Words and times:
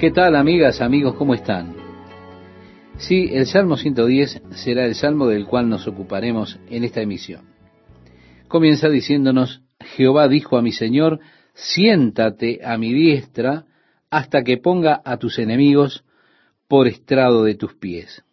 ¿Qué 0.00 0.10
tal 0.10 0.34
amigas, 0.34 0.80
amigos? 0.80 1.14
¿Cómo 1.16 1.34
están? 1.34 1.76
Sí, 2.96 3.28
el 3.34 3.44
Salmo 3.44 3.76
110 3.76 4.44
será 4.52 4.86
el 4.86 4.94
salmo 4.94 5.26
del 5.26 5.44
cual 5.44 5.68
nos 5.68 5.86
ocuparemos 5.86 6.58
en 6.70 6.84
esta 6.84 7.02
emisión. 7.02 7.50
Comienza 8.48 8.88
diciéndonos, 8.88 9.60
Jehová 9.78 10.26
dijo 10.26 10.56
a 10.56 10.62
mi 10.62 10.72
Señor, 10.72 11.20
siéntate 11.52 12.60
a 12.64 12.78
mi 12.78 12.94
diestra 12.94 13.66
hasta 14.08 14.42
que 14.42 14.56
ponga 14.56 15.02
a 15.04 15.18
tus 15.18 15.38
enemigos 15.38 16.02
por 16.66 16.88
estrado 16.88 17.44
de 17.44 17.56
tus 17.56 17.74
pies. 17.74 18.24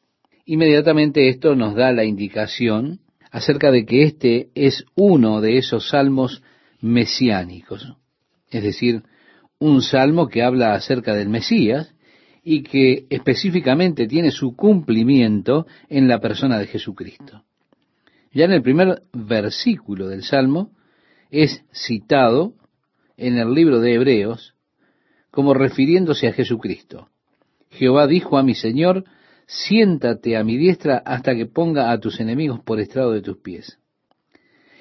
Inmediatamente 0.45 1.27
esto 1.27 1.53
nos 1.57 1.75
da 1.75 1.91
la 1.91 2.05
indicación 2.05 3.01
acerca 3.29 3.71
de 3.71 3.85
que 3.85 4.03
este 4.03 4.47
es 4.55 4.85
uno 4.95 5.41
de 5.41 5.57
esos 5.57 5.89
salmos 5.89 6.41
mesiánicos, 6.79 7.93
es 8.51 8.63
decir, 8.63 9.03
un 9.59 9.81
salmo 9.81 10.27
que 10.27 10.43
habla 10.43 10.73
acerca 10.73 11.13
del 11.13 11.29
Mesías 11.29 11.93
y 12.43 12.63
que 12.63 13.07
específicamente 13.09 14.07
tiene 14.07 14.31
su 14.31 14.55
cumplimiento 14.55 15.65
en 15.89 16.07
la 16.07 16.19
persona 16.19 16.59
de 16.59 16.67
Jesucristo. 16.67 17.43
Ya 18.31 18.45
en 18.45 18.51
el 18.51 18.61
primer 18.61 19.01
versículo 19.13 20.07
del 20.07 20.23
salmo 20.23 20.71
es 21.29 21.63
citado 21.73 22.53
en 23.17 23.37
el 23.37 23.53
libro 23.53 23.79
de 23.79 23.95
Hebreos 23.95 24.53
como 25.31 25.53
refiriéndose 25.53 26.27
a 26.27 26.33
Jesucristo. 26.33 27.09
Jehová 27.69 28.07
dijo 28.07 28.37
a 28.37 28.43
mi 28.43 28.55
Señor, 28.55 29.03
siéntate 29.45 30.37
a 30.37 30.43
mi 30.43 30.57
diestra 30.57 31.01
hasta 31.05 31.35
que 31.35 31.45
ponga 31.45 31.91
a 31.91 31.99
tus 31.99 32.19
enemigos 32.19 32.59
por 32.61 32.79
estrado 32.79 33.11
de 33.11 33.21
tus 33.21 33.37
pies. 33.37 33.79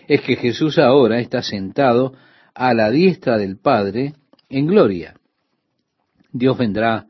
Es 0.06 0.20
que 0.20 0.36
Jesús 0.36 0.78
ahora 0.78 1.18
está 1.20 1.42
sentado 1.42 2.14
a 2.54 2.74
la 2.74 2.90
diestra 2.90 3.38
del 3.38 3.58
Padre 3.58 4.14
en 4.48 4.66
gloria. 4.66 5.14
Dios 6.32 6.56
vendrá 6.58 7.06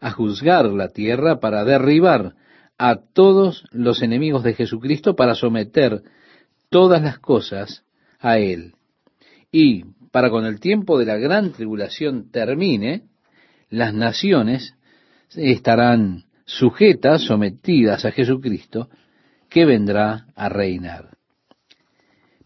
a 0.00 0.10
juzgar 0.10 0.66
la 0.66 0.88
tierra 0.88 1.40
para 1.40 1.64
derribar 1.64 2.34
a 2.78 2.96
todos 2.96 3.64
los 3.72 4.02
enemigos 4.02 4.42
de 4.42 4.54
Jesucristo, 4.54 5.16
para 5.16 5.34
someter 5.34 6.02
todas 6.68 7.02
las 7.02 7.18
cosas 7.18 7.84
a 8.18 8.38
Él. 8.38 8.74
Y 9.50 9.84
para 10.10 10.30
con 10.30 10.44
el 10.44 10.60
tiempo 10.60 10.98
de 10.98 11.06
la 11.06 11.16
gran 11.16 11.52
tribulación 11.52 12.30
termine, 12.30 13.04
las 13.70 13.94
naciones 13.94 14.74
estarán 15.34 16.24
sujetas, 16.44 17.22
sometidas 17.22 18.04
a 18.04 18.12
Jesucristo, 18.12 18.88
que 19.48 19.64
vendrá 19.64 20.26
a 20.34 20.48
reinar. 20.48 21.16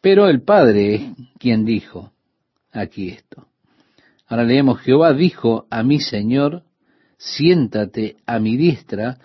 Pero 0.01 0.29
el 0.29 0.43
Padre 0.43 0.95
es 0.95 1.03
quien 1.39 1.65
dijo 1.65 2.13
aquí 2.73 3.11
esto. 3.11 3.50
Ahora 4.31 4.45
leemos, 4.45 4.81
Jehová 4.83 5.13
dijo 5.13 5.67
a 5.71 5.83
mi 5.83 5.99
Señor, 5.99 6.63
siéntate 7.19 8.19
a 8.27 8.39
mi 8.39 8.57
diestra 8.57 9.19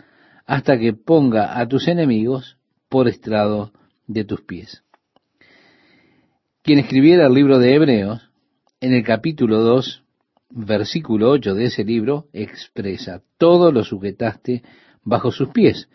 hasta 0.48 0.80
que 0.80 0.94
ponga 0.94 1.60
a 1.60 1.68
tus 1.68 1.88
enemigos 1.88 2.58
por 2.90 3.08
estrado 3.08 3.72
de 4.08 4.26
tus 4.26 4.42
pies. 4.42 4.84
Quien 6.64 6.80
escribiera 6.80 7.28
el 7.28 7.36
libro 7.36 7.60
de 7.60 7.76
Hebreos, 7.76 8.32
en 8.82 8.94
el 8.94 9.04
capítulo 9.04 9.62
2, 9.62 10.04
versículo 10.50 11.30
8 11.30 11.54
de 11.54 11.66
ese 11.66 11.84
libro, 11.84 12.26
expresa, 12.34 13.22
todo 13.38 13.72
lo 13.72 13.84
sujetaste 13.84 14.64
bajo 15.04 15.32
sus 15.32 15.50
pies, 15.50 15.88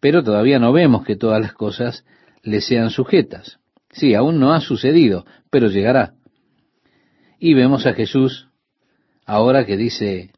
pero 0.00 0.22
todavía 0.22 0.58
no 0.58 0.70
vemos 0.74 1.06
que 1.06 1.16
todas 1.16 1.40
las 1.40 1.54
cosas 1.54 2.04
le 2.42 2.60
sean 2.60 2.90
sujetas. 2.90 3.58
Sí, 3.88 4.14
aún 4.14 4.38
no 4.38 4.52
ha 4.52 4.60
sucedido, 4.60 5.24
pero 5.48 5.68
llegará. 5.68 6.12
Y 7.38 7.54
vemos 7.54 7.86
a 7.86 7.94
Jesús 7.94 8.49
ahora 9.30 9.64
que 9.64 9.76
dice 9.76 10.32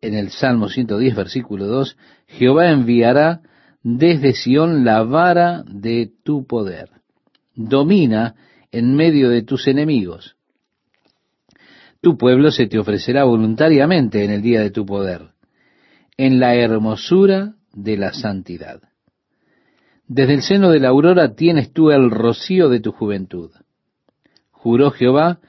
en 0.00 0.14
el 0.14 0.30
Salmo 0.30 0.68
110, 0.68 1.16
versículo 1.16 1.66
2, 1.66 1.96
Jehová 2.28 2.70
enviará 2.70 3.40
desde 3.82 4.34
Sión 4.34 4.84
la 4.84 5.02
vara 5.02 5.64
de 5.66 6.12
tu 6.22 6.46
poder. 6.46 6.90
Domina 7.56 8.36
en 8.70 8.94
medio 8.94 9.30
de 9.30 9.42
tus 9.42 9.66
enemigos. 9.66 10.36
Tu 12.00 12.16
pueblo 12.16 12.52
se 12.52 12.68
te 12.68 12.78
ofrecerá 12.78 13.24
voluntariamente 13.24 14.24
en 14.24 14.30
el 14.30 14.42
día 14.42 14.60
de 14.60 14.70
tu 14.70 14.86
poder, 14.86 15.22
en 16.16 16.38
la 16.38 16.54
hermosura 16.54 17.54
de 17.72 17.96
la 17.96 18.12
santidad. 18.12 18.80
Desde 20.06 20.34
el 20.34 20.42
seno 20.42 20.70
de 20.70 20.78
la 20.78 20.90
aurora 20.90 21.34
tienes 21.34 21.72
tú 21.72 21.90
el 21.90 22.12
rocío 22.12 22.68
de 22.68 22.78
tu 22.78 22.92
juventud. 22.92 23.50
Juró 24.52 24.92
Jehová 24.92 25.40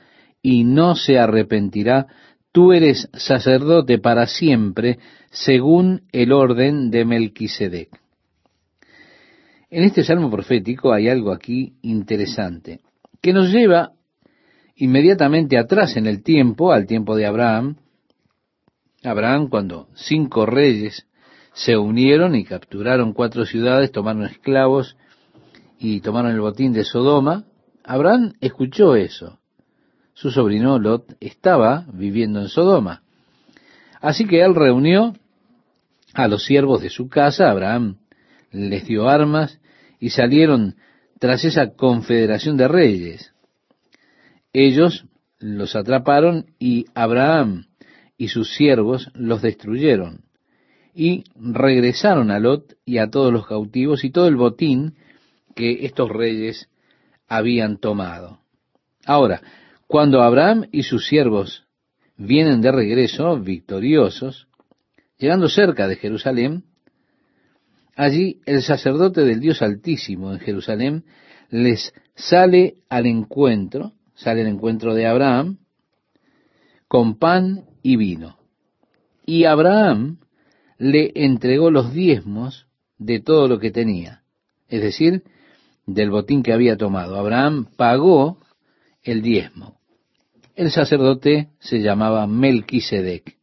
y 0.41 0.63
no 0.63 0.95
se 0.95 1.19
arrepentirá 1.19 2.07
tú 2.57 2.73
eres 2.73 3.07
sacerdote 3.13 3.99
para 3.99 4.25
siempre, 4.25 4.97
según 5.29 6.01
el 6.11 6.31
orden 6.31 6.89
de 6.89 7.05
Melquisedec. 7.05 7.89
En 9.69 9.83
este 9.83 10.03
salmo 10.03 10.31
profético 10.31 10.91
hay 10.91 11.07
algo 11.07 11.31
aquí 11.31 11.73
interesante, 11.83 12.79
que 13.21 13.31
nos 13.31 13.51
lleva 13.51 13.91
inmediatamente 14.75 15.55
atrás 15.59 15.97
en 15.97 16.07
el 16.07 16.23
tiempo, 16.23 16.71
al 16.71 16.87
tiempo 16.87 17.15
de 17.15 17.27
Abraham. 17.27 17.75
Abraham, 19.03 19.49
cuando 19.49 19.89
cinco 19.93 20.47
reyes 20.47 21.05
se 21.53 21.77
unieron 21.77 22.33
y 22.33 22.43
capturaron 22.43 23.13
cuatro 23.13 23.45
ciudades, 23.45 23.91
tomaron 23.91 24.23
esclavos 24.23 24.97
y 25.77 26.01
tomaron 26.01 26.31
el 26.31 26.41
botín 26.41 26.73
de 26.73 26.85
Sodoma, 26.85 27.45
Abraham 27.83 28.33
escuchó 28.41 28.95
eso 28.95 29.37
su 30.17 30.31
sobrino 30.31 30.79
Lot 30.79 31.15
estaba 31.19 31.85
viviendo 31.93 32.41
en 32.41 32.47
Sodoma. 32.47 33.03
Así 34.01 34.25
que 34.25 34.41
él 34.41 34.55
reunió 34.55 35.13
a 36.15 36.27
los 36.27 36.43
siervos 36.43 36.81
de 36.81 36.89
su 36.89 37.07
casa, 37.07 37.51
Abraham 37.51 37.97
les 38.51 38.87
dio 38.87 39.07
armas 39.07 39.59
y 39.99 40.09
salieron 40.09 40.75
tras 41.19 41.45
esa 41.45 41.75
confederación 41.75 42.57
de 42.57 42.67
reyes. 42.67 43.35
Ellos 44.53 45.05
los 45.37 45.75
atraparon 45.75 46.47
y 46.57 46.85
Abraham 46.95 47.67
y 48.17 48.29
sus 48.29 48.55
siervos 48.55 49.11
los 49.13 49.43
destruyeron 49.43 50.23
y 50.95 51.25
regresaron 51.35 52.31
a 52.31 52.39
Lot 52.39 52.73
y 52.85 52.97
a 52.97 53.11
todos 53.11 53.31
los 53.31 53.45
cautivos 53.45 54.03
y 54.03 54.09
todo 54.09 54.27
el 54.27 54.35
botín 54.35 54.95
que 55.55 55.85
estos 55.85 56.09
reyes 56.09 56.69
habían 57.27 57.77
tomado. 57.77 58.39
Ahora, 59.05 59.41
cuando 59.87 60.21
Abraham 60.21 60.67
y 60.71 60.83
sus 60.83 61.07
siervos 61.07 61.65
vienen 62.17 62.61
de 62.61 62.71
regreso, 62.71 63.39
victoriosos, 63.39 64.47
llegando 65.17 65.47
cerca 65.47 65.87
de 65.87 65.95
Jerusalén, 65.95 66.65
allí 67.95 68.41
el 68.45 68.61
sacerdote 68.61 69.21
del 69.21 69.39
Dios 69.39 69.61
Altísimo 69.61 70.33
en 70.33 70.39
Jerusalén 70.39 71.05
les 71.49 71.93
sale 72.15 72.75
al 72.89 73.05
encuentro, 73.05 73.93
sale 74.13 74.41
al 74.41 74.47
encuentro 74.47 74.93
de 74.93 75.07
Abraham, 75.07 75.59
con 76.87 77.17
pan 77.17 77.65
y 77.81 77.95
vino. 77.95 78.37
Y 79.25 79.45
Abraham 79.45 80.19
le 80.77 81.11
entregó 81.15 81.71
los 81.71 81.93
diezmos 81.93 82.67
de 82.97 83.19
todo 83.19 83.47
lo 83.47 83.59
que 83.59 83.71
tenía, 83.71 84.23
es 84.67 84.81
decir, 84.81 85.23
del 85.85 86.11
botín 86.11 86.43
que 86.43 86.53
había 86.53 86.77
tomado. 86.77 87.17
Abraham 87.17 87.67
pagó 87.77 88.39
el 89.03 89.21
diezmo. 89.21 89.76
El 90.57 90.71
sacerdote 90.71 91.49
se 91.59 91.83
llamaba 91.83 92.25
Melquisedec. 92.25 93.37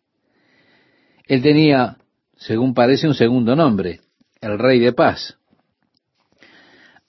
Él 1.28 1.42
tenía, 1.42 1.98
según 2.36 2.74
parece, 2.74 3.06
un 3.06 3.14
segundo 3.14 3.54
nombre, 3.54 4.00
el 4.40 4.58
rey 4.58 4.80
de 4.80 4.92
paz. 4.92 5.38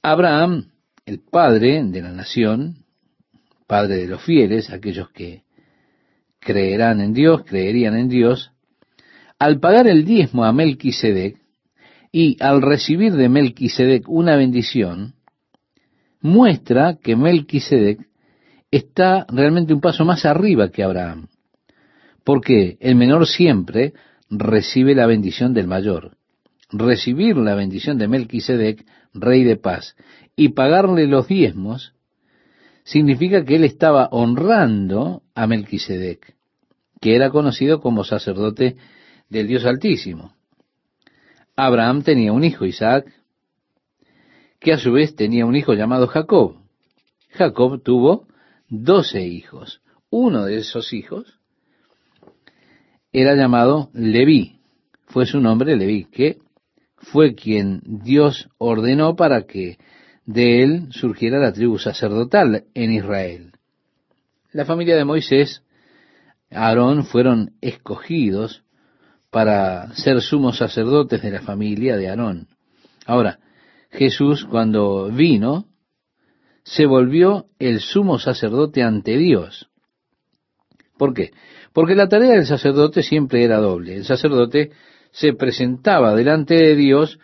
Abraham, 0.03 0.69
el 1.07 1.21
padre 1.21 1.83
de 1.83 2.03
la 2.03 2.11
nación, 2.11 2.85
padre 3.65 3.95
de 3.97 4.05
los 4.05 4.21
fieles, 4.21 4.69
aquellos 4.69 5.09
que 5.09 5.41
creerán 6.39 7.01
en 7.01 7.15
Dios, 7.15 7.41
creerían 7.43 7.97
en 7.97 8.07
Dios, 8.07 8.51
al 9.39 9.59
pagar 9.59 9.87
el 9.87 10.05
diezmo 10.05 10.45
a 10.45 10.53
Melquisedec 10.53 11.41
y 12.11 12.37
al 12.41 12.61
recibir 12.61 13.13
de 13.13 13.27
Melquisedec 13.27 14.07
una 14.07 14.35
bendición, 14.35 15.15
muestra 16.21 16.99
que 17.01 17.15
Melquisedec 17.15 18.07
está 18.71 19.25
realmente 19.29 19.73
un 19.73 19.81
paso 19.81 20.05
más 20.05 20.25
arriba 20.25 20.69
que 20.69 20.83
Abraham. 20.83 21.27
Porque 22.23 22.77
el 22.79 22.95
menor 22.95 23.27
siempre 23.27 23.93
recibe 24.29 24.95
la 24.95 25.05
bendición 25.05 25.53
del 25.53 25.67
mayor. 25.67 26.17
Recibir 26.71 27.37
la 27.37 27.55
bendición 27.55 27.97
de 27.97 28.07
Melquisedec, 28.07 28.85
rey 29.13 29.43
de 29.43 29.55
paz, 29.55 29.95
y 30.35 30.49
pagarle 30.49 31.07
los 31.07 31.27
diezmos, 31.27 31.93
significa 32.83 33.45
que 33.45 33.55
él 33.55 33.63
estaba 33.63 34.09
honrando 34.11 35.23
a 35.33 35.47
Melquisedec, 35.47 36.35
que 37.01 37.15
era 37.15 37.29
conocido 37.29 37.79
como 37.79 38.03
sacerdote 38.03 38.77
del 39.29 39.47
Dios 39.47 39.65
Altísimo. 39.65 40.33
Abraham 41.55 42.01
tenía 42.03 42.33
un 42.33 42.43
hijo, 42.43 42.65
Isaac, 42.65 43.05
que 44.59 44.73
a 44.73 44.77
su 44.77 44.91
vez 44.91 45.15
tenía 45.15 45.45
un 45.45 45.55
hijo 45.55 45.73
llamado 45.73 46.07
Jacob. 46.07 46.57
Jacob 47.29 47.81
tuvo 47.81 48.27
doce 48.69 49.21
hijos. 49.21 49.81
Uno 50.09 50.45
de 50.45 50.57
esos 50.57 50.93
hijos 50.93 51.39
era 53.11 53.35
llamado 53.35 53.89
Leví, 53.93 54.59
fue 55.07 55.25
su 55.25 55.39
nombre 55.39 55.75
Leví, 55.75 56.05
que 56.05 56.39
fue 56.97 57.35
quien 57.35 57.81
Dios 57.85 58.49
ordenó 58.57 59.15
para 59.15 59.43
que 59.43 59.77
de 60.25 60.63
él 60.63 60.87
surgiera 60.91 61.39
la 61.39 61.53
tribu 61.53 61.77
sacerdotal 61.77 62.65
en 62.73 62.91
Israel. 62.91 63.51
La 64.51 64.65
familia 64.65 64.95
de 64.95 65.05
Moisés, 65.05 65.63
Aarón, 66.49 67.05
fueron 67.05 67.53
escogidos 67.61 68.63
para 69.29 69.93
ser 69.93 70.21
sumos 70.21 70.57
sacerdotes 70.57 71.21
de 71.21 71.31
la 71.31 71.41
familia 71.41 71.97
de 71.97 72.09
Aarón. 72.09 72.47
Ahora, 73.05 73.39
Jesús 73.91 74.45
cuando 74.45 75.09
vino, 75.11 75.65
se 76.65 76.87
volvió 76.87 77.45
el 77.59 77.79
sumo 77.79 78.17
sacerdote 78.17 78.81
ante 78.81 79.17
Dios. 79.17 79.69
¿Por 80.97 81.13
qué? 81.13 81.31
Porque 81.73 81.95
la 81.95 82.09
tarea 82.09 82.31
del 82.31 82.47
sacerdote 82.47 83.03
siempre 83.03 83.43
era 83.43 83.57
doble. 83.57 83.95
El 83.95 84.03
sacerdote 84.03 84.71
se 85.11 85.33
presentaba 85.33 86.15
delante 86.15 86.55
de 86.55 86.75
Dios 86.75 87.19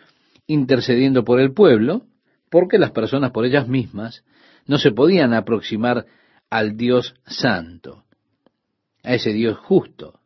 intercediendo 0.45 1.25
por 1.25 1.39
el 1.39 1.53
pueblo, 1.53 2.03
porque 2.49 2.77
las 2.77 2.91
personas 2.91 3.31
por 3.31 3.45
ellas 3.45 3.67
mismas 3.67 4.23
no 4.67 4.77
se 4.77 4.91
podían 4.91 5.33
aproximar 5.33 6.05
al 6.49 6.77
Dios 6.77 7.15
santo, 7.25 8.03
a 9.03 9.15
ese 9.15 9.33
Dios 9.33 9.57
justo. 9.57 10.19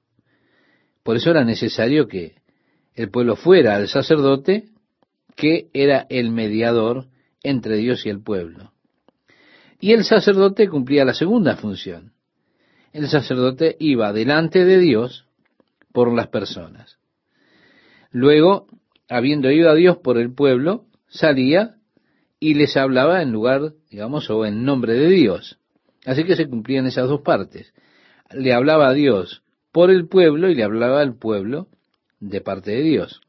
Por 1.03 1.15
eso 1.15 1.29
era 1.29 1.45
necesario 1.45 2.07
que 2.07 2.35
el 2.95 3.09
pueblo 3.09 3.37
fuera 3.37 3.75
al 3.75 3.87
sacerdote, 3.87 4.65
que 5.35 5.69
era 5.73 6.05
el 6.09 6.31
mediador 6.31 7.07
entre 7.43 7.77
Dios 7.77 8.05
y 8.05 8.09
el 8.09 8.21
pueblo. 8.21 8.74
Y 9.85 9.93
el 9.93 10.03
sacerdote 10.03 10.67
cumplía 10.67 11.05
la 11.05 11.13
segunda 11.13 11.57
función. 11.57 12.13
El 12.91 13.07
sacerdote 13.07 13.75
iba 13.77 14.11
delante 14.13 14.65
de 14.65 14.79
Dios 14.79 15.27
por 15.93 16.11
las 16.11 16.29
personas. 16.29 16.97
Luego, 18.09 18.65
habiendo 19.07 19.51
ido 19.51 19.69
a 19.69 19.75
Dios 19.75 19.97
por 19.97 20.17
el 20.17 20.33
pueblo, 20.33 20.85
salía 21.07 21.75
y 22.39 22.55
les 22.55 22.75
hablaba 22.77 23.21
en 23.21 23.31
lugar, 23.31 23.73
digamos, 23.91 24.27
o 24.31 24.47
en 24.47 24.65
nombre 24.65 24.93
de 24.93 25.07
Dios. 25.07 25.59
Así 26.03 26.23
que 26.23 26.35
se 26.35 26.49
cumplían 26.49 26.87
esas 26.87 27.07
dos 27.07 27.21
partes. 27.21 27.71
Le 28.31 28.53
hablaba 28.53 28.87
a 28.87 28.93
Dios 28.93 29.43
por 29.71 29.91
el 29.91 30.07
pueblo 30.07 30.49
y 30.49 30.55
le 30.55 30.63
hablaba 30.63 30.99
al 30.99 31.15
pueblo 31.15 31.67
de 32.19 32.41
parte 32.41 32.71
de 32.71 32.81
Dios. 32.81 33.21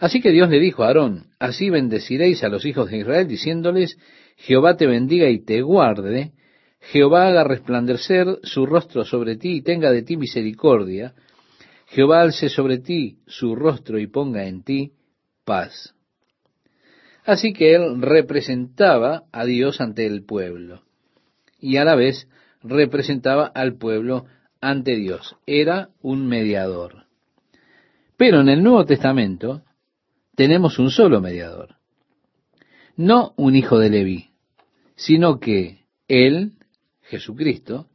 Así 0.00 0.20
que 0.20 0.32
Dios 0.32 0.50
le 0.50 0.58
dijo 0.58 0.82
a 0.82 0.88
Aarón, 0.88 1.26
así 1.38 1.70
bendeciréis 1.70 2.42
a 2.42 2.48
los 2.48 2.64
hijos 2.64 2.90
de 2.90 2.98
Israel, 2.98 3.28
diciéndoles, 3.28 3.96
Jehová 4.40 4.76
te 4.76 4.86
bendiga 4.86 5.28
y 5.28 5.44
te 5.44 5.60
guarde, 5.60 6.32
Jehová 6.80 7.28
haga 7.28 7.44
resplandecer 7.44 8.38
su 8.42 8.64
rostro 8.64 9.04
sobre 9.04 9.36
ti 9.36 9.56
y 9.56 9.62
tenga 9.62 9.90
de 9.90 10.02
ti 10.02 10.16
misericordia, 10.16 11.14
Jehová 11.88 12.22
alce 12.22 12.48
sobre 12.48 12.78
ti 12.78 13.18
su 13.26 13.54
rostro 13.54 13.98
y 13.98 14.06
ponga 14.06 14.46
en 14.46 14.62
ti 14.62 14.92
paz. 15.44 15.94
Así 17.24 17.52
que 17.52 17.74
él 17.74 18.00
representaba 18.00 19.24
a 19.30 19.44
Dios 19.44 19.80
ante 19.80 20.06
el 20.06 20.24
pueblo 20.24 20.82
y 21.58 21.76
a 21.76 21.84
la 21.84 21.94
vez 21.94 22.26
representaba 22.62 23.46
al 23.46 23.76
pueblo 23.76 24.24
ante 24.62 24.96
Dios. 24.96 25.36
Era 25.46 25.90
un 26.00 26.26
mediador. 26.26 27.04
Pero 28.16 28.40
en 28.40 28.48
el 28.48 28.62
Nuevo 28.62 28.86
Testamento 28.86 29.62
tenemos 30.34 30.78
un 30.78 30.90
solo 30.90 31.20
mediador. 31.20 31.76
No 32.96 33.34
un 33.36 33.56
hijo 33.56 33.78
de 33.78 33.90
Leví, 33.90 34.29
sino 35.00 35.40
que 35.40 35.86
Él, 36.08 36.52
Jesucristo, 37.00 37.86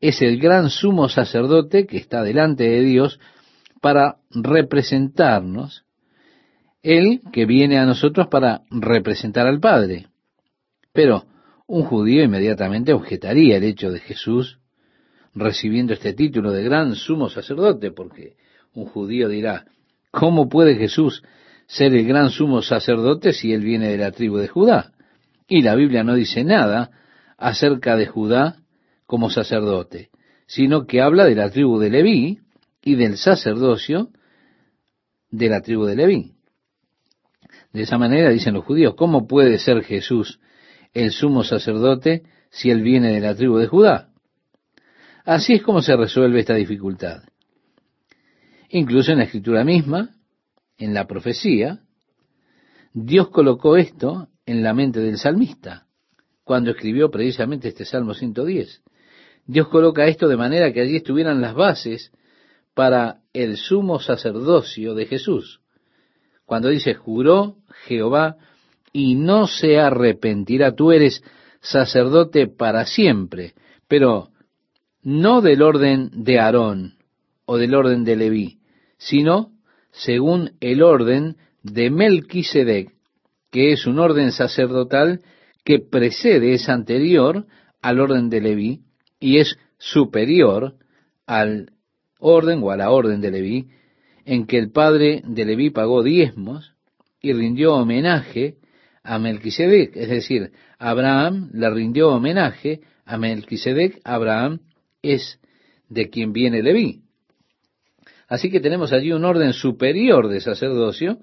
es 0.00 0.22
el 0.22 0.38
gran 0.38 0.70
sumo 0.70 1.08
sacerdote 1.08 1.84
que 1.84 1.96
está 1.96 2.22
delante 2.22 2.62
de 2.62 2.82
Dios 2.82 3.18
para 3.80 4.18
representarnos, 4.30 5.84
Él 6.80 7.22
que 7.32 7.44
viene 7.44 7.78
a 7.78 7.86
nosotros 7.86 8.28
para 8.28 8.62
representar 8.70 9.48
al 9.48 9.58
Padre. 9.58 10.06
Pero 10.92 11.24
un 11.66 11.82
judío 11.82 12.22
inmediatamente 12.22 12.92
objetaría 12.92 13.56
el 13.56 13.64
hecho 13.64 13.90
de 13.90 13.98
Jesús 13.98 14.60
recibiendo 15.34 15.92
este 15.92 16.12
título 16.12 16.52
de 16.52 16.62
gran 16.62 16.94
sumo 16.94 17.30
sacerdote, 17.30 17.90
porque 17.90 18.36
un 18.74 18.86
judío 18.86 19.28
dirá, 19.28 19.64
¿cómo 20.12 20.48
puede 20.48 20.76
Jesús 20.76 21.24
ser 21.66 21.92
el 21.94 22.06
gran 22.06 22.30
sumo 22.30 22.62
sacerdote 22.62 23.32
si 23.32 23.52
él 23.52 23.62
viene 23.62 23.88
de 23.88 23.98
la 23.98 24.12
tribu 24.12 24.36
de 24.36 24.46
Judá? 24.46 24.93
Y 25.46 25.62
la 25.62 25.74
Biblia 25.74 26.04
no 26.04 26.14
dice 26.14 26.44
nada 26.44 26.90
acerca 27.36 27.96
de 27.96 28.06
Judá 28.06 28.62
como 29.06 29.30
sacerdote, 29.30 30.10
sino 30.46 30.86
que 30.86 31.00
habla 31.00 31.24
de 31.24 31.34
la 31.34 31.50
tribu 31.50 31.78
de 31.78 31.90
Leví 31.90 32.40
y 32.82 32.94
del 32.94 33.16
sacerdocio 33.16 34.08
de 35.30 35.48
la 35.48 35.60
tribu 35.60 35.84
de 35.84 35.96
Leví. 35.96 36.32
De 37.72 37.82
esa 37.82 37.98
manera 37.98 38.30
dicen 38.30 38.54
los 38.54 38.64
judíos, 38.64 38.94
¿cómo 38.96 39.26
puede 39.26 39.58
ser 39.58 39.82
Jesús 39.82 40.40
el 40.92 41.10
sumo 41.10 41.42
sacerdote 41.42 42.22
si 42.50 42.70
él 42.70 42.82
viene 42.82 43.12
de 43.12 43.20
la 43.20 43.34
tribu 43.34 43.58
de 43.58 43.66
Judá? 43.66 44.10
Así 45.24 45.54
es 45.54 45.62
como 45.62 45.82
se 45.82 45.96
resuelve 45.96 46.40
esta 46.40 46.54
dificultad. 46.54 47.22
Incluso 48.68 49.12
en 49.12 49.18
la 49.18 49.24
escritura 49.24 49.64
misma, 49.64 50.10
en 50.78 50.94
la 50.94 51.06
profecía, 51.06 51.80
Dios 52.92 53.28
colocó 53.30 53.76
esto 53.76 54.28
en 54.46 54.62
la 54.62 54.74
mente 54.74 55.00
del 55.00 55.18
salmista, 55.18 55.86
cuando 56.44 56.70
escribió 56.70 57.10
precisamente 57.10 57.68
este 57.68 57.84
Salmo 57.84 58.14
110. 58.14 58.82
Dios 59.46 59.68
coloca 59.68 60.06
esto 60.06 60.28
de 60.28 60.36
manera 60.36 60.72
que 60.72 60.80
allí 60.80 60.96
estuvieran 60.96 61.40
las 61.40 61.54
bases 61.54 62.12
para 62.74 63.20
el 63.32 63.56
sumo 63.56 64.00
sacerdocio 64.00 64.94
de 64.94 65.06
Jesús. 65.06 65.60
Cuando 66.46 66.68
dice, 66.68 66.94
juró 66.94 67.56
Jehová 67.86 68.36
y 68.92 69.14
no 69.14 69.46
se 69.46 69.78
arrepentirá, 69.78 70.74
tú 70.74 70.92
eres 70.92 71.22
sacerdote 71.60 72.46
para 72.46 72.84
siempre, 72.84 73.54
pero 73.88 74.28
no 75.02 75.40
del 75.40 75.62
orden 75.62 76.10
de 76.24 76.38
Aarón 76.38 76.94
o 77.46 77.56
del 77.56 77.74
orden 77.74 78.04
de 78.04 78.16
Leví, 78.16 78.58
sino 78.98 79.52
según 79.90 80.52
el 80.60 80.82
orden 80.82 81.36
de 81.62 81.90
Melquisedec, 81.90 82.93
que 83.54 83.70
es 83.70 83.86
un 83.86 84.00
orden 84.00 84.32
sacerdotal 84.32 85.20
que 85.64 85.78
precede, 85.78 86.54
es 86.54 86.68
anterior 86.68 87.46
al 87.82 88.00
orden 88.00 88.28
de 88.28 88.40
Leví 88.40 88.80
y 89.20 89.38
es 89.38 89.56
superior 89.78 90.74
al 91.24 91.70
orden 92.18 92.64
o 92.64 92.72
a 92.72 92.76
la 92.76 92.90
orden 92.90 93.20
de 93.20 93.30
Leví, 93.30 93.68
en 94.24 94.48
que 94.48 94.58
el 94.58 94.72
padre 94.72 95.22
de 95.24 95.44
Leví 95.44 95.70
pagó 95.70 96.02
diezmos 96.02 96.74
y 97.22 97.32
rindió 97.32 97.74
homenaje 97.74 98.56
a 99.04 99.20
Melquisedec, 99.20 99.94
es 99.98 100.08
decir, 100.08 100.50
Abraham 100.80 101.50
le 101.52 101.70
rindió 101.70 102.08
homenaje 102.08 102.80
a 103.04 103.18
Melquisedec, 103.18 104.00
Abraham 104.02 104.62
es 105.00 105.38
de 105.88 106.10
quien 106.10 106.32
viene 106.32 106.60
Leví. 106.60 107.02
Así 108.26 108.50
que 108.50 108.58
tenemos 108.58 108.92
allí 108.92 109.12
un 109.12 109.24
orden 109.24 109.52
superior 109.52 110.26
de 110.26 110.40
sacerdocio. 110.40 111.20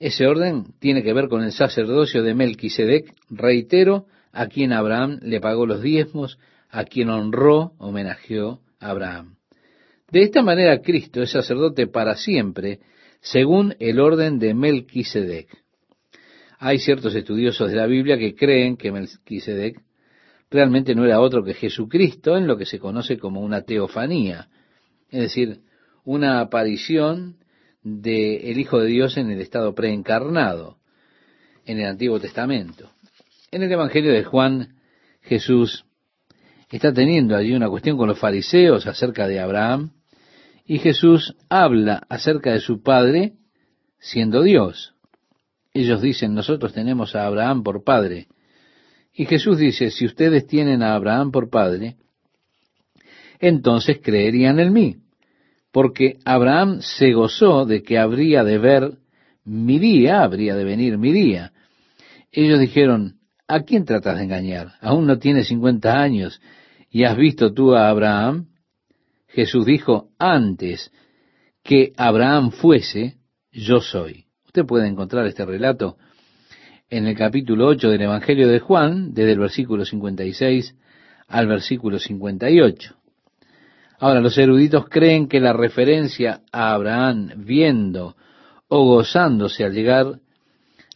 Ese 0.00 0.26
orden 0.26 0.64
tiene 0.80 1.02
que 1.02 1.12
ver 1.12 1.28
con 1.28 1.44
el 1.44 1.52
sacerdocio 1.52 2.22
de 2.22 2.34
Melquisedec, 2.34 3.14
reitero, 3.28 4.06
a 4.32 4.46
quien 4.46 4.72
Abraham 4.72 5.20
le 5.22 5.40
pagó 5.40 5.66
los 5.66 5.82
diezmos, 5.82 6.38
a 6.70 6.84
quien 6.84 7.10
honró, 7.10 7.72
homenajeó 7.78 8.60
a 8.80 8.90
Abraham. 8.90 9.36
De 10.10 10.22
esta 10.22 10.42
manera 10.42 10.80
Cristo 10.80 11.20
es 11.22 11.30
sacerdote 11.30 11.86
para 11.86 12.16
siempre, 12.16 12.80
según 13.20 13.76
el 13.78 14.00
orden 14.00 14.38
de 14.38 14.54
Melquisedec. 14.54 15.48
Hay 16.58 16.78
ciertos 16.78 17.14
estudiosos 17.14 17.70
de 17.70 17.76
la 17.76 17.86
Biblia 17.86 18.16
que 18.16 18.34
creen 18.34 18.78
que 18.78 18.92
Melquisedec 18.92 19.82
realmente 20.50 20.94
no 20.94 21.04
era 21.04 21.20
otro 21.20 21.44
que 21.44 21.52
Jesucristo 21.52 22.38
en 22.38 22.46
lo 22.46 22.56
que 22.56 22.64
se 22.64 22.78
conoce 22.78 23.18
como 23.18 23.42
una 23.42 23.62
teofanía, 23.62 24.48
es 25.10 25.20
decir, 25.20 25.60
una 26.04 26.40
aparición 26.40 27.36
del 27.82 28.58
Hijo 28.58 28.80
de 28.80 28.88
Dios 28.88 29.16
en 29.16 29.30
el 29.30 29.40
estado 29.40 29.74
preencarnado 29.74 30.78
en 31.64 31.78
el 31.78 31.86
Antiguo 31.86 32.20
Testamento. 32.20 32.90
En 33.50 33.62
el 33.62 33.72
Evangelio 33.72 34.12
de 34.12 34.24
Juan, 34.24 34.76
Jesús 35.22 35.84
está 36.70 36.92
teniendo 36.92 37.36
allí 37.36 37.52
una 37.52 37.68
cuestión 37.68 37.96
con 37.96 38.08
los 38.08 38.18
fariseos 38.18 38.86
acerca 38.86 39.26
de 39.26 39.40
Abraham, 39.40 39.92
y 40.66 40.78
Jesús 40.78 41.34
habla 41.48 42.06
acerca 42.08 42.52
de 42.52 42.60
su 42.60 42.82
Padre 42.82 43.34
siendo 43.98 44.42
Dios. 44.42 44.94
Ellos 45.72 46.00
dicen, 46.02 46.34
nosotros 46.34 46.72
tenemos 46.72 47.14
a 47.14 47.26
Abraham 47.26 47.62
por 47.62 47.84
Padre. 47.84 48.28
Y 49.12 49.26
Jesús 49.26 49.58
dice, 49.58 49.90
si 49.90 50.06
ustedes 50.06 50.46
tienen 50.46 50.82
a 50.82 50.94
Abraham 50.94 51.30
por 51.30 51.50
padre, 51.50 51.96
entonces 53.38 53.98
creerían 54.02 54.60
en 54.60 54.72
mí, 54.72 54.96
porque 55.72 56.18
Abraham 56.24 56.80
se 56.80 57.12
gozó 57.12 57.64
de 57.64 57.82
que 57.82 57.98
habría 57.98 58.44
de 58.44 58.58
ver 58.58 58.98
mi 59.44 59.78
día, 59.78 60.22
habría 60.22 60.54
de 60.54 60.64
venir 60.64 60.98
mi 60.98 61.12
día. 61.12 61.52
Ellos 62.32 62.58
dijeron, 62.58 63.18
¿a 63.46 63.60
quién 63.60 63.84
tratas 63.84 64.18
de 64.18 64.24
engañar? 64.24 64.72
Aún 64.80 65.06
no 65.06 65.18
tienes 65.18 65.48
cincuenta 65.48 66.00
años 66.00 66.40
y 66.90 67.04
has 67.04 67.16
visto 67.16 67.52
tú 67.52 67.74
a 67.74 67.88
Abraham. 67.88 68.46
Jesús 69.28 69.64
dijo, 69.64 70.10
antes 70.18 70.92
que 71.62 71.92
Abraham 71.96 72.50
fuese, 72.50 73.16
yo 73.52 73.80
soy. 73.80 74.26
Usted 74.46 74.64
puede 74.64 74.88
encontrar 74.88 75.26
este 75.26 75.44
relato 75.44 75.96
en 76.88 77.06
el 77.06 77.16
capítulo 77.16 77.68
8 77.68 77.88
del 77.90 78.02
Evangelio 78.02 78.48
de 78.48 78.58
Juan, 78.58 79.14
desde 79.14 79.32
el 79.32 79.38
versículo 79.38 79.84
56 79.84 80.74
al 81.28 81.46
versículo 81.46 82.00
58. 82.00 82.99
Ahora, 84.00 84.20
los 84.20 84.38
eruditos 84.38 84.88
creen 84.88 85.28
que 85.28 85.40
la 85.40 85.52
referencia 85.52 86.40
a 86.50 86.72
Abraham 86.72 87.32
viendo 87.36 88.16
o 88.68 88.84
gozándose 88.86 89.62
al 89.62 89.74
llegar, 89.74 90.20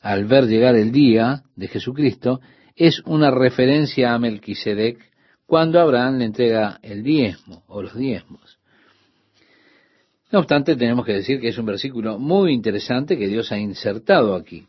al 0.01 0.25
ver 0.25 0.47
llegar 0.47 0.75
el 0.75 0.91
día 0.91 1.43
de 1.55 1.69
Jesucristo, 1.69 2.41
es 2.75 3.03
una 3.05 3.31
referencia 3.31 4.15
a 4.15 4.19
Melquisedec 4.19 4.99
cuando 5.45 5.81
Abraham 5.81 6.17
le 6.17 6.25
entrega 6.25 6.79
el 6.83 7.03
diezmo 7.03 7.63
o 7.69 7.83
los 7.83 7.95
diezmos. 7.95 8.59
No 10.33 10.39
obstante, 10.39 10.75
tenemos 10.75 11.05
que 11.05 11.13
decir 11.13 11.41
que 11.41 11.49
es 11.49 11.59
un 11.59 11.67
versículo 11.67 12.19
muy 12.19 12.55
interesante 12.55 13.19
que 13.19 13.29
Dios 13.29 13.53
ha 13.53 13.59
insertado 13.59 14.35
aquí. 14.35 14.67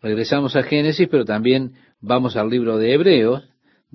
Regresamos 0.00 0.56
a 0.56 0.62
Génesis, 0.62 1.06
pero 1.10 1.26
también 1.26 1.74
vamos 2.00 2.34
al 2.34 2.48
libro 2.48 2.78
de 2.78 2.94
Hebreos, 2.94 3.44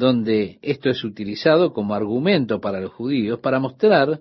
donde 0.02 0.58
esto 0.64 0.90
es 0.90 1.04
utilizado 1.04 1.74
como 1.74 1.94
argumento 1.94 2.60
para 2.60 2.82
los 2.82 2.92
judíos 2.92 3.40
para 3.40 3.60
mostrar 3.60 4.20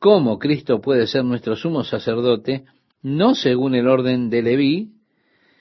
cómo 0.00 0.40
Cristo 0.40 0.80
puede 0.80 1.06
ser 1.06 1.24
nuestro 1.24 1.54
sumo 1.54 1.84
sacerdote, 1.84 2.64
no 3.00 3.36
según 3.36 3.76
el 3.76 3.86
orden 3.86 4.30
de 4.30 4.42
Leví, 4.42 4.90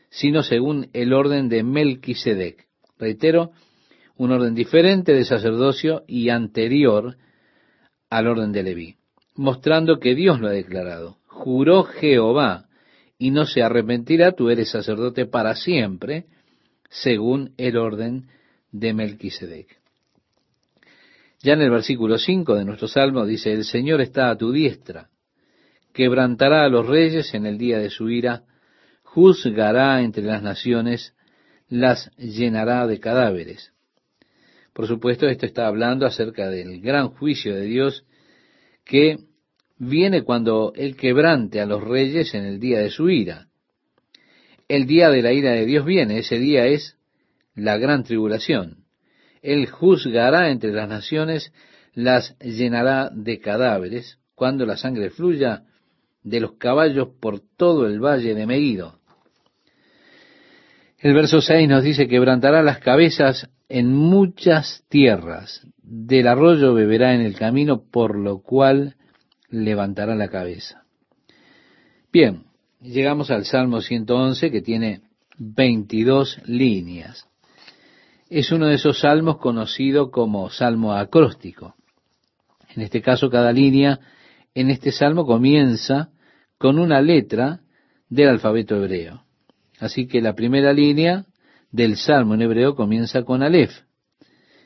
sino 0.10 0.42
según 0.42 0.90
el 0.94 1.14
orden 1.14 1.48
de 1.48 1.64
Melquisedec. 1.64 2.66
Reitero, 2.98 3.52
un 4.18 4.32
orden 4.32 4.56
diferente 4.56 5.14
de 5.14 5.26
sacerdocio 5.26 6.04
y 6.08 6.30
anterior 6.30 7.16
al 8.10 8.28
orden 8.28 8.52
de 8.52 8.64
Leví, 8.64 8.96
mostrando 9.36 10.00
que 10.00 10.16
Dios 10.16 10.40
lo 10.40 10.48
ha 10.48 10.52
declarado. 10.52 11.18
Juró 11.28 11.84
Jehová 11.84 12.66
y 13.20 13.30
no 13.30 13.46
se 13.46 13.62
arrepentirá, 13.62 14.32
tú 14.32 14.50
eres 14.50 14.72
sacerdote 14.72 15.28
para 15.28 15.56
siempre, 15.56 16.26
según 16.90 17.54
el 17.58 17.78
orden 17.78 18.22
de 18.22 18.43
Melquisedec. 18.74 19.68
Ya 21.42 21.54
en 21.54 21.62
el 21.62 21.70
versículo 21.72 22.18
5 22.18 22.56
de 22.56 22.66
nuestro 22.66 22.88
salmo 22.88 23.26
dice, 23.26 23.52
el 23.52 23.66
Señor 23.66 24.02
está 24.02 24.30
a 24.30 24.38
tu 24.38 24.52
diestra, 24.52 25.10
quebrantará 25.94 26.64
a 26.64 26.70
los 26.70 26.88
reyes 26.88 27.34
en 27.34 27.46
el 27.46 27.58
día 27.58 27.80
de 27.80 27.90
su 27.90 28.10
ira, 28.10 28.44
juzgará 29.04 30.02
entre 30.02 30.24
las 30.24 30.42
naciones, 30.42 31.14
las 31.70 32.12
llenará 32.18 32.88
de 32.88 33.00
cadáveres. 33.00 33.74
Por 34.74 34.88
supuesto, 34.88 35.28
esto 35.28 35.46
está 35.46 35.68
hablando 35.68 36.06
acerca 36.06 36.50
del 36.50 36.82
gran 36.82 37.10
juicio 37.10 37.54
de 37.54 37.66
Dios 37.66 38.06
que 38.86 39.18
viene 39.78 40.24
cuando 40.24 40.74
Él 40.76 40.96
quebrante 40.96 41.62
a 41.62 41.66
los 41.66 41.84
reyes 41.84 42.34
en 42.34 42.46
el 42.46 42.60
día 42.60 42.80
de 42.80 42.90
su 42.90 43.10
ira. 43.10 43.48
El 44.68 44.88
día 44.88 45.10
de 45.10 45.22
la 45.22 45.34
ira 45.34 45.52
de 45.52 45.66
Dios 45.66 45.86
viene, 45.86 46.20
ese 46.20 46.40
día 46.40 46.66
es 46.66 46.98
la 47.56 47.78
gran 47.78 48.04
tribulación. 48.04 48.86
Él 49.42 49.68
juzgará 49.68 50.50
entre 50.50 50.72
las 50.72 50.88
naciones, 50.88 51.52
las 51.94 52.38
llenará 52.40 53.10
de 53.14 53.40
cadáveres, 53.40 54.20
cuando 54.36 54.66
la 54.66 54.78
sangre 54.78 55.10
fluya 55.10 55.64
de 56.24 56.40
los 56.40 56.54
caballos 56.54 57.10
por 57.20 57.42
todo 57.58 57.88
el 57.88 58.00
valle 58.00 58.34
de 58.34 58.46
Megido. 58.48 59.00
El 60.98 61.14
verso 61.14 61.42
6 61.42 61.68
nos 61.68 61.84
dice, 61.84 62.08
quebrantará 62.08 62.64
las 62.64 62.80
cabezas 62.80 63.50
en 63.68 63.94
muchas 63.94 64.86
tierras, 64.88 65.68
del 65.82 66.28
arroyo 66.28 66.74
beberá 66.74 67.14
en 67.14 67.22
el 67.22 67.36
camino, 67.36 67.84
por 67.92 68.18
lo 68.18 68.42
cual 68.42 68.96
levantará 69.50 70.16
la 70.16 70.30
cabeza. 70.30 70.84
Bien, 72.12 72.46
llegamos 72.82 73.32
al 73.32 73.46
Salmo 73.46 73.82
111 73.82 74.50
que 74.50 74.62
tiene 74.62 75.02
22 75.38 76.42
líneas. 76.46 77.28
Es 78.36 78.52
uno 78.52 78.66
de 78.66 78.74
esos 78.74 79.02
salmos 79.02 79.38
conocido 79.38 80.10
como 80.10 80.50
salmo 80.50 80.94
acróstico. 80.94 81.76
En 82.76 82.82
este 82.82 83.00
caso, 83.00 83.30
cada 83.30 83.52
línea 83.52 84.00
en 84.56 84.72
este 84.72 84.92
salmo 84.92 85.28
comienza 85.28 86.10
con 86.58 86.80
una 86.80 87.00
letra 87.00 87.60
del 88.10 88.30
alfabeto 88.30 88.76
hebreo. 88.76 89.24
Así 89.80 90.08
que 90.08 90.20
la 90.20 90.34
primera 90.34 90.74
línea 90.74 91.26
del 91.70 91.96
salmo 91.96 92.34
en 92.34 92.42
hebreo 92.42 92.74
comienza 92.74 93.22
con 93.22 93.44
Aleph. 93.44 93.84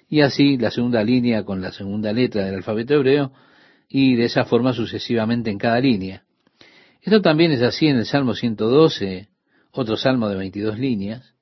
Y 0.07 0.21
así 0.21 0.57
la 0.57 0.71
segunda 0.71 1.03
línea 1.03 1.43
con 1.43 1.61
la 1.61 1.73
segunda 1.73 2.13
letra 2.13 2.45
del 2.45 2.55
alfabeto 2.55 2.93
hebreo 2.93 3.33
y 3.89 4.15
de 4.15 4.27
esa 4.27 4.45
forma 4.45 4.71
sucesivamente 4.71 5.51
en 5.51 5.57
cada 5.57 5.81
línea. 5.81 6.23
Esto 7.01 7.21
también 7.21 7.51
es 7.51 7.61
así 7.61 7.87
en 7.87 7.97
el 7.97 8.05
Salmo 8.05 8.33
112, 8.33 9.27
otro 9.71 9.97
salmo 9.97 10.29
de 10.29 10.37
22 10.37 10.79
líneas, 10.79 11.33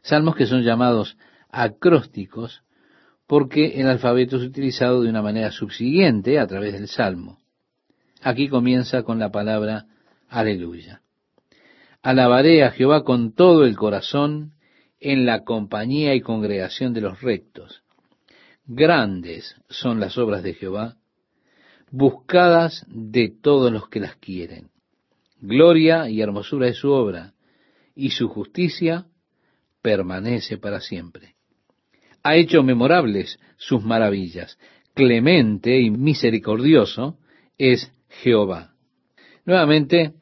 salmos 0.00 0.34
que 0.34 0.46
son 0.46 0.62
llamados 0.62 1.18
acrósticos 1.50 2.62
porque 3.26 3.80
el 3.80 3.88
alfabeto 3.88 4.36
es 4.36 4.42
utilizado 4.42 5.02
de 5.02 5.10
una 5.10 5.22
manera 5.22 5.50
subsiguiente 5.50 6.38
a 6.38 6.46
través 6.46 6.72
del 6.72 6.88
salmo. 6.88 7.38
Aquí 8.22 8.48
comienza 8.48 9.02
con 9.02 9.18
la 9.18 9.30
palabra 9.30 9.86
aleluya. 10.28 11.02
Alabaré 12.02 12.64
a 12.64 12.70
Jehová 12.70 13.04
con 13.04 13.34
todo 13.34 13.64
el 13.64 13.76
corazón 13.76 14.52
en 15.00 15.26
la 15.26 15.44
compañía 15.44 16.14
y 16.14 16.20
congregación 16.20 16.94
de 16.94 17.02
los 17.02 17.20
rectos. 17.20 17.82
Grandes 18.66 19.56
son 19.68 20.00
las 20.00 20.18
obras 20.18 20.42
de 20.42 20.54
Jehová, 20.54 20.96
buscadas 21.90 22.84
de 22.88 23.30
todos 23.30 23.72
los 23.72 23.88
que 23.88 24.00
las 24.00 24.16
quieren. 24.16 24.70
Gloria 25.40 26.08
y 26.08 26.20
hermosura 26.20 26.68
es 26.68 26.78
su 26.78 26.90
obra, 26.90 27.34
y 27.94 28.10
su 28.10 28.28
justicia 28.28 29.06
permanece 29.82 30.58
para 30.58 30.80
siempre. 30.80 31.37
Ha 32.22 32.36
hecho 32.36 32.62
memorables 32.62 33.38
sus 33.56 33.82
maravillas. 33.82 34.58
Clemente 34.94 35.80
y 35.80 35.90
misericordioso 35.90 37.18
es 37.56 37.92
Jehová. 38.08 38.74
Nuevamente, 39.44 40.12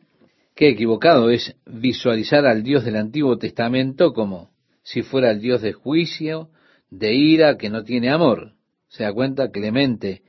qué 0.55 0.69
equivocado 0.69 1.31
es 1.31 1.57
visualizar 1.67 2.47
al 2.47 2.63
Dios 2.63 2.85
del 2.85 2.97
Antiguo 2.97 3.39
Testamento 3.39 4.13
como 4.13 4.51
si 4.83 5.03
fuera 5.03 5.31
el 5.31 5.41
Dios 5.41 5.63
de 5.63 5.73
juicio, 5.73 6.51
de 6.91 7.15
ira, 7.15 7.57
que 7.57 7.71
no 7.71 7.83
tiene 7.83 8.11
amor. 8.11 8.53
Se 8.89 9.03
da 9.03 9.13
cuenta, 9.13 9.51
clemente 9.51 10.23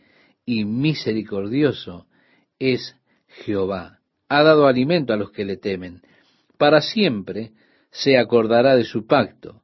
y 0.45 0.65
misericordioso 0.65 2.07
es 2.57 2.95
Jehová. 3.27 3.99
Ha 4.29 4.43
dado 4.43 4.65
alimento 4.65 5.13
a 5.13 5.17
los 5.17 5.31
que 5.31 5.45
le 5.45 5.57
temen. 5.57 6.01
Para 6.57 6.81
siempre 6.81 7.51
se 7.91 8.17
acordará 8.17 8.75
de 8.75 8.83
su 8.83 9.05
pacto. 9.05 9.61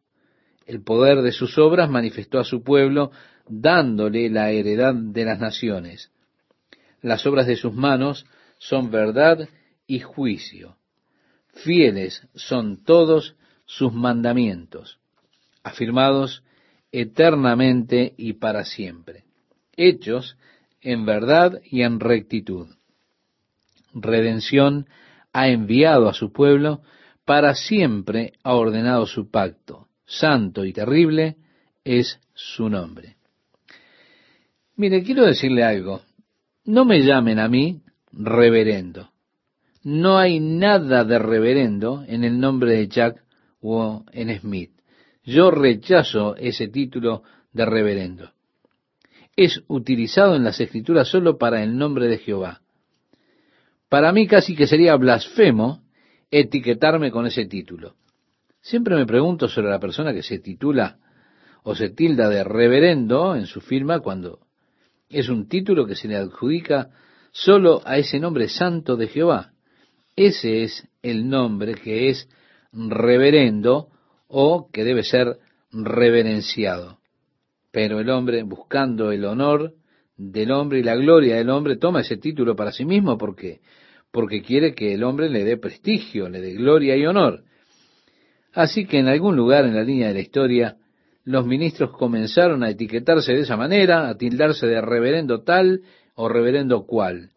El 0.66 0.82
poder 0.82 1.22
de 1.22 1.32
sus 1.32 1.58
obras 1.58 1.90
manifestó 1.90 2.40
a 2.40 2.44
su 2.44 2.64
pueblo, 2.64 3.12
dándole 3.48 4.30
la 4.30 4.52
heredad 4.52 4.94
de 4.94 5.26
las 5.26 5.40
naciones. 5.40 6.12
Las 7.02 7.26
obras 7.26 7.48
de 7.48 7.56
sus 7.56 7.74
manos 7.74 8.26
son 8.58 8.92
verdad 8.92 9.50
y 9.88 10.00
juicio. 10.00 10.78
Fieles 11.54 12.28
son 12.34 12.84
todos 12.84 13.36
sus 13.66 13.94
mandamientos, 13.94 15.00
afirmados 15.64 16.44
eternamente 16.92 18.14
y 18.18 18.34
para 18.34 18.66
siempre, 18.66 19.26
hechos 19.76 20.38
en 20.82 21.06
verdad 21.06 21.62
y 21.64 21.82
en 21.82 22.00
rectitud. 22.00 22.68
Redención 23.94 24.88
ha 25.34 25.50
enviado 25.50 26.08
a 26.08 26.14
su 26.14 26.32
pueblo, 26.32 26.82
para 27.26 27.56
siempre 27.56 28.34
ha 28.44 28.54
ordenado 28.54 29.06
su 29.06 29.30
pacto. 29.30 29.88
Santo 30.06 30.66
y 30.66 30.74
terrible 30.74 31.38
es 31.84 32.20
su 32.34 32.70
nombre. 32.70 33.18
Mire, 34.76 35.04
quiero 35.04 35.26
decirle 35.26 35.64
algo. 35.64 36.02
No 36.66 36.86
me 36.86 37.04
llamen 37.04 37.40
a 37.40 37.48
mí 37.48 37.82
reverendo. 38.12 39.12
No 39.84 40.18
hay 40.18 40.40
nada 40.40 41.04
de 41.04 41.20
reverendo 41.20 42.04
en 42.08 42.24
el 42.24 42.40
nombre 42.40 42.74
de 42.74 42.88
Jack 42.88 43.24
o 43.62 44.06
en 44.12 44.40
Smith. 44.40 44.72
Yo 45.26 45.52
rechazo 45.52 46.36
ese 46.36 46.68
título 46.68 47.24
de 47.52 47.66
reverendo. 47.66 48.32
Es 49.36 49.64
utilizado 49.68 50.36
en 50.36 50.44
las 50.44 50.60
escrituras 50.60 51.08
solo 51.08 51.38
para 51.38 51.64
el 51.64 51.78
nombre 51.78 52.08
de 52.08 52.18
Jehová. 52.18 52.62
Para 53.90 54.12
mí 54.12 54.28
casi 54.28 54.56
que 54.56 54.68
sería 54.68 54.96
blasfemo 54.96 55.84
etiquetarme 56.32 57.12
con 57.12 57.26
ese 57.26 57.46
título. 57.46 57.96
Siempre 58.64 58.96
me 58.96 59.06
pregunto 59.06 59.50
sobre 59.50 59.70
la 59.70 59.80
persona 59.80 60.14
que 60.14 60.24
se 60.24 60.40
titula 60.40 60.98
o 61.64 61.76
se 61.76 61.90
tilda 61.90 62.30
de 62.30 62.46
reverendo 62.46 63.36
en 63.36 63.46
su 63.46 63.60
firma 63.60 64.00
cuando 64.00 64.40
es 65.10 65.28
un 65.28 65.50
título 65.50 65.86
que 65.86 65.96
se 65.96 66.08
le 66.08 66.16
adjudica 66.16 66.90
solo 67.34 67.82
a 67.84 67.98
ese 67.98 68.22
nombre 68.22 68.48
santo 68.48 68.96
de 68.96 69.10
Jehová. 69.10 69.52
Ese 70.16 70.64
es 70.64 70.88
el 71.02 71.28
nombre 71.28 71.76
que 71.76 72.08
es 72.08 72.30
reverendo 72.72 73.90
o 74.30 74.70
que 74.72 74.86
debe 74.86 75.04
ser 75.04 75.40
reverenciado. 75.74 77.00
Pero 77.70 78.00
el 78.00 78.10
hombre, 78.10 78.44
buscando 78.44 79.12
el 79.12 79.26
honor 79.26 79.74
del 80.16 80.52
hombre 80.52 80.80
y 80.80 80.84
la 80.84 80.96
gloria 80.96 81.36
del 81.36 81.50
hombre, 81.50 81.76
toma 81.76 82.00
ese 82.00 82.16
título 82.16 82.56
para 82.56 82.72
sí 82.72 82.86
mismo 82.86 83.18
porque 83.18 83.60
porque 84.10 84.42
quiere 84.42 84.74
que 84.74 84.94
el 84.94 85.04
hombre 85.04 85.30
le 85.30 85.44
dé 85.44 85.58
prestigio, 85.58 86.30
le 86.30 86.40
dé 86.40 86.54
gloria 86.54 86.96
y 86.96 87.06
honor. 87.06 87.44
Así 88.54 88.86
que 88.86 89.00
en 89.00 89.08
algún 89.08 89.36
lugar 89.36 89.66
en 89.66 89.76
la 89.76 89.84
línea 89.84 90.08
de 90.08 90.14
la 90.14 90.20
historia, 90.20 90.78
los 91.26 91.46
ministros 91.46 91.92
comenzaron 91.92 92.64
a 92.64 92.70
etiquetarse 92.70 93.34
de 93.34 93.42
esa 93.42 93.58
manera, 93.58 94.10
a 94.10 94.18
tildarse 94.18 94.68
de 94.68 94.82
reverendo 94.82 95.42
tal 95.42 95.82
o 96.16 96.30
reverendo 96.30 96.86
cual. 96.86 97.32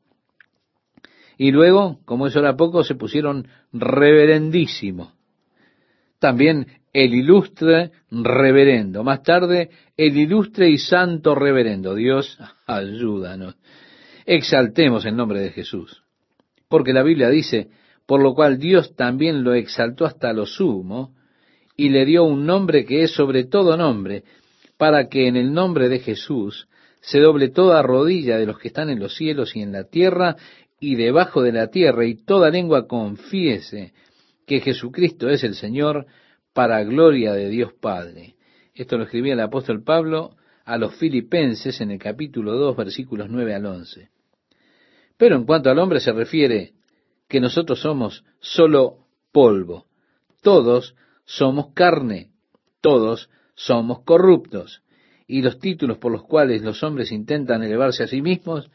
Y 1.39 1.51
luego, 1.51 2.01
como 2.05 2.27
eso 2.27 2.41
era 2.41 2.57
poco, 2.57 2.83
se 2.83 2.95
pusieron 2.95 3.47
reverendísimo. 3.73 5.13
También 6.19 6.67
el 6.93 7.15
ilustre 7.15 7.93
reverendo. 8.11 9.05
Más 9.05 9.23
tarde, 9.23 9.71
el 9.97 10.17
ilustre 10.17 10.71
y 10.71 10.79
santo 10.79 11.35
reverendo. 11.35 11.95
Dios, 11.95 12.39
ayúdanos. 12.67 13.57
Exaltemos 14.25 15.05
el 15.05 15.15
nombre 15.15 15.41
de 15.41 15.51
Jesús. 15.51 16.03
Porque 16.69 16.93
la 16.93 17.03
Biblia 17.03 17.29
dice, 17.29 17.69
por 18.07 18.23
lo 18.23 18.35
cual 18.35 18.59
Dios 18.59 18.95
también 18.95 19.43
lo 19.43 19.55
exaltó 19.55 20.05
hasta 20.05 20.33
lo 20.33 20.47
sumo 20.47 21.15
y 21.77 21.91
le 21.91 22.05
dio 22.05 22.25
un 22.25 22.47
nombre 22.47 22.85
que 22.85 23.03
es 23.03 23.11
sobre 23.11 23.45
todo 23.45 23.77
nombre, 23.77 24.25
para 24.79 25.09
que 25.09 25.27
en 25.27 25.37
el 25.37 25.53
nombre 25.53 25.89
de 25.89 25.99
Jesús 25.99 26.69
se 27.01 27.21
doble 27.21 27.49
toda 27.49 27.83
rodilla 27.83 28.39
de 28.39 28.47
los 28.47 28.59
que 28.59 28.69
están 28.69 28.91
en 28.91 29.01
los 29.01 29.15
cielos 29.15 29.57
y 29.57 29.61
en 29.61 29.73
la 29.73 29.85
tierra 29.85 30.37
y 30.81 30.95
debajo 30.95 31.43
de 31.43 31.53
la 31.53 31.69
tierra, 31.69 32.05
y 32.05 32.15
toda 32.15 32.51
lengua 32.51 32.87
confiese 32.87 33.93
que 34.47 34.61
Jesucristo 34.61 35.29
es 35.29 35.43
el 35.45 35.55
Señor, 35.55 36.07
para 36.53 36.83
gloria 36.85 37.33
de 37.33 37.51
Dios 37.51 37.73
Padre. 37.75 38.35
Esto 38.75 38.97
lo 38.97 39.05
escribía 39.05 39.35
el 39.35 39.41
apóstol 39.41 39.83
Pablo 39.83 40.37
a 40.65 40.79
los 40.79 40.95
filipenses 40.95 41.81
en 41.81 41.91
el 41.91 41.99
capítulo 41.99 42.55
2, 42.55 42.77
versículos 42.77 43.29
9 43.29 43.55
al 43.55 43.67
11. 43.67 44.09
Pero 45.19 45.37
en 45.37 45.45
cuanto 45.45 45.71
al 45.71 45.79
hombre 45.79 46.01
se 46.01 46.13
refiere 46.13 46.73
que 47.28 47.40
nosotros 47.40 47.80
somos 47.80 48.25
solo 48.40 49.06
polvo. 49.33 49.87
Todos 50.42 50.95
somos 51.25 51.73
carne. 51.75 52.30
Todos 52.80 53.30
somos 53.54 54.02
corruptos. 54.02 54.83
Y 55.26 55.42
los 55.42 55.59
títulos 55.59 55.99
por 55.99 56.12
los 56.12 56.23
cuales 56.23 56.62
los 56.62 56.83
hombres 56.83 57.11
intentan 57.11 57.62
elevarse 57.62 58.04
a 58.04 58.06
sí 58.06 58.23
mismos, 58.23 58.71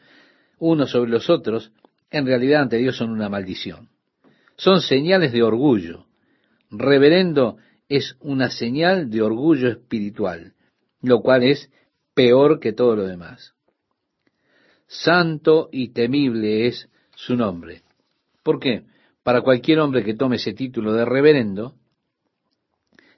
unos 0.58 0.90
sobre 0.90 1.10
los 1.10 1.30
otros, 1.30 1.72
en 2.10 2.26
realidad 2.26 2.62
ante 2.62 2.76
Dios 2.76 2.96
son 2.96 3.10
una 3.10 3.30
maldición. 3.30 3.88
Son 4.56 4.82
señales 4.82 5.32
de 5.32 5.42
orgullo. 5.42 6.06
Reverendo 6.70 7.56
es 7.88 8.16
una 8.20 8.50
señal 8.50 9.10
de 9.10 9.22
orgullo 9.22 9.68
espiritual, 9.68 10.54
lo 11.00 11.20
cual 11.20 11.42
es 11.42 11.70
peor 12.14 12.60
que 12.60 12.72
todo 12.72 12.96
lo 12.96 13.06
demás. 13.06 13.54
Santo 14.86 15.68
y 15.72 15.88
temible 15.88 16.66
es 16.66 16.88
su 17.14 17.34
nombre. 17.34 17.82
¿Por 18.42 18.58
qué? 18.58 18.84
Para 19.22 19.42
cualquier 19.42 19.78
hombre 19.78 20.04
que 20.04 20.14
tome 20.14 20.36
ese 20.36 20.52
título 20.52 20.92
de 20.92 21.04
reverendo, 21.04 21.74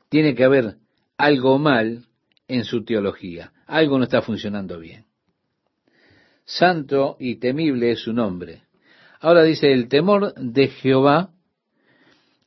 tiene 0.08 0.34
que 0.34 0.44
haber 0.44 0.76
algo 1.16 1.58
mal 1.58 2.06
en 2.46 2.64
su 2.64 2.84
teología. 2.84 3.52
Algo 3.66 3.98
no 3.98 4.04
está 4.04 4.22
funcionando 4.22 4.78
bien. 4.78 5.06
Santo 6.44 7.16
y 7.18 7.36
temible 7.36 7.92
es 7.92 8.00
su 8.00 8.12
nombre. 8.12 8.64
Ahora 9.20 9.42
dice, 9.42 9.72
el 9.72 9.88
temor 9.88 10.34
de 10.34 10.68
Jehová, 10.68 11.30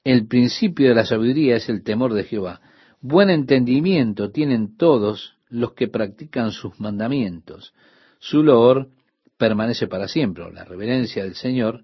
el 0.03 0.27
principio 0.27 0.89
de 0.89 0.95
la 0.95 1.05
sabiduría 1.05 1.55
es 1.55 1.67
el 1.69 1.83
temor 1.83 2.13
de 2.13 2.23
Jehová. 2.23 2.61
Buen 3.01 3.29
entendimiento 3.29 4.29
tienen 4.29 4.77
todos 4.77 5.35
los 5.49 5.73
que 5.73 5.87
practican 5.87 6.51
sus 6.51 6.79
mandamientos. 6.79 7.73
Su 8.19 8.43
loor 8.43 8.89
permanece 9.37 9.87
para 9.87 10.07
siempre. 10.07 10.51
La 10.51 10.65
reverencia 10.65 11.23
del 11.23 11.35
Señor 11.35 11.83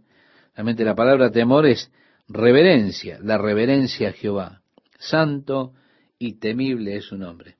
Realmente 0.55 0.83
la 0.83 0.95
palabra 0.95 1.31
temor 1.31 1.65
es 1.65 1.91
reverencia, 2.27 3.19
la 3.21 3.37
reverencia 3.37 4.09
a 4.09 4.13
Jehová. 4.13 4.61
Santo 4.99 5.73
y 6.19 6.39
temible 6.39 6.95
es 6.95 7.05
su 7.05 7.17
nombre. 7.17 7.55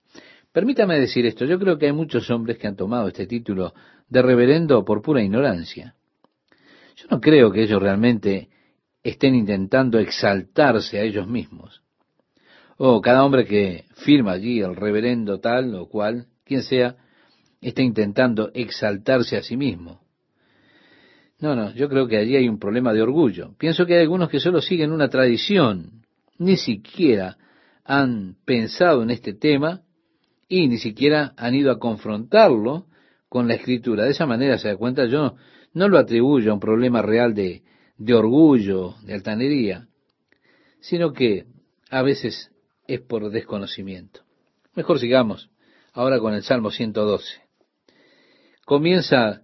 Permítame 0.51 0.99
decir 0.99 1.25
esto, 1.25 1.45
yo 1.45 1.58
creo 1.60 1.79
que 1.79 1.88
hay 1.88 1.93
muchos 1.93 2.29
hombres 2.29 2.58
que 2.58 2.67
han 2.67 2.75
tomado 2.75 3.08
este 3.08 3.25
título 3.25 3.73
de 4.08 4.21
reverendo 4.21 4.86
por 4.86 5.01
pura 5.01 5.23
ignorancia. 5.23 5.95
Yo 6.95 7.08
no 7.10 7.19
creo 7.19 7.51
que 7.51 7.63
ellos 7.63 7.82
realmente 7.82 8.49
estén 9.01 9.34
intentando 9.34 9.97
exaltarse 9.97 10.99
a 10.99 11.01
ellos 11.01 11.27
mismos. 11.27 11.82
O 12.77 13.01
cada 13.01 13.25
hombre 13.25 13.45
que 13.45 13.86
firma 13.95 14.34
allí 14.34 14.60
el 14.60 14.75
reverendo 14.75 15.39
tal 15.39 15.73
o 15.75 15.88
cual, 15.88 16.27
quien 16.45 16.62
sea, 16.62 16.97
está 17.60 17.82
intentando 17.82 18.51
exaltarse 18.53 19.38
a 19.38 19.43
sí 19.43 19.58
mismo. 19.58 20.03
No, 21.43 21.58
no, 21.58 21.73
yo 21.73 21.89
creo 21.89 22.08
que 22.08 22.15
allí 22.15 22.38
hay 22.38 22.47
un 22.47 22.58
problema 22.58 22.93
de 22.93 23.01
orgullo. 23.01 23.53
Pienso 23.58 23.86
que 23.86 23.95
hay 23.95 24.03
algunos 24.03 24.29
que 24.29 24.39
solo 24.39 24.62
siguen 24.62 24.93
una 24.93 25.10
tradición, 25.10 26.06
ni 26.38 26.56
siquiera 26.56 27.38
han 27.84 28.38
pensado 28.45 29.03
en 29.03 29.10
este 29.10 29.34
tema 29.34 29.82
y 30.47 30.69
ni 30.69 30.77
siquiera 30.77 31.34
han 31.36 31.53
ido 31.53 31.69
a 31.69 31.79
confrontarlo 31.79 32.86
con 33.27 33.49
la 33.49 33.56
escritura. 33.56 34.06
De 34.06 34.12
esa 34.12 34.25
manera 34.25 34.58
se 34.58 34.69
da 34.69 34.77
cuenta, 34.77 35.06
yo 35.06 35.36
no, 35.73 35.89
lo 35.89 35.97
atribuyo 35.99 36.51
a 36.51 36.53
un 36.53 36.62
problema 36.62 37.01
real 37.01 37.34
de, 37.34 37.63
de 37.97 38.13
orgullo, 38.13 38.95
de 39.03 39.13
altanería, 39.13 39.89
sino 40.79 41.12
que 41.12 41.47
a 41.89 42.03
veces 42.03 42.51
es 42.88 43.01
por 43.01 43.29
desconocimiento. 43.32 44.21
Mejor 44.75 44.97
sigamos 44.97 45.49
ahora 45.91 46.19
con 46.19 46.36
el 46.36 46.43
Salmo 46.43 46.71
112. 46.71 47.41
Comienza 48.63 49.41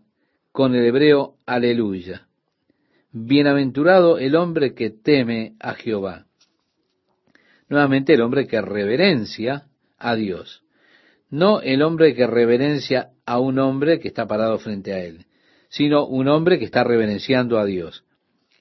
con 0.52 0.76
el 0.76 0.86
hebreo 0.86 1.36
aleluya. 1.46 2.28
Bienaventurado 3.12 4.18
el 4.18 4.36
hombre 4.36 4.74
que 4.74 4.90
teme 4.90 5.54
a 5.60 5.74
Jehová. 5.74 6.26
Nuevamente 7.68 8.14
el 8.14 8.22
hombre 8.22 8.48
que 8.48 8.62
reverencia 8.62 9.68
a 9.98 10.16
Dios. 10.16 10.64
No 11.30 11.62
el 11.62 11.82
hombre 11.82 12.16
que 12.16 12.26
reverencia 12.26 13.10
a 13.26 13.40
un 13.40 13.60
hombre 13.60 14.00
que 14.00 14.08
está 14.08 14.28
parado 14.28 14.58
frente 14.58 14.94
a 14.94 15.04
él, 15.04 15.26
sino 15.70 16.06
un 16.06 16.28
hombre 16.28 16.58
que 16.58 16.66
está 16.66 16.84
reverenciando 16.84 17.60
a 17.60 17.66
Dios. 17.66 18.04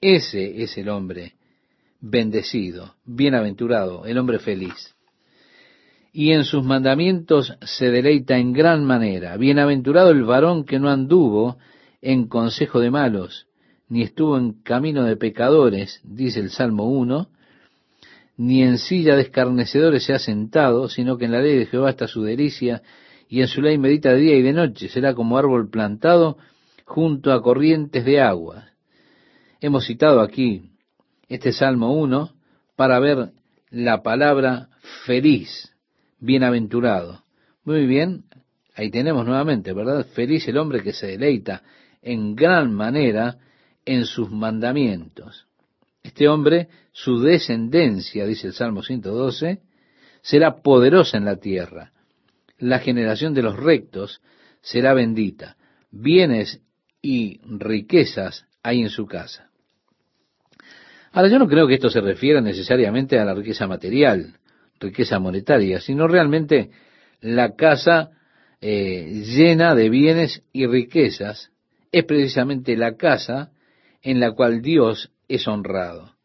Ese 0.01 0.61
es 0.61 0.77
el 0.77 0.89
hombre 0.89 1.33
bendecido, 1.99 2.95
bienaventurado, 3.05 4.05
el 4.05 4.17
hombre 4.17 4.39
feliz. 4.39 4.95
Y 6.13 6.31
en 6.31 6.43
sus 6.43 6.63
mandamientos 6.63 7.55
se 7.61 7.91
deleita 7.91 8.37
en 8.37 8.53
gran 8.53 8.83
manera. 8.85 9.37
Bienaventurado 9.37 10.11
el 10.11 10.23
varón 10.23 10.65
que 10.65 10.79
no 10.79 10.89
anduvo 10.89 11.57
en 12.01 12.27
consejo 12.27 12.79
de 12.79 12.91
malos, 12.91 13.47
ni 13.87 14.03
estuvo 14.03 14.37
en 14.37 14.53
camino 14.63 15.03
de 15.03 15.17
pecadores, 15.17 15.99
dice 16.03 16.39
el 16.39 16.51
Salmo 16.51 16.85
1, 16.85 17.29
ni 18.37 18.63
en 18.63 18.77
silla 18.77 19.15
de 19.15 19.23
escarnecedores 19.23 20.05
se 20.05 20.13
ha 20.13 20.19
sentado, 20.19 20.87
sino 20.87 21.17
que 21.17 21.25
en 21.25 21.31
la 21.31 21.41
ley 21.41 21.57
de 21.57 21.65
Jehová 21.65 21.89
está 21.89 22.07
su 22.07 22.23
delicia, 22.23 22.81
y 23.27 23.41
en 23.41 23.47
su 23.47 23.61
ley 23.61 23.77
medita 23.77 24.11
de 24.11 24.19
día 24.19 24.35
y 24.35 24.41
de 24.41 24.53
noche, 24.53 24.89
será 24.89 25.13
como 25.13 25.37
árbol 25.37 25.69
plantado 25.69 26.37
junto 26.85 27.31
a 27.31 27.41
corrientes 27.41 28.05
de 28.05 28.21
agua. 28.21 28.69
Hemos 29.61 29.85
citado 29.85 30.21
aquí 30.21 30.71
este 31.27 31.51
Salmo 31.51 31.93
1 31.93 32.31
para 32.75 32.99
ver 32.99 33.31
la 33.69 34.01
palabra 34.01 34.69
feliz, 35.05 35.75
bienaventurado. 36.19 37.23
Muy 37.65 37.85
bien, 37.85 38.23
ahí 38.75 38.89
tenemos 38.89 39.25
nuevamente, 39.25 39.73
¿verdad? 39.73 40.05
Feliz 40.13 40.47
el 40.47 40.57
hombre 40.57 40.81
que 40.81 40.93
se 40.93 41.07
deleita 41.07 41.61
en 42.01 42.35
gran 42.35 42.73
manera 42.73 43.37
en 43.85 44.05
sus 44.05 44.29
mandamientos. 44.29 45.47
Este 46.03 46.27
hombre, 46.27 46.69
su 46.91 47.19
descendencia, 47.19 48.25
dice 48.25 48.47
el 48.47 48.53
Salmo 48.53 48.83
112, 48.83 49.59
será 50.21 50.61
poderosa 50.61 51.17
en 51.17 51.25
la 51.25 51.37
tierra. 51.37 51.91
La 52.57 52.79
generación 52.79 53.33
de 53.33 53.41
los 53.41 53.57
rectos 53.57 54.21
será 54.61 54.93
bendita. 54.93 55.55
Bienes 55.91 56.61
y 57.01 57.39
riquezas 57.43 58.45
hay 58.63 58.81
en 58.81 58.89
su 58.89 59.05
casa. 59.05 59.49
Ahora, 61.11 61.29
yo 61.29 61.39
no 61.39 61.47
creo 61.47 61.67
que 61.67 61.75
esto 61.75 61.89
se 61.89 62.01
refiera 62.01 62.41
necesariamente 62.41 63.17
a 63.17 63.25
la 63.25 63.33
riqueza 63.33 63.67
material, 63.67 64.35
riqueza 64.79 65.19
monetaria, 65.19 65.79
sino 65.79 66.07
realmente 66.07 66.69
la 67.21 67.55
casa 67.55 68.11
eh, 68.61 69.23
llena 69.25 69.73
de 69.73 69.89
bienes 69.89 70.43
y 70.53 70.67
riquezas 70.67 71.51
es 71.91 72.05
precisamente 72.05 72.75
la 72.77 72.95
casa 72.95 73.51
en 74.01 74.19
la 74.19 74.31
cual 74.31 74.61
Dios 74.61 75.11
es 75.27 75.47
honrado. 75.47 76.15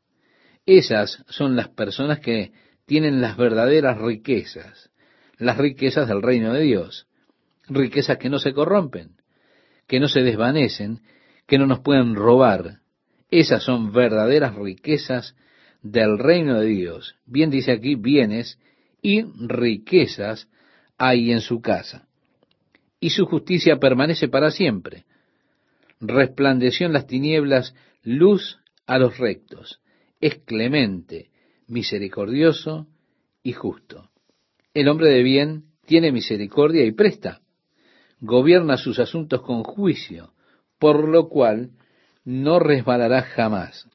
Esas 0.66 1.24
son 1.28 1.56
las 1.56 1.68
personas 1.68 2.20
que 2.20 2.52
tienen 2.86 3.20
las 3.20 3.36
verdaderas 3.36 3.98
riquezas, 3.98 4.90
las 5.38 5.58
riquezas 5.58 6.08
del 6.08 6.22
reino 6.22 6.52
de 6.52 6.62
Dios, 6.62 7.06
riquezas 7.68 8.18
que 8.18 8.30
no 8.30 8.38
se 8.38 8.52
corrompen, 8.52 9.16
que 9.86 10.00
no 10.00 10.08
se 10.08 10.20
desvanecen, 10.20 11.00
que 11.46 11.58
no 11.58 11.66
nos 11.66 11.80
pueden 11.80 12.14
robar. 12.14 12.80
Esas 13.30 13.62
son 13.62 13.92
verdaderas 13.92 14.54
riquezas 14.54 15.34
del 15.82 16.18
reino 16.18 16.60
de 16.60 16.66
Dios. 16.66 17.16
Bien 17.26 17.50
dice 17.50 17.72
aquí, 17.72 17.94
bienes 17.94 18.58
y 19.02 19.22
riquezas 19.22 20.48
hay 20.96 21.32
en 21.32 21.40
su 21.40 21.60
casa. 21.60 22.08
y 23.00 23.10
su 23.10 23.26
justicia 23.26 23.76
permanece 23.76 24.28
para 24.28 24.50
siempre. 24.50 25.04
Resplandeció 26.06 26.86
en 26.86 26.92
las 26.92 27.06
tinieblas 27.06 27.74
luz 28.02 28.58
a 28.86 28.98
los 28.98 29.16
rectos. 29.16 29.80
Es 30.20 30.36
clemente, 30.44 31.30
misericordioso 31.66 32.86
y 33.42 33.52
justo. 33.52 34.10
El 34.74 34.88
hombre 34.88 35.08
de 35.08 35.22
bien 35.22 35.64
tiene 35.86 36.12
misericordia 36.12 36.84
y 36.84 36.92
presta. 36.92 37.40
Gobierna 38.20 38.76
sus 38.76 38.98
asuntos 38.98 39.40
con 39.42 39.62
juicio, 39.62 40.34
por 40.78 41.08
lo 41.08 41.28
cual 41.28 41.70
no 42.24 42.58
resbalará 42.58 43.22
jamás. 43.22 43.88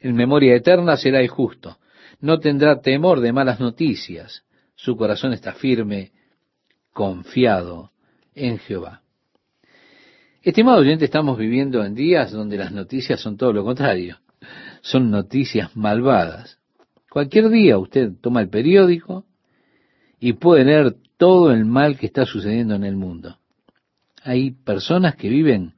En 0.00 0.16
memoria 0.16 0.56
eterna 0.56 0.96
será 0.96 1.20
el 1.20 1.28
justo. 1.28 1.78
No 2.20 2.40
tendrá 2.40 2.80
temor 2.80 3.20
de 3.20 3.32
malas 3.32 3.60
noticias. 3.60 4.42
Su 4.74 4.96
corazón 4.96 5.32
está 5.32 5.52
firme, 5.52 6.12
confiado 6.92 7.92
en 8.34 8.58
Jehová. 8.58 9.03
Estimado 10.44 10.80
oyente, 10.80 11.06
estamos 11.06 11.38
viviendo 11.38 11.82
en 11.82 11.94
días 11.94 12.30
donde 12.30 12.58
las 12.58 12.70
noticias 12.70 13.18
son 13.18 13.38
todo 13.38 13.54
lo 13.54 13.64
contrario. 13.64 14.18
Son 14.82 15.10
noticias 15.10 15.74
malvadas. 15.74 16.58
Cualquier 17.08 17.48
día 17.48 17.78
usted 17.78 18.10
toma 18.20 18.42
el 18.42 18.50
periódico 18.50 19.24
y 20.20 20.34
puede 20.34 20.66
leer 20.66 20.96
todo 21.16 21.50
el 21.50 21.64
mal 21.64 21.96
que 21.96 22.04
está 22.04 22.26
sucediendo 22.26 22.74
en 22.74 22.84
el 22.84 22.94
mundo. 22.94 23.38
Hay 24.22 24.50
personas 24.50 25.16
que 25.16 25.30
viven 25.30 25.76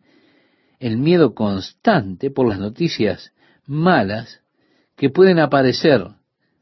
el 0.80 0.96
miedo 0.96 1.32
constante 1.32 2.32
por 2.32 2.48
las 2.48 2.58
noticias 2.58 3.32
malas 3.66 4.42
que 4.96 5.10
pueden 5.10 5.38
aparecer 5.38 6.08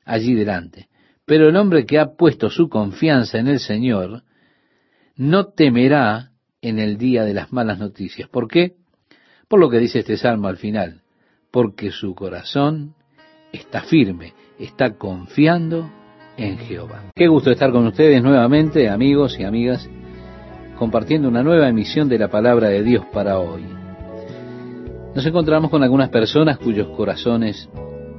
allí 0.05 0.35
delante. 0.35 0.91
Pero 1.25 1.49
el 1.49 1.57
hombre 1.57 1.87
que 1.87 1.99
ha 1.99 2.17
puesto 2.17 2.51
su 2.51 2.69
confianza 2.69 3.39
en 3.39 3.49
el 3.49 3.61
Señor 3.61 4.25
no 5.17 5.47
temerá 5.47 6.33
en 6.65 6.79
el 6.79 6.97
día 6.97 7.25
de 7.25 7.35
las 7.35 7.53
malas 7.53 7.79
noticias. 7.79 8.27
¿Por 8.29 8.49
qué? 8.49 8.73
Por 9.49 9.61
lo 9.61 9.69
que 9.69 9.79
dice 9.79 9.99
este 9.99 10.17
salmo 10.17 10.49
al 10.49 10.57
final. 10.57 11.03
Porque 11.51 11.91
su 11.91 12.15
corazón 12.15 12.95
está 13.53 13.83
firme, 13.83 14.33
está 14.59 14.95
confiando 14.95 15.91
en 16.39 16.57
Jehová. 16.57 17.03
Qué 17.15 17.29
gusto 17.29 17.51
estar 17.51 17.71
con 17.71 17.87
ustedes 17.87 18.23
nuevamente, 18.23 18.89
amigos 18.89 19.39
y 19.39 19.45
amigas, 19.45 19.89
compartiendo 20.79 21.29
una 21.29 21.43
nueva 21.43 21.69
emisión 21.69 22.09
de 22.09 22.19
la 22.19 22.29
palabra 22.29 22.69
de 22.69 22.83
Dios 22.83 23.05
para 23.13 23.39
hoy. 23.39 23.63
Nos 25.15 25.25
encontramos 25.27 25.71
con 25.71 25.83
algunas 25.83 26.09
personas 26.09 26.57
cuyos 26.57 26.89
corazones 26.97 27.69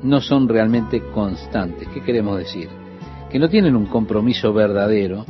no 0.04 0.22
son 0.22 0.48
realmente 0.48 1.02
constantes. 1.14 1.88
¿Qué 1.90 2.04
queremos 2.04 2.38
decir? 2.38 2.70
Que 3.32 3.40
no 3.40 3.50
tienen 3.50 3.76
un 3.76 3.88
compromiso 3.88 4.54
verdadero, 4.54 5.26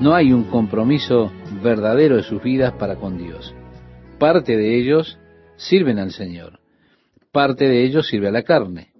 no 0.00 0.14
hay 0.14 0.32
un 0.32 0.44
compromiso 0.44 1.30
verdadero 1.64 2.16
de 2.16 2.22
sus 2.22 2.40
vidas 2.40 2.74
para 2.74 2.96
con 2.96 3.18
Dios. 3.18 3.52
Parte 4.20 4.56
de 4.56 4.78
ellos 4.78 5.18
sirven 5.56 5.98
al 5.98 6.12
Señor, 6.12 6.60
parte 7.32 7.68
de 7.68 7.84
ellos 7.84 8.06
sirve 8.06 8.28
a 8.28 8.32
la 8.32 8.44
carne. 8.44 8.92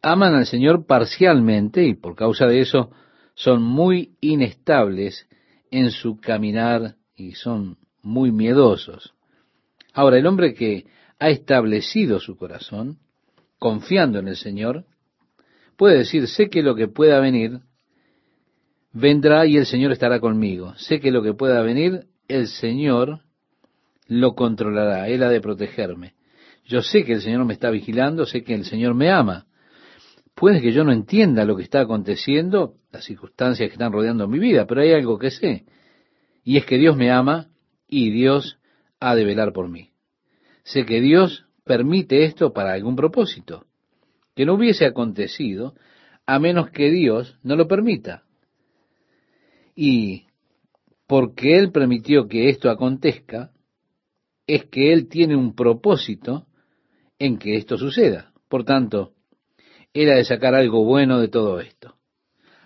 Aman 0.00 0.34
al 0.34 0.46
Señor 0.46 0.86
parcialmente 0.86 1.84
y 1.84 1.94
por 1.94 2.14
causa 2.14 2.46
de 2.46 2.60
eso 2.60 2.90
son 3.34 3.62
muy 3.62 4.12
inestables 4.20 5.28
en 5.70 5.90
su 5.90 6.18
caminar 6.18 6.94
y 7.16 7.32
son 7.32 7.76
muy 8.02 8.30
miedosos. 8.30 9.14
Ahora, 9.92 10.18
el 10.18 10.26
hombre 10.26 10.54
que 10.54 10.86
ha 11.18 11.30
establecido 11.30 12.20
su 12.20 12.36
corazón, 12.36 12.98
confiando 13.58 14.20
en 14.20 14.28
el 14.28 14.36
Señor, 14.36 14.84
puede 15.76 15.98
decir, 15.98 16.28
sé 16.28 16.48
que 16.48 16.62
lo 16.62 16.76
que 16.76 16.88
pueda 16.88 17.18
venir, 17.18 17.60
vendrá 18.96 19.46
y 19.46 19.58
el 19.58 19.66
Señor 19.66 19.92
estará 19.92 20.20
conmigo. 20.20 20.74
Sé 20.76 21.00
que 21.00 21.10
lo 21.10 21.22
que 21.22 21.34
pueda 21.34 21.60
venir, 21.60 22.06
el 22.28 22.48
Señor 22.48 23.20
lo 24.08 24.34
controlará, 24.34 25.08
Él 25.08 25.22
ha 25.22 25.28
de 25.28 25.40
protegerme. 25.40 26.14
Yo 26.64 26.80
sé 26.80 27.04
que 27.04 27.12
el 27.12 27.20
Señor 27.20 27.44
me 27.44 27.52
está 27.52 27.70
vigilando, 27.70 28.24
sé 28.24 28.42
que 28.42 28.54
el 28.54 28.64
Señor 28.64 28.94
me 28.94 29.10
ama. 29.10 29.46
Puede 30.34 30.60
que 30.60 30.72
yo 30.72 30.82
no 30.82 30.92
entienda 30.92 31.44
lo 31.44 31.56
que 31.56 31.62
está 31.62 31.80
aconteciendo, 31.80 32.74
las 32.90 33.04
circunstancias 33.04 33.68
que 33.68 33.74
están 33.74 33.92
rodeando 33.92 34.28
mi 34.28 34.38
vida, 34.38 34.66
pero 34.66 34.80
hay 34.80 34.92
algo 34.92 35.18
que 35.18 35.30
sé, 35.30 35.64
y 36.42 36.56
es 36.56 36.64
que 36.64 36.78
Dios 36.78 36.96
me 36.96 37.10
ama 37.10 37.48
y 37.88 38.10
Dios 38.10 38.58
ha 39.00 39.14
de 39.14 39.24
velar 39.24 39.52
por 39.52 39.68
mí. 39.68 39.90
Sé 40.64 40.84
que 40.84 41.00
Dios 41.00 41.46
permite 41.64 42.24
esto 42.24 42.52
para 42.52 42.72
algún 42.72 42.96
propósito, 42.96 43.66
que 44.34 44.46
no 44.46 44.54
hubiese 44.54 44.86
acontecido 44.86 45.74
a 46.26 46.38
menos 46.38 46.70
que 46.70 46.90
Dios 46.90 47.38
no 47.42 47.56
lo 47.56 47.68
permita. 47.68 48.25
Y 49.76 50.24
porque 51.06 51.56
Él 51.56 51.70
permitió 51.70 52.26
que 52.26 52.48
esto 52.48 52.70
acontezca, 52.70 53.52
es 54.46 54.64
que 54.64 54.92
Él 54.92 55.08
tiene 55.08 55.36
un 55.36 55.54
propósito 55.54 56.46
en 57.18 57.38
que 57.38 57.56
esto 57.56 57.76
suceda. 57.76 58.32
Por 58.48 58.64
tanto, 58.64 59.12
ha 60.04 60.16
de 60.16 60.24
sacar 60.24 60.54
algo 60.54 60.84
bueno 60.84 61.20
de 61.20 61.28
todo 61.28 61.60
esto. 61.60 61.94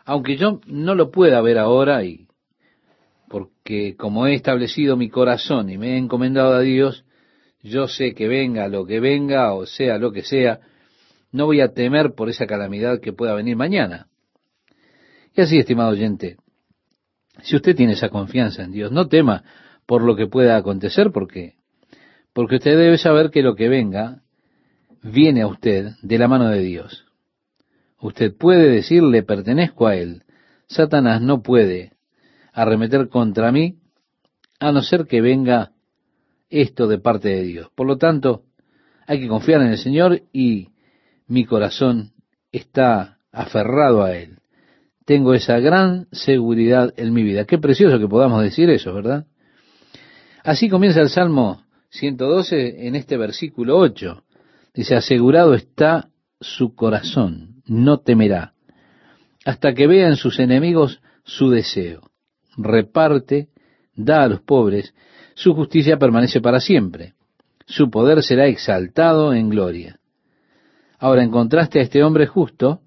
Aunque 0.04 0.36
yo 0.36 0.60
no 0.66 0.94
lo 0.94 1.10
pueda 1.10 1.40
ver 1.40 1.58
ahora 1.58 2.02
y 2.04 2.26
porque 3.28 3.94
como 3.96 4.26
he 4.26 4.34
establecido 4.34 4.96
mi 4.96 5.08
corazón 5.08 5.70
y 5.70 5.78
me 5.78 5.94
he 5.94 5.98
encomendado 5.98 6.54
a 6.54 6.60
Dios, 6.60 7.04
yo 7.62 7.86
sé 7.86 8.12
que 8.12 8.26
venga 8.26 8.66
lo 8.66 8.84
que 8.86 8.98
venga 8.98 9.54
o 9.54 9.66
sea 9.66 9.98
lo 9.98 10.10
que 10.10 10.22
sea, 10.22 10.60
no 11.30 11.46
voy 11.46 11.60
a 11.60 11.72
temer 11.72 12.14
por 12.14 12.28
esa 12.28 12.46
calamidad 12.46 13.00
que 13.00 13.12
pueda 13.12 13.34
venir 13.34 13.56
mañana. 13.56 14.08
Y 15.36 15.42
así, 15.42 15.58
estimado 15.58 15.90
oyente, 15.90 16.38
si 17.42 17.56
usted 17.56 17.76
tiene 17.76 17.94
esa 17.94 18.08
confianza 18.08 18.62
en 18.62 18.72
Dios, 18.72 18.92
no 18.92 19.08
tema 19.08 19.44
por 19.86 20.02
lo 20.02 20.16
que 20.16 20.26
pueda 20.26 20.56
acontecer, 20.56 21.10
porque 21.12 21.54
porque 22.32 22.56
usted 22.56 22.76
debe 22.76 22.98
saber 22.98 23.30
que 23.30 23.42
lo 23.42 23.56
que 23.56 23.68
venga 23.68 24.22
viene 25.02 25.42
a 25.42 25.46
usted 25.46 25.92
de 26.02 26.18
la 26.18 26.28
mano 26.28 26.48
de 26.48 26.60
Dios. 26.60 27.06
Usted 28.00 28.34
puede 28.36 28.70
decirle 28.70 29.22
pertenezco 29.22 29.86
a 29.86 29.96
él. 29.96 30.22
Satanás 30.68 31.20
no 31.20 31.42
puede 31.42 31.92
arremeter 32.52 33.08
contra 33.08 33.52
mí, 33.52 33.78
a 34.58 34.72
no 34.72 34.82
ser 34.82 35.06
que 35.06 35.20
venga 35.20 35.72
esto 36.50 36.86
de 36.86 36.98
parte 36.98 37.28
de 37.28 37.42
Dios. 37.42 37.70
Por 37.74 37.86
lo 37.86 37.96
tanto, 37.96 38.44
hay 39.06 39.20
que 39.20 39.28
confiar 39.28 39.62
en 39.62 39.68
el 39.68 39.78
Señor 39.78 40.22
y 40.32 40.68
mi 41.26 41.44
corazón 41.44 42.12
está 42.52 43.18
aferrado 43.32 44.02
a 44.02 44.16
Él. 44.16 44.39
Tengo 45.10 45.34
esa 45.34 45.58
gran 45.58 46.06
seguridad 46.12 46.94
en 46.96 47.12
mi 47.12 47.24
vida. 47.24 47.44
Qué 47.44 47.58
precioso 47.58 47.98
que 47.98 48.06
podamos 48.06 48.44
decir 48.44 48.70
eso, 48.70 48.94
¿verdad? 48.94 49.26
Así 50.44 50.68
comienza 50.68 51.00
el 51.00 51.08
Salmo 51.08 51.64
112 51.88 52.86
en 52.86 52.94
este 52.94 53.16
versículo 53.16 53.76
8. 53.78 54.22
Dice, 54.72 54.94
asegurado 54.94 55.54
está 55.54 56.10
su 56.40 56.76
corazón, 56.76 57.60
no 57.66 57.98
temerá, 57.98 58.52
hasta 59.44 59.74
que 59.74 59.88
vean 59.88 60.14
sus 60.14 60.38
enemigos 60.38 61.02
su 61.24 61.50
deseo 61.50 62.02
reparte, 62.56 63.48
da 63.96 64.22
a 64.22 64.28
los 64.28 64.42
pobres, 64.42 64.94
su 65.34 65.54
justicia 65.54 65.98
permanece 65.98 66.40
para 66.40 66.60
siempre, 66.60 67.14
su 67.66 67.90
poder 67.90 68.22
será 68.22 68.46
exaltado 68.46 69.34
en 69.34 69.48
gloria. 69.48 69.98
Ahora, 71.00 71.24
en 71.24 71.32
contraste 71.32 71.80
a 71.80 71.82
este 71.82 72.04
hombre 72.04 72.28
justo, 72.28 72.82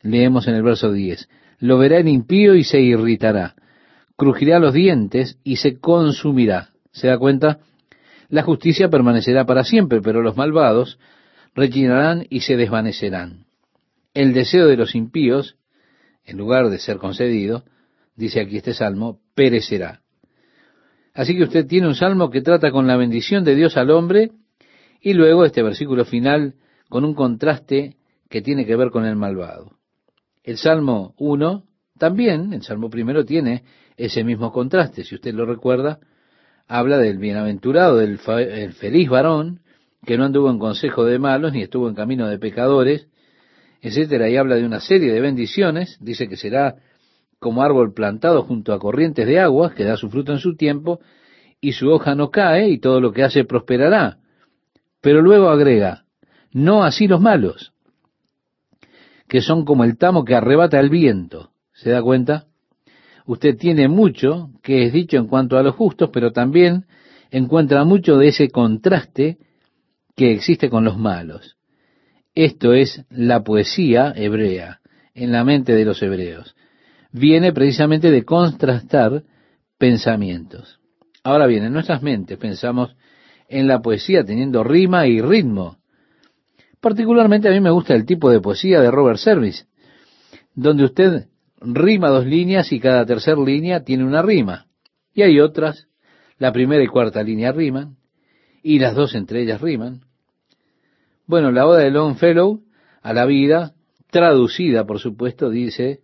leemos 0.00 0.46
en 0.46 0.54
el 0.54 0.62
verso 0.62 0.92
10, 0.92 1.28
lo 1.60 1.78
verá 1.78 1.98
el 1.98 2.08
impío 2.08 2.54
y 2.54 2.64
se 2.64 2.80
irritará, 2.80 3.54
crujirá 4.16 4.58
los 4.58 4.74
dientes 4.74 5.38
y 5.44 5.56
se 5.56 5.78
consumirá. 5.78 6.70
¿Se 6.90 7.06
da 7.06 7.18
cuenta? 7.18 7.60
La 8.28 8.42
justicia 8.42 8.88
permanecerá 8.88 9.44
para 9.44 9.64
siempre, 9.64 10.00
pero 10.00 10.22
los 10.22 10.36
malvados 10.36 10.98
rechinarán 11.54 12.26
y 12.30 12.40
se 12.40 12.56
desvanecerán. 12.56 13.44
El 14.14 14.32
deseo 14.32 14.66
de 14.66 14.76
los 14.76 14.94
impíos, 14.94 15.56
en 16.24 16.38
lugar 16.38 16.70
de 16.70 16.78
ser 16.78 16.96
concedido, 16.96 17.64
dice 18.16 18.40
aquí 18.40 18.56
este 18.56 18.74
salmo, 18.74 19.20
perecerá. 19.34 20.00
Así 21.14 21.36
que 21.36 21.44
usted 21.44 21.66
tiene 21.66 21.88
un 21.88 21.94
salmo 21.94 22.30
que 22.30 22.40
trata 22.40 22.70
con 22.70 22.86
la 22.86 22.96
bendición 22.96 23.44
de 23.44 23.54
Dios 23.54 23.76
al 23.76 23.90
hombre 23.90 24.30
y 25.00 25.12
luego 25.12 25.44
este 25.44 25.62
versículo 25.62 26.04
final 26.04 26.54
con 26.88 27.04
un 27.04 27.14
contraste 27.14 27.96
que 28.28 28.42
tiene 28.42 28.64
que 28.64 28.76
ver 28.76 28.90
con 28.90 29.04
el 29.04 29.16
malvado. 29.16 29.79
El 30.42 30.56
Salmo 30.56 31.14
1 31.18 31.64
también, 31.98 32.52
el 32.52 32.62
Salmo 32.62 32.88
primero 32.88 33.24
tiene 33.24 33.64
ese 33.96 34.24
mismo 34.24 34.52
contraste, 34.52 35.04
si 35.04 35.14
usted 35.14 35.34
lo 35.34 35.44
recuerda, 35.44 35.98
habla 36.66 36.98
del 36.98 37.18
bienaventurado, 37.18 37.96
del 37.96 38.18
feliz 38.18 39.08
varón, 39.08 39.60
que 40.06 40.16
no 40.16 40.24
anduvo 40.24 40.50
en 40.50 40.58
consejo 40.58 41.04
de 41.04 41.18
malos, 41.18 41.52
ni 41.52 41.62
estuvo 41.62 41.88
en 41.88 41.94
camino 41.94 42.26
de 42.26 42.38
pecadores, 42.38 43.08
etcétera, 43.82 44.30
y 44.30 44.36
habla 44.36 44.56
de 44.56 44.64
una 44.64 44.80
serie 44.80 45.12
de 45.12 45.20
bendiciones, 45.20 45.98
dice 46.00 46.28
que 46.28 46.36
será 46.36 46.76
como 47.38 47.62
árbol 47.62 47.92
plantado 47.92 48.42
junto 48.42 48.72
a 48.72 48.78
corrientes 48.78 49.26
de 49.26 49.40
aguas, 49.40 49.74
que 49.74 49.84
da 49.84 49.96
su 49.96 50.08
fruto 50.10 50.32
en 50.32 50.38
su 50.38 50.56
tiempo, 50.56 51.00
y 51.60 51.72
su 51.72 51.90
hoja 51.90 52.14
no 52.14 52.30
cae, 52.30 52.70
y 52.70 52.78
todo 52.78 53.00
lo 53.00 53.12
que 53.12 53.24
hace 53.24 53.44
prosperará. 53.44 54.18
Pero 55.02 55.20
luego 55.20 55.48
agrega, 55.50 56.04
no 56.52 56.84
así 56.84 57.06
los 57.06 57.20
malos, 57.20 57.72
que 59.30 59.40
son 59.40 59.64
como 59.64 59.84
el 59.84 59.96
tamo 59.96 60.24
que 60.24 60.34
arrebata 60.34 60.80
el 60.80 60.90
viento. 60.90 61.52
¿Se 61.72 61.90
da 61.90 62.02
cuenta? 62.02 62.46
Usted 63.26 63.56
tiene 63.56 63.86
mucho 63.86 64.50
que 64.60 64.84
es 64.84 64.92
dicho 64.92 65.18
en 65.18 65.28
cuanto 65.28 65.56
a 65.56 65.62
los 65.62 65.76
justos, 65.76 66.10
pero 66.12 66.32
también 66.32 66.86
encuentra 67.30 67.84
mucho 67.84 68.18
de 68.18 68.26
ese 68.26 68.50
contraste 68.50 69.38
que 70.16 70.32
existe 70.32 70.68
con 70.68 70.84
los 70.84 70.98
malos. 70.98 71.56
Esto 72.34 72.74
es 72.74 73.04
la 73.08 73.44
poesía 73.44 74.12
hebrea 74.16 74.80
en 75.14 75.30
la 75.30 75.44
mente 75.44 75.74
de 75.74 75.84
los 75.84 76.02
hebreos. 76.02 76.56
Viene 77.12 77.52
precisamente 77.52 78.10
de 78.10 78.24
contrastar 78.24 79.22
pensamientos. 79.78 80.80
Ahora 81.22 81.46
bien, 81.46 81.62
en 81.62 81.72
nuestras 81.72 82.02
mentes 82.02 82.36
pensamos 82.36 82.96
en 83.48 83.68
la 83.68 83.80
poesía 83.80 84.24
teniendo 84.24 84.64
rima 84.64 85.06
y 85.06 85.20
ritmo. 85.20 85.78
Particularmente 86.80 87.48
a 87.48 87.52
mí 87.52 87.60
me 87.60 87.70
gusta 87.70 87.94
el 87.94 88.06
tipo 88.06 88.30
de 88.30 88.40
poesía 88.40 88.80
de 88.80 88.90
Robert 88.90 89.18
Service, 89.18 89.66
donde 90.54 90.84
usted 90.84 91.28
rima 91.60 92.08
dos 92.08 92.24
líneas 92.26 92.72
y 92.72 92.80
cada 92.80 93.04
tercera 93.04 93.40
línea 93.40 93.84
tiene 93.84 94.04
una 94.04 94.22
rima. 94.22 94.66
Y 95.12 95.22
hay 95.22 95.40
otras, 95.40 95.88
la 96.38 96.52
primera 96.52 96.82
y 96.82 96.86
cuarta 96.86 97.22
línea 97.22 97.52
riman, 97.52 97.96
y 98.62 98.78
las 98.78 98.94
dos 98.94 99.14
entre 99.14 99.42
ellas 99.42 99.60
riman. 99.60 100.02
Bueno, 101.26 101.52
la 101.52 101.66
oda 101.66 101.80
de 101.80 101.90
Longfellow 101.90 102.62
a 103.02 103.12
la 103.12 103.26
vida, 103.26 103.74
traducida 104.10 104.84
por 104.84 104.98
supuesto, 104.98 105.50
dice, 105.50 106.00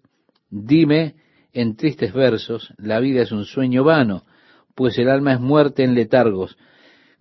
dime 0.51 1.17
en 1.53 1.77
tristes 1.77 2.12
versos, 2.12 2.75
la 2.77 3.01
vida 3.01 3.23
es 3.23 3.33
un 3.33 3.45
sueño 3.45 3.83
vano, 3.83 4.25
pues 4.75 4.99
el 4.99 5.09
alma 5.09 5.33
es 5.33 5.41
muerte 5.41 5.85
en 5.85 5.95
letargos, 5.95 6.59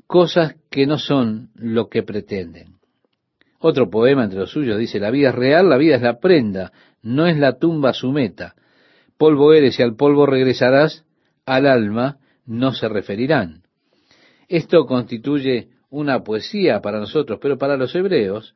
cosas 0.08 0.56
que 0.70 0.86
no 0.86 0.98
son 0.98 1.52
lo 1.56 1.88
que 1.88 2.04
pretenden. 2.04 2.75
Otro 3.60 3.90
poema 3.90 4.24
entre 4.24 4.40
los 4.40 4.52
suyos 4.52 4.78
dice, 4.78 5.00
la 5.00 5.12
vida 5.12 5.30
es 5.30 5.36
real, 5.36 5.70
la 5.70 5.78
vida 5.78 5.96
es 5.96 6.02
la 6.02 6.20
prenda, 6.20 6.72
no 7.02 7.28
es 7.28 7.38
la 7.38 7.58
tumba 7.58 7.94
su 7.94 8.12
meta. 8.12 8.56
Polvo 9.18 9.54
eres 9.54 9.80
y 9.80 9.84
al 9.84 9.96
polvo 9.96 10.26
regresarás, 10.26 11.06
al 11.46 11.68
alma 11.68 12.18
no 12.46 12.74
se 12.74 12.90
referirán. 12.90 13.64
Esto 14.48 14.86
constituye 14.86 15.70
una 15.90 16.24
poesía 16.24 16.82
para 16.82 17.00
nosotros, 17.00 17.40
pero 17.42 17.58
para 17.58 17.78
los 17.78 17.96
hebreos, 17.96 18.56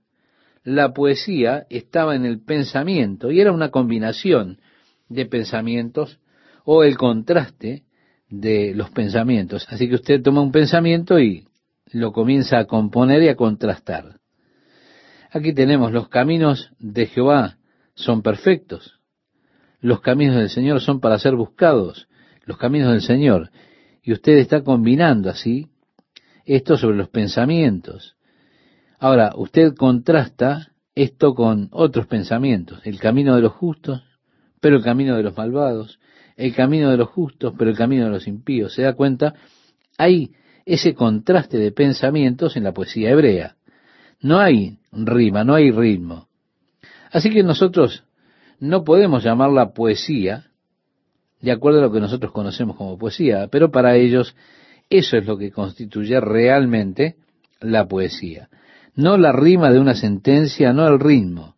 la 0.64 0.94
poesía 0.94 1.66
estaba 1.70 2.16
en 2.16 2.26
el 2.26 2.44
pensamiento 2.44 3.32
y 3.32 3.40
era 3.40 3.52
una 3.52 3.70
combinación 3.70 4.60
de 5.08 5.26
pensamientos 5.26 6.20
o 6.66 6.84
el 6.84 6.98
contraste 6.98 7.84
de 8.30 8.74
los 8.76 8.92
pensamientos. 8.92 9.66
Así 9.70 9.88
que 9.88 9.96
usted 9.96 10.22
toma 10.22 10.42
un 10.42 10.52
pensamiento 10.52 11.20
y 11.20 11.48
lo 11.92 12.12
comienza 12.12 12.60
a 12.60 12.66
componer 12.66 13.24
y 13.24 13.30
a 13.30 13.36
contrastar. 13.36 14.19
Aquí 15.32 15.54
tenemos 15.54 15.92
los 15.92 16.10
caminos 16.10 16.72
de 16.80 17.06
Jehová 17.06 17.58
son 17.94 18.22
perfectos. 18.22 19.00
Los 19.82 20.02
caminos 20.02 20.38
del 20.38 20.50
Señor 20.50 20.82
son 20.82 21.00
para 21.00 21.20
ser 21.20 21.36
buscados, 21.36 22.08
los 22.46 22.58
caminos 22.58 22.92
del 22.92 23.02
Señor. 23.02 23.52
Y 24.02 24.14
usted 24.14 24.38
está 24.38 24.64
combinando 24.64 25.30
así 25.30 25.68
esto 26.46 26.78
sobre 26.78 26.98
los 26.98 27.10
pensamientos. 27.10 28.16
Ahora, 28.98 29.34
usted 29.36 29.76
contrasta 29.76 30.72
esto 30.96 31.36
con 31.36 31.70
otros 31.72 32.08
pensamientos, 32.08 32.82
el 32.84 33.00
camino 33.00 33.36
de 33.36 33.42
los 33.42 33.54
justos, 33.54 34.02
pero 34.60 34.78
el 34.78 34.84
camino 34.84 35.16
de 35.16 35.24
los 35.24 35.38
malvados, 35.38 36.00
el 36.36 36.56
camino 36.56 36.90
de 36.90 36.98
los 36.98 37.10
justos, 37.10 37.54
pero 37.58 37.70
el 37.70 37.78
camino 37.78 38.06
de 38.06 38.12
los 38.12 38.28
impíos. 38.28 38.74
¿Se 38.74 38.82
da 38.82 38.94
cuenta? 38.94 39.36
Hay 39.98 40.32
ese 40.66 40.94
contraste 40.94 41.58
de 41.58 41.72
pensamientos 41.72 42.58
en 42.58 42.64
la 42.64 42.74
poesía 42.74 43.12
hebrea. 43.12 43.56
No 44.22 44.40
hay 44.40 44.78
rima, 44.92 45.44
no 45.44 45.56
hay 45.56 45.72
ritmo. 45.72 46.28
Así 47.12 47.30
que 47.30 47.44
nosotros 47.44 48.04
no 48.60 48.84
podemos 48.84 49.24
llamarla 49.24 49.74
poesía 49.74 50.46
de 51.42 51.52
acuerdo 51.52 51.80
a 51.80 51.84
lo 51.84 51.92
que 51.92 52.02
nosotros 52.02 52.32
conocemos 52.32 52.76
como 52.76 52.98
poesía, 52.98 53.48
pero 53.48 53.72
para 53.72 53.96
ellos 53.96 54.36
eso 54.90 55.18
es 55.18 55.26
lo 55.26 55.38
que 55.38 55.52
constituye 55.52 56.20
realmente 56.20 57.16
la 57.62 57.88
poesía. 57.88 58.50
No 58.96 59.18
la 59.18 59.32
rima 59.32 59.72
de 59.72 59.80
una 59.80 59.96
sentencia, 59.96 60.74
no 60.74 60.88
el 60.88 61.00
ritmo. 61.00 61.56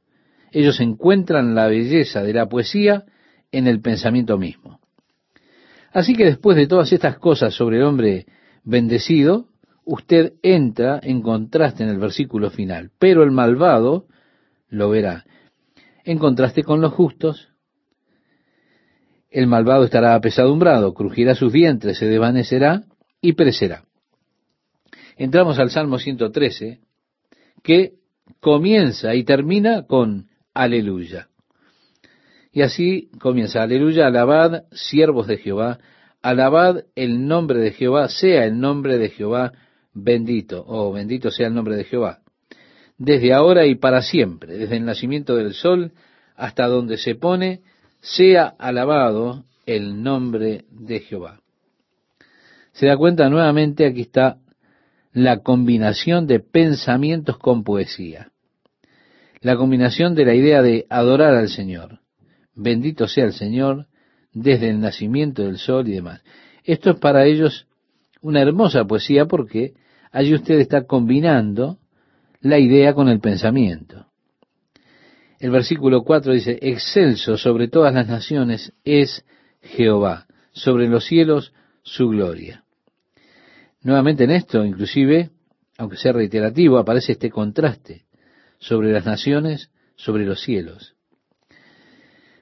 Ellos 0.52 0.80
encuentran 0.80 1.56
la 1.56 1.68
belleza 1.68 2.22
de 2.22 2.34
la 2.34 2.48
poesía 2.48 3.06
en 3.52 3.68
el 3.68 3.82
pensamiento 3.82 4.38
mismo. 4.38 4.80
Así 5.94 6.14
que 6.14 6.26
después 6.26 6.56
de 6.56 6.68
todas 6.68 6.92
estas 6.94 7.18
cosas 7.18 7.54
sobre 7.54 7.78
el 7.78 7.84
hombre 7.84 8.26
bendecido, 8.64 9.48
usted 9.86 10.34
entra 10.42 11.00
en 11.02 11.22
contraste 11.22 11.84
en 11.84 11.90
el 11.90 12.00
versículo 12.00 12.50
final, 12.50 12.92
pero 13.00 13.24
el 13.24 13.32
malvado 13.32 14.06
lo 14.70 14.90
verá. 14.90 15.26
En 16.04 16.18
contraste 16.18 16.64
con 16.64 16.82
los 16.82 16.94
justos, 16.94 17.50
el 19.30 19.48
malvado 19.48 19.86
estará 19.86 20.16
apesadumbrado, 20.16 20.94
crujirá 20.94 21.36
sus 21.36 21.54
vientres, 21.54 21.98
se 21.98 22.06
desvanecerá 22.06 22.84
y 23.22 23.34
perecerá. 23.34 23.86
Entramos 25.18 25.60
al 25.60 25.70
Salmo 25.70 26.00
113, 26.00 26.80
que 27.64 27.94
comienza 28.40 29.14
y 29.16 29.24
termina 29.24 29.84
con 29.84 30.28
aleluya. 30.54 31.30
Y 32.52 32.64
así 32.64 33.10
comienza, 33.20 33.62
aleluya, 33.62 34.08
alabad, 34.08 34.64
siervos 34.72 35.28
de 35.28 35.38
Jehová, 35.38 35.80
alabad 36.22 36.84
el 36.96 37.28
nombre 37.28 37.60
de 37.60 37.72
Jehová, 37.72 38.10
sea 38.10 38.46
el 38.46 38.60
nombre 38.60 38.98
de 38.98 39.10
Jehová 39.10 39.54
bendito, 39.94 40.64
oh, 40.68 40.92
bendito 40.92 41.32
sea 41.32 41.48
el 41.48 41.54
nombre 41.54 41.76
de 41.76 41.84
Jehová 41.86 42.22
desde 43.04 43.34
ahora 43.34 43.66
y 43.66 43.74
para 43.74 44.04
siempre, 44.04 44.56
desde 44.56 44.78
el 44.78 44.86
nacimiento 44.86 45.36
del 45.36 45.56
sol 45.56 45.92
hasta 46.36 46.68
donde 46.68 46.98
se 46.98 47.16
pone, 47.16 47.62
sea 48.00 48.46
alabado 48.60 49.46
el 49.66 50.04
nombre 50.04 50.66
de 50.70 51.00
Jehová. 51.00 51.40
Se 52.74 52.86
da 52.86 52.98
cuenta 52.98 53.28
nuevamente, 53.28 53.88
aquí 53.88 54.02
está 54.02 54.38
la 55.14 55.40
combinación 55.40 56.28
de 56.28 56.42
pensamientos 56.42 57.40
con 57.40 57.64
poesía. 57.64 58.32
La 59.42 59.58
combinación 59.58 60.14
de 60.14 60.26
la 60.26 60.36
idea 60.36 60.62
de 60.62 60.86
adorar 60.88 61.34
al 61.34 61.50
Señor. 61.50 62.02
Bendito 62.54 63.08
sea 63.08 63.26
el 63.26 63.34
Señor 63.34 63.88
desde 64.32 64.70
el 64.70 64.80
nacimiento 64.80 65.42
del 65.42 65.58
sol 65.58 65.88
y 65.88 65.94
demás. 65.94 66.22
Esto 66.64 66.92
es 66.92 67.00
para 67.00 67.26
ellos 67.26 67.68
una 68.22 68.42
hermosa 68.44 68.86
poesía 68.86 69.26
porque 69.26 69.74
allí 70.12 70.34
usted 70.34 70.60
está 70.60 70.86
combinando 70.86 71.80
la 72.42 72.60
idea 72.60 72.94
con 72.94 73.08
el 73.08 73.20
pensamiento. 73.20 74.08
El 75.40 75.52
versículo 75.52 76.04
4 76.04 76.34
dice, 76.34 76.60
excelso 76.62 77.38
sobre 77.38 77.68
todas 77.68 77.94
las 77.94 78.08
naciones 78.08 78.74
es 78.84 79.26
Jehová, 79.62 80.28
sobre 80.52 80.88
los 80.88 81.06
cielos 81.06 81.54
su 81.84 82.10
gloria. 82.10 82.64
Nuevamente 83.82 84.26
en 84.26 84.32
esto, 84.32 84.64
inclusive, 84.64 85.32
aunque 85.78 85.98
sea 85.98 86.14
reiterativo, 86.14 86.78
aparece 86.78 87.14
este 87.14 87.32
contraste 87.32 88.06
sobre 88.60 88.92
las 88.92 89.06
naciones, 89.06 89.72
sobre 89.96 90.26
los 90.26 90.42
cielos. 90.42 90.96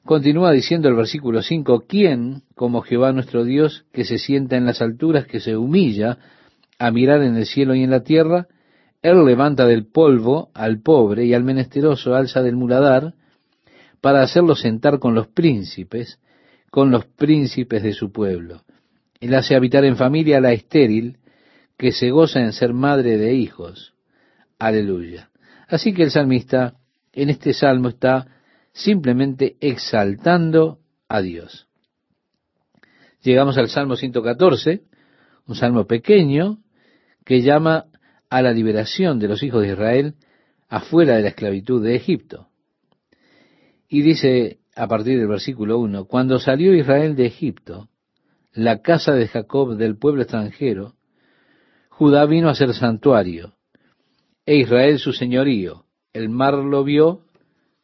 Continúa 0.03 0.51
diciendo 0.51 0.89
el 0.89 0.95
versículo 0.95 1.41
5, 1.41 1.85
¿quién 1.87 2.43
como 2.55 2.81
Jehová 2.81 3.13
nuestro 3.13 3.45
Dios 3.45 3.85
que 3.93 4.03
se 4.03 4.17
sienta 4.17 4.57
en 4.57 4.65
las 4.65 4.81
alturas, 4.81 5.25
que 5.25 5.39
se 5.39 5.55
humilla 5.55 6.17
a 6.79 6.91
mirar 6.91 7.21
en 7.21 7.35
el 7.35 7.45
cielo 7.45 7.75
y 7.75 7.83
en 7.83 7.91
la 7.91 8.03
tierra? 8.03 8.47
Él 9.01 9.23
levanta 9.25 9.65
del 9.65 9.85
polvo 9.85 10.49
al 10.53 10.81
pobre 10.81 11.25
y 11.25 11.33
al 11.33 11.43
menesteroso 11.43 12.15
alza 12.15 12.41
del 12.41 12.55
muladar 12.55 13.13
para 14.01 14.21
hacerlo 14.21 14.55
sentar 14.55 14.99
con 14.99 15.13
los 15.13 15.27
príncipes, 15.27 16.19
con 16.71 16.91
los 16.91 17.05
príncipes 17.05 17.83
de 17.83 17.93
su 17.93 18.11
pueblo. 18.11 18.63
Él 19.19 19.33
hace 19.35 19.55
habitar 19.55 19.83
en 19.85 19.97
familia 19.97 20.37
a 20.37 20.41
la 20.41 20.53
estéril, 20.53 21.17
que 21.77 21.91
se 21.91 22.09
goza 22.09 22.41
en 22.41 22.53
ser 22.53 22.73
madre 22.73 23.17
de 23.17 23.33
hijos. 23.33 23.93
Aleluya. 24.57 25.29
Así 25.67 25.93
que 25.93 26.03
el 26.03 26.11
salmista 26.11 26.75
en 27.13 27.29
este 27.29 27.53
salmo 27.53 27.89
está 27.89 28.27
simplemente 28.73 29.55
exaltando 29.59 30.79
a 31.07 31.21
Dios. 31.21 31.67
Llegamos 33.21 33.57
al 33.57 33.69
Salmo 33.69 33.95
114, 33.95 34.81
un 35.47 35.55
salmo 35.55 35.85
pequeño 35.85 36.59
que 37.29 37.43
llama 37.43 37.85
a 38.31 38.41
la 38.41 38.51
liberación 38.53 39.19
de 39.19 39.27
los 39.27 39.43
hijos 39.43 39.61
de 39.61 39.73
Israel 39.73 40.15
afuera 40.67 41.15
de 41.15 41.21
la 41.21 41.27
esclavitud 41.27 41.83
de 41.83 41.95
Egipto. 41.95 42.47
Y 43.87 44.01
dice 44.01 44.61
a 44.75 44.87
partir 44.87 45.19
del 45.19 45.27
versículo 45.27 45.77
1, 45.77 46.05
cuando 46.05 46.39
salió 46.39 46.73
Israel 46.73 47.15
de 47.15 47.27
Egipto, 47.27 47.87
la 48.51 48.81
casa 48.81 49.13
de 49.13 49.27
Jacob 49.27 49.77
del 49.77 49.95
pueblo 49.95 50.23
extranjero, 50.23 50.95
Judá 51.89 52.25
vino 52.25 52.49
a 52.49 52.55
ser 52.55 52.73
santuario, 52.73 53.53
e 54.43 54.55
Israel 54.55 54.97
su 54.97 55.13
señorío. 55.13 55.85
El 56.13 56.29
mar 56.29 56.55
lo 56.55 56.83
vio 56.83 57.25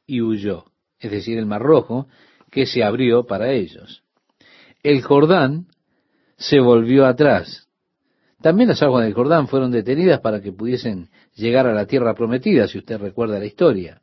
y 0.08 0.22
huyó, 0.22 0.66
es 0.98 1.12
decir, 1.12 1.38
el 1.38 1.46
mar 1.46 1.62
rojo, 1.62 2.08
que 2.50 2.66
se 2.66 2.84
abrió 2.84 3.28
para 3.28 3.52
ellos. 3.52 4.04
El 4.82 5.04
Jordán 5.04 5.68
se 6.36 6.60
volvió 6.60 7.06
atrás, 7.06 7.65
también 8.42 8.70
las 8.70 8.82
aguas 8.82 9.06
del 9.06 9.14
Jordán 9.14 9.48
fueron 9.48 9.72
detenidas 9.72 10.20
para 10.20 10.42
que 10.42 10.52
pudiesen 10.52 11.10
llegar 11.36 11.68
a 11.68 11.74
la 11.74 11.86
tierra 11.86 12.14
prometida, 12.14 12.68
si 12.68 12.78
usted 12.78 13.00
recuerda 13.00 13.40
la 13.40 13.46
historia. 13.46 14.02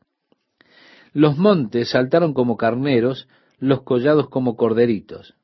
Los 1.13 1.37
montes 1.37 1.91
saltaron 1.91 2.33
como 2.33 2.57
carneros, 2.57 3.29
los 3.59 3.83
collados 3.83 4.29
como 4.29 4.57
corderitos. 4.57 5.35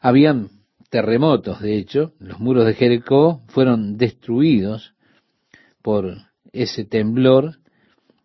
Habían 0.00 0.50
terremotos, 0.90 1.60
de 1.60 1.76
hecho, 1.76 2.12
los 2.18 2.40
muros 2.40 2.66
de 2.66 2.74
Jericó 2.74 3.42
fueron 3.46 3.96
destruidos 3.96 4.94
por 5.80 6.16
ese 6.52 6.84
temblor 6.84 7.58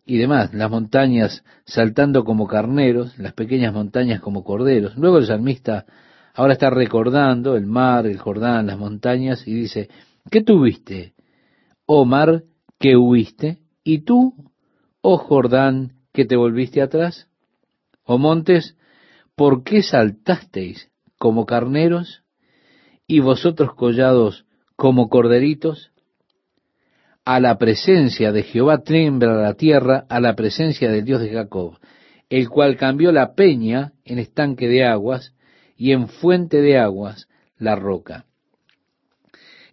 y 0.06 0.18
demás, 0.18 0.54
las 0.54 0.70
montañas 0.70 1.44
saltando 1.66 2.24
como 2.24 2.48
carneros, 2.48 3.18
las 3.20 3.34
pequeñas 3.34 3.74
montañas 3.74 4.22
como 4.22 4.44
corderos. 4.44 4.98
Luego 4.98 5.20
el 5.20 5.28
salmista 5.28 5.86
ahora 6.38 6.54
está 6.54 6.70
recordando 6.70 7.56
el 7.56 7.66
mar, 7.66 8.06
el 8.06 8.20
Jordán, 8.20 8.68
las 8.68 8.78
montañas 8.78 9.48
y 9.48 9.56
dice, 9.56 9.90
¿qué 10.30 10.44
tuviste, 10.44 11.16
oh 11.88 12.06
mar, 12.06 12.44
que 12.80 12.96
huiste? 12.96 13.58
¿Y 13.84 14.04
tú, 14.04 14.36
oh 15.02 15.18
Jordán, 15.18 15.94
que 16.14 16.26
te 16.26 16.36
volviste 16.36 16.80
atrás? 16.84 17.28
¿Oh 18.04 18.20
montes, 18.20 18.78
por 19.36 19.64
qué 19.64 19.82
saltasteis 19.82 20.92
como 21.18 21.48
carneros 21.48 22.24
y 23.08 23.20
vosotros 23.20 23.74
collados 23.74 24.46
como 24.76 25.10
corderitos? 25.10 25.92
A 27.26 27.40
la 27.40 27.58
presencia 27.58 28.32
de 28.32 28.44
Jehová 28.44 28.84
tiembla 28.84 29.34
la 29.34 29.56
tierra, 29.56 30.06
a 30.08 30.20
la 30.20 30.36
presencia 30.36 30.92
del 30.92 31.04
Dios 31.04 31.20
de 31.20 31.34
Jacob, 31.34 31.80
el 32.30 32.48
cual 32.48 32.78
cambió 32.78 33.12
la 33.12 33.34
peña 33.34 33.94
en 34.06 34.20
estanque 34.20 34.68
de 34.68 34.86
aguas 34.86 35.34
y 35.78 35.92
en 35.92 36.08
fuente 36.08 36.62
de 36.62 36.78
aguas 36.78 37.28
la 37.58 37.76
roca. 37.76 38.26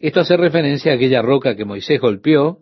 Esto 0.00 0.20
hace 0.20 0.36
referencia 0.36 0.92
a 0.92 0.96
aquella 0.96 1.22
roca 1.22 1.56
que 1.56 1.64
Moisés 1.64 2.00
golpeó, 2.00 2.58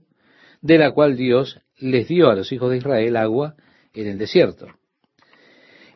de 0.60 0.78
la 0.78 0.92
cual 0.92 1.16
Dios 1.16 1.60
les 1.78 2.06
dio 2.08 2.30
a 2.30 2.36
los 2.36 2.52
hijos 2.52 2.70
de 2.70 2.78
Israel 2.78 3.16
agua 3.16 3.56
en 3.92 4.06
el 4.06 4.18
desierto. 4.18 4.68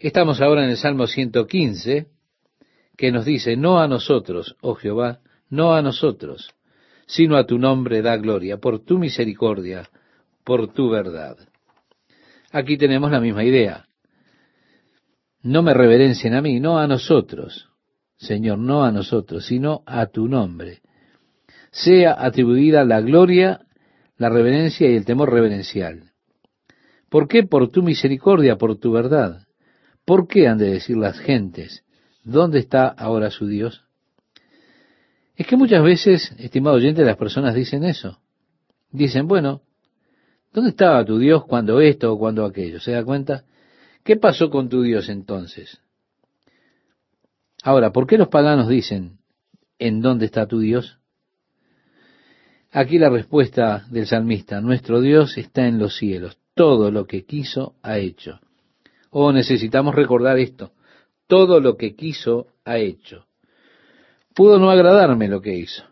Estamos 0.01 0.41
ahora 0.41 0.65
en 0.65 0.71
el 0.71 0.77
Salmo 0.77 1.07
115, 1.07 2.09
que 2.97 3.13
nos 3.13 3.25
dice, 3.25 3.57
no 3.57 3.81
a 3.81 3.89
nosotros, 3.89 4.57
oh 4.61 4.75
Jehová, 4.75 5.21
no 5.49 5.75
a 5.75 5.83
nosotros, 5.83 6.51
sino 7.07 7.37
a 7.37 7.47
tu 7.47 7.59
nombre 7.59 8.03
da 8.03 8.17
gloria, 8.17 8.59
por 8.59 8.81
tu 8.85 8.99
misericordia, 8.99 9.89
por 10.45 10.73
tu 10.73 10.91
verdad. 10.91 11.37
Aquí 12.51 12.77
tenemos 12.77 13.11
la 13.11 13.21
misma 13.21 13.45
idea. 13.45 13.87
No 15.47 15.63
me 15.63 15.75
reverencien 15.75 16.35
a 16.35 16.43
mí, 16.43 16.59
no 16.59 16.81
a 16.81 16.89
nosotros, 16.89 17.69
Señor, 18.17 18.59
no 18.59 18.83
a 18.83 18.91
nosotros, 18.91 19.47
sino 19.47 19.85
a 19.87 20.07
tu 20.07 20.27
nombre. 20.27 20.81
Sea 21.71 22.17
atribuida 22.19 22.85
la 22.85 23.01
gloria, 23.01 23.61
la 24.17 24.29
reverencia 24.29 24.91
y 24.91 24.97
el 24.97 25.05
temor 25.05 25.33
reverencial. 25.33 26.11
¿Por 27.09 27.29
qué? 27.29 27.45
Por 27.45 27.69
tu 27.71 27.85
misericordia, 27.85 28.57
por 28.57 28.77
tu 28.79 28.91
verdad. 28.91 29.47
¿Por 30.05 30.27
qué 30.27 30.49
han 30.49 30.59
de 30.59 30.69
decir 30.69 30.97
las 30.97 31.21
gentes, 31.21 31.85
¿dónde 32.25 32.59
está 32.59 32.89
ahora 32.89 33.31
su 33.31 33.47
Dios? 33.47 33.85
Es 35.37 35.47
que 35.47 35.57
muchas 35.57 35.85
veces, 35.85 36.35
estimado 36.39 36.75
oyente, 36.75 37.05
las 37.05 37.17
personas 37.17 37.55
dicen 37.55 37.85
eso. 37.85 38.19
Dicen, 38.91 39.29
bueno, 39.29 39.63
¿dónde 40.53 40.71
estaba 40.71 41.05
tu 41.05 41.19
Dios 41.19 41.45
cuando 41.45 41.81
esto 41.81 42.13
o 42.13 42.19
cuando 42.19 42.45
aquello? 42.45 42.81
¿Se 42.81 42.91
da 42.91 43.05
cuenta? 43.05 43.45
¿Qué 44.07 44.15
pasó 44.17 44.51
con 44.51 44.69
tu 44.69 44.83
Dios 44.83 45.09
entonces? 45.09 45.81
Ahora, 47.65 47.91
¿por 47.91 48.07
qué 48.07 48.17
los 48.17 48.29
paganos 48.29 48.69
dicen, 48.69 49.19
¿en 49.81 50.01
dónde 50.01 50.27
está 50.27 50.47
tu 50.47 50.61
Dios? 50.61 51.01
Aquí 52.71 53.01
la 53.01 53.11
respuesta 53.11 53.85
del 53.91 54.07
salmista, 54.07 54.61
nuestro 54.61 55.01
Dios 55.01 55.37
está 55.37 55.67
en 55.67 55.81
los 55.81 55.97
cielos, 55.97 56.39
todo 56.55 56.93
lo 56.93 57.09
que 57.09 57.25
quiso 57.25 57.75
ha 57.83 57.99
hecho. 57.99 58.39
Oh, 59.11 59.33
necesitamos 59.33 59.93
recordar 59.93 60.39
esto, 60.39 60.71
todo 61.27 61.59
lo 61.59 61.77
que 61.77 61.97
quiso 61.97 62.47
ha 62.65 62.79
hecho. 62.79 63.27
Pudo 64.37 64.61
no 64.61 64.71
agradarme 64.71 65.27
lo 65.27 65.41
que 65.41 65.57
hizo, 65.57 65.83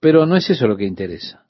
pero 0.00 0.26
no 0.26 0.36
es 0.36 0.50
eso 0.50 0.68
lo 0.68 0.76
que 0.76 0.84
interesa. 0.84 1.46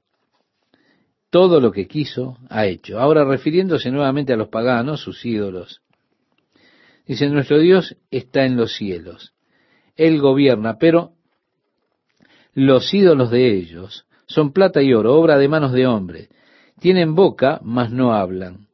Todo 1.31 1.59
lo 1.59 1.73
que 1.73 1.89
quiso 1.89 2.39
ha 2.51 2.67
hecho. 2.67 3.01
Ahora 3.01 3.25
refiriéndose 3.25 3.91
nuevamente 3.91 4.33
a 4.33 4.37
los 4.37 4.47
paganos, 4.47 5.01
sus 5.01 5.25
ídolos, 5.25 5.81
dice, 7.07 7.29
nuestro 7.29 7.59
Dios 7.59 7.97
está 8.11 8.45
en 8.45 8.57
los 8.57 8.75
cielos. 8.75 9.35
Él 9.97 10.21
gobierna, 10.21 10.79
pero 10.79 11.13
los 12.53 12.93
ídolos 12.93 13.31
de 13.31 13.55
ellos 13.55 14.07
son 14.27 14.53
plata 14.53 14.83
y 14.83 14.93
oro, 14.95 15.15
obra 15.15 15.39
de 15.39 15.49
manos 15.49 15.73
de 15.73 15.87
hombre. 15.87 16.29
Tienen 16.81 17.15
boca, 17.15 17.61
mas 17.63 17.91
no 17.91 18.15
hablan. 18.15 18.69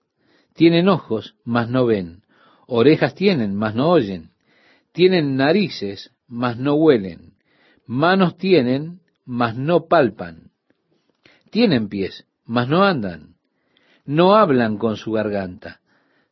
Tienen 0.55 0.89
ojos, 0.89 1.37
mas 1.45 1.69
no 1.69 1.87
ven. 1.87 2.23
Orejas 2.67 3.15
tienen, 3.15 3.57
mas 3.57 3.75
no 3.75 3.91
oyen. 3.91 4.31
Tienen 4.93 5.37
narices, 5.37 6.13
mas 6.27 6.59
no 6.59 6.75
huelen 6.75 7.35
Manos 7.87 8.37
tienen, 8.37 9.01
mas 9.25 9.57
no 9.57 9.87
palpan. 9.89 10.53
Tienen 11.51 11.89
pies, 11.89 12.25
mas 12.45 12.69
no 12.69 12.85
andan. 12.85 13.35
No 14.05 14.37
hablan 14.37 14.79
con 14.79 14.97
su 14.97 15.11
garganta. 15.11 15.81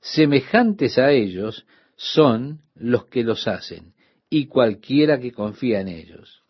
Semejantes 0.01 0.99
a 0.99 1.11
ellos 1.11 1.67
son 1.99 2.61
los 2.77 3.07
que 3.07 3.25
los 3.25 3.49
hacen, 3.49 3.93
y 4.31 4.47
cualquiera 4.47 5.19
que 5.19 5.33
confía 5.33 5.81
en 5.81 5.89
ellos. 5.89 6.43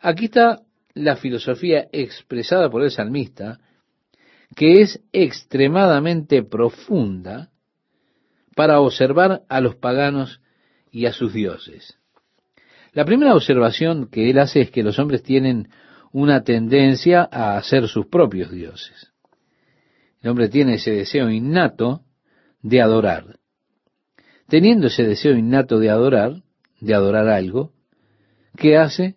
Aquí 0.00 0.24
está 0.24 0.62
la 0.94 1.16
filosofía 1.16 1.86
expresada 1.92 2.70
por 2.70 2.82
el 2.82 2.90
salmista, 2.90 3.60
que 4.56 4.80
es 4.80 5.00
extremadamente 5.12 6.42
profunda 6.42 7.50
para 8.56 8.80
observar 8.80 9.42
a 9.48 9.60
los 9.60 9.76
paganos 9.76 10.40
y 10.90 11.06
a 11.06 11.12
sus 11.12 11.34
dioses. 11.34 11.98
La 12.92 13.04
primera 13.04 13.34
observación 13.34 14.08
que 14.08 14.30
él 14.30 14.38
hace 14.38 14.62
es 14.62 14.70
que 14.70 14.82
los 14.82 14.98
hombres 14.98 15.22
tienen 15.22 15.68
una 16.10 16.42
tendencia 16.42 17.22
a 17.22 17.62
ser 17.62 17.86
sus 17.86 18.06
propios 18.06 18.50
dioses. 18.50 19.12
El 20.22 20.30
hombre 20.30 20.48
tiene 20.48 20.74
ese 20.74 20.92
deseo 20.92 21.30
innato 21.30 22.02
de 22.62 22.80
adorar. 22.80 23.38
Teniendo 24.48 24.88
ese 24.88 25.04
deseo 25.04 25.36
innato 25.36 25.78
de 25.78 25.90
adorar, 25.90 26.42
de 26.80 26.94
adorar 26.94 27.28
algo, 27.28 27.72
¿qué 28.56 28.76
hace? 28.76 29.16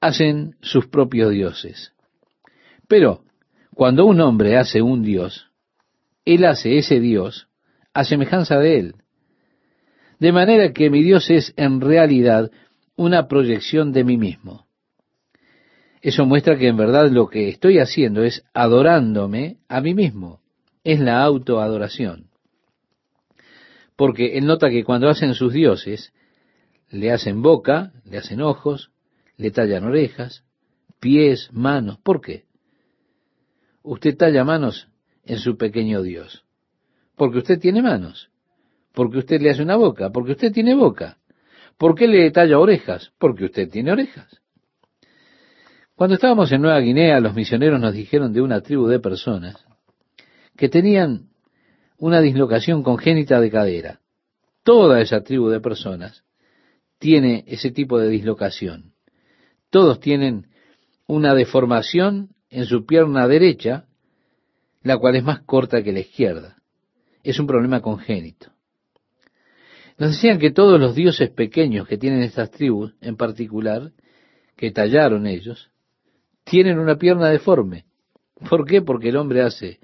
Hacen 0.00 0.56
sus 0.60 0.86
propios 0.86 1.30
dioses. 1.32 1.92
Pero 2.86 3.22
cuando 3.74 4.06
un 4.06 4.20
hombre 4.20 4.56
hace 4.56 4.80
un 4.82 5.02
dios, 5.02 5.50
él 6.24 6.44
hace 6.44 6.78
ese 6.78 7.00
dios 7.00 7.48
a 7.94 8.04
semejanza 8.04 8.58
de 8.58 8.78
él. 8.78 8.94
De 10.18 10.32
manera 10.32 10.72
que 10.72 10.90
mi 10.90 11.02
Dios 11.02 11.30
es 11.30 11.54
en 11.56 11.80
realidad 11.80 12.50
una 12.96 13.28
proyección 13.28 13.92
de 13.92 14.04
mí 14.04 14.16
mismo. 14.16 14.66
Eso 16.00 16.26
muestra 16.26 16.56
que 16.58 16.68
en 16.68 16.76
verdad 16.76 17.10
lo 17.10 17.28
que 17.28 17.48
estoy 17.48 17.78
haciendo 17.78 18.22
es 18.22 18.44
adorándome 18.54 19.58
a 19.68 19.80
mí 19.80 19.94
mismo. 19.94 20.40
Es 20.84 21.00
la 21.00 21.22
autoadoración. 21.22 22.27
Porque 23.98 24.38
él 24.38 24.46
nota 24.46 24.70
que 24.70 24.84
cuando 24.84 25.08
hacen 25.08 25.34
sus 25.34 25.52
dioses, 25.52 26.12
le 26.88 27.10
hacen 27.10 27.42
boca, 27.42 27.90
le 28.04 28.18
hacen 28.18 28.40
ojos, 28.40 28.92
le 29.36 29.50
tallan 29.50 29.82
orejas, 29.82 30.44
pies, 31.00 31.50
manos. 31.52 31.98
¿Por 31.98 32.20
qué? 32.20 32.44
Usted 33.82 34.16
talla 34.16 34.44
manos 34.44 34.86
en 35.24 35.38
su 35.38 35.56
pequeño 35.56 36.02
Dios. 36.02 36.44
Porque 37.16 37.38
usted 37.38 37.58
tiene 37.58 37.82
manos. 37.82 38.30
Porque 38.94 39.18
usted 39.18 39.40
le 39.40 39.50
hace 39.50 39.64
una 39.64 39.74
boca. 39.74 40.10
Porque 40.10 40.30
usted 40.30 40.52
tiene 40.52 40.76
boca. 40.76 41.18
¿Por 41.76 41.96
qué 41.96 42.06
le 42.06 42.30
talla 42.30 42.60
orejas? 42.60 43.10
Porque 43.18 43.46
usted 43.46 43.68
tiene 43.68 43.90
orejas. 43.90 44.40
Cuando 45.96 46.14
estábamos 46.14 46.52
en 46.52 46.62
Nueva 46.62 46.78
Guinea, 46.78 47.18
los 47.18 47.34
misioneros 47.34 47.80
nos 47.80 47.94
dijeron 47.94 48.32
de 48.32 48.42
una 48.42 48.60
tribu 48.60 48.86
de 48.86 49.00
personas 49.00 49.56
que 50.56 50.68
tenían 50.68 51.27
una 51.98 52.20
dislocación 52.20 52.82
congénita 52.82 53.40
de 53.40 53.50
cadera. 53.50 54.00
Toda 54.62 55.00
esa 55.00 55.22
tribu 55.22 55.48
de 55.48 55.60
personas 55.60 56.24
tiene 56.98 57.44
ese 57.46 57.70
tipo 57.70 57.98
de 57.98 58.08
dislocación. 58.08 58.94
Todos 59.70 60.00
tienen 60.00 60.46
una 61.06 61.34
deformación 61.34 62.30
en 62.50 62.64
su 62.64 62.86
pierna 62.86 63.28
derecha, 63.28 63.86
la 64.82 64.96
cual 64.96 65.16
es 65.16 65.24
más 65.24 65.40
corta 65.40 65.82
que 65.82 65.92
la 65.92 66.00
izquierda. 66.00 66.56
Es 67.22 67.38
un 67.38 67.46
problema 67.46 67.80
congénito. 67.80 68.52
Nos 69.98 70.12
decían 70.12 70.38
que 70.38 70.52
todos 70.52 70.78
los 70.78 70.94
dioses 70.94 71.30
pequeños 71.30 71.88
que 71.88 71.98
tienen 71.98 72.22
estas 72.22 72.50
tribus, 72.52 72.94
en 73.00 73.16
particular, 73.16 73.90
que 74.56 74.70
tallaron 74.70 75.26
ellos, 75.26 75.70
tienen 76.44 76.78
una 76.78 76.96
pierna 76.96 77.28
deforme. 77.28 77.84
¿Por 78.48 78.64
qué? 78.64 78.80
Porque 78.80 79.08
el 79.08 79.16
hombre 79.16 79.42
hace 79.42 79.80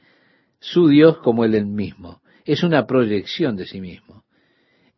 su 0.64 0.88
Dios 0.88 1.18
como 1.18 1.44
él 1.44 1.66
mismo. 1.66 2.22
Es 2.46 2.62
una 2.62 2.86
proyección 2.86 3.54
de 3.54 3.66
sí 3.66 3.82
mismo. 3.82 4.24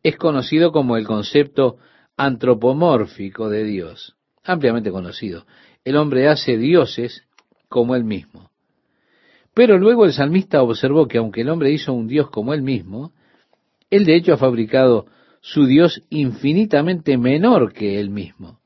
Es 0.02 0.16
conocido 0.16 0.70
como 0.70 0.96
el 0.96 1.06
concepto 1.06 1.78
antropomórfico 2.16 3.48
de 3.48 3.64
Dios, 3.64 4.14
ampliamente 4.44 4.92
conocido. 4.92 5.44
El 5.84 5.96
hombre 5.96 6.28
hace 6.28 6.56
dioses 6.56 7.26
como 7.68 7.96
él 7.96 8.04
mismo. 8.04 8.50
Pero 9.54 9.76
luego 9.76 10.04
el 10.04 10.12
salmista 10.12 10.62
observó 10.62 11.08
que 11.08 11.18
aunque 11.18 11.40
el 11.40 11.48
hombre 11.48 11.72
hizo 11.72 11.92
un 11.92 12.06
Dios 12.06 12.30
como 12.30 12.54
él 12.54 12.62
mismo, 12.62 13.12
él 13.90 14.04
de 14.04 14.14
hecho 14.16 14.34
ha 14.34 14.36
fabricado 14.36 15.06
su 15.40 15.66
Dios 15.66 16.02
infinitamente 16.10 17.18
menor 17.18 17.72
que 17.72 17.98
él 17.98 18.10
mismo. 18.10 18.60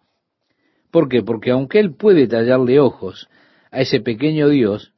¿Por 0.91 1.09
qué? 1.09 1.23
Porque 1.23 1.51
aunque 1.51 1.79
él 1.79 1.95
puede 1.95 2.27
tallarle 2.27 2.79
ojos 2.79 3.29
a 3.71 3.81
ese 3.81 4.01
pequeño 4.01 4.49
Dios, 4.49 4.93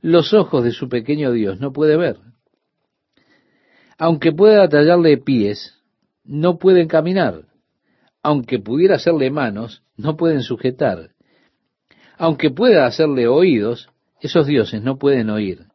los 0.00 0.32
ojos 0.34 0.64
de 0.64 0.72
su 0.72 0.88
pequeño 0.88 1.32
Dios 1.32 1.60
no 1.60 1.72
puede 1.72 1.96
ver. 1.96 2.16
Aunque 3.98 4.32
pueda 4.32 4.68
tallarle 4.68 5.18
pies, 5.18 5.78
no 6.24 6.58
pueden 6.58 6.86
caminar. 6.86 7.46
Aunque 8.22 8.58
pudiera 8.58 8.96
hacerle 8.96 9.30
manos, 9.30 9.82
no 9.96 10.16
pueden 10.16 10.42
sujetar. 10.42 11.10
Aunque 12.16 12.50
pueda 12.50 12.86
hacerle 12.86 13.26
oídos, 13.26 13.88
esos 14.20 14.46
dioses 14.46 14.82
no 14.82 14.98
pueden 14.98 15.30
oír. 15.30 15.66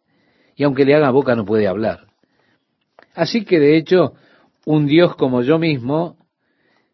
Y 0.56 0.64
aunque 0.64 0.86
le 0.86 0.96
haga 0.96 1.10
boca, 1.10 1.36
no 1.36 1.46
puede 1.46 1.68
hablar. 1.68 2.08
Así 3.14 3.44
que 3.46 3.60
de 3.60 3.78
hecho, 3.78 4.14
un 4.66 4.88
Dios 4.88 5.16
como 5.16 5.42
yo 5.42 5.60
mismo 5.60 6.18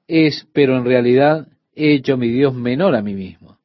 es, 0.08 0.48
pero 0.54 0.78
en 0.78 0.86
realidad 0.86 1.48
he 1.76 1.94
hecho 1.94 2.18
mi 2.18 2.30
Dios 2.30 2.54
menor 2.54 2.96
a 2.96 3.02
mí 3.02 3.14
mismo. 3.14 3.58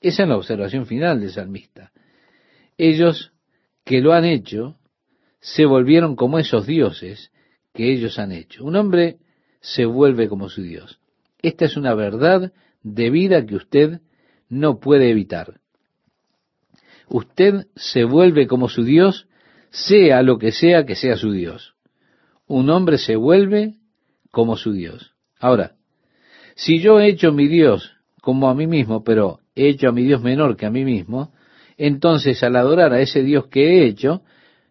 Esa 0.00 0.22
es 0.22 0.28
la 0.28 0.36
observación 0.36 0.86
final 0.86 1.20
del 1.20 1.30
salmista. 1.30 1.89
Ellos 2.82 3.34
que 3.84 4.00
lo 4.00 4.14
han 4.14 4.24
hecho 4.24 4.78
se 5.38 5.66
volvieron 5.66 6.16
como 6.16 6.38
esos 6.38 6.66
dioses 6.66 7.30
que 7.74 7.92
ellos 7.92 8.18
han 8.18 8.32
hecho. 8.32 8.64
Un 8.64 8.74
hombre 8.74 9.18
se 9.60 9.84
vuelve 9.84 10.30
como 10.30 10.48
su 10.48 10.62
Dios. 10.62 10.98
Esta 11.42 11.66
es 11.66 11.76
una 11.76 11.94
verdad 11.94 12.54
de 12.82 13.10
vida 13.10 13.44
que 13.44 13.56
usted 13.56 14.00
no 14.48 14.80
puede 14.80 15.10
evitar. 15.10 15.60
Usted 17.06 17.66
se 17.76 18.04
vuelve 18.04 18.46
como 18.46 18.70
su 18.70 18.82
Dios, 18.82 19.28
sea 19.68 20.22
lo 20.22 20.38
que 20.38 20.50
sea 20.50 20.86
que 20.86 20.96
sea 20.96 21.18
su 21.18 21.32
Dios. 21.32 21.74
Un 22.46 22.70
hombre 22.70 22.96
se 22.96 23.14
vuelve 23.14 23.74
como 24.30 24.56
su 24.56 24.72
Dios. 24.72 25.12
Ahora, 25.38 25.76
si 26.54 26.80
yo 26.80 26.98
he 26.98 27.08
hecho 27.08 27.30
mi 27.30 27.46
Dios 27.46 27.92
como 28.22 28.48
a 28.48 28.54
mí 28.54 28.66
mismo, 28.66 29.04
pero 29.04 29.40
he 29.54 29.68
hecho 29.68 29.90
a 29.90 29.92
mi 29.92 30.02
Dios 30.02 30.22
menor 30.22 30.56
que 30.56 30.64
a 30.64 30.70
mí 30.70 30.86
mismo, 30.86 31.34
entonces 31.82 32.42
al 32.42 32.56
adorar 32.56 32.92
a 32.92 33.00
ese 33.00 33.22
Dios 33.22 33.46
que 33.46 33.62
he 33.62 33.86
hecho, 33.86 34.20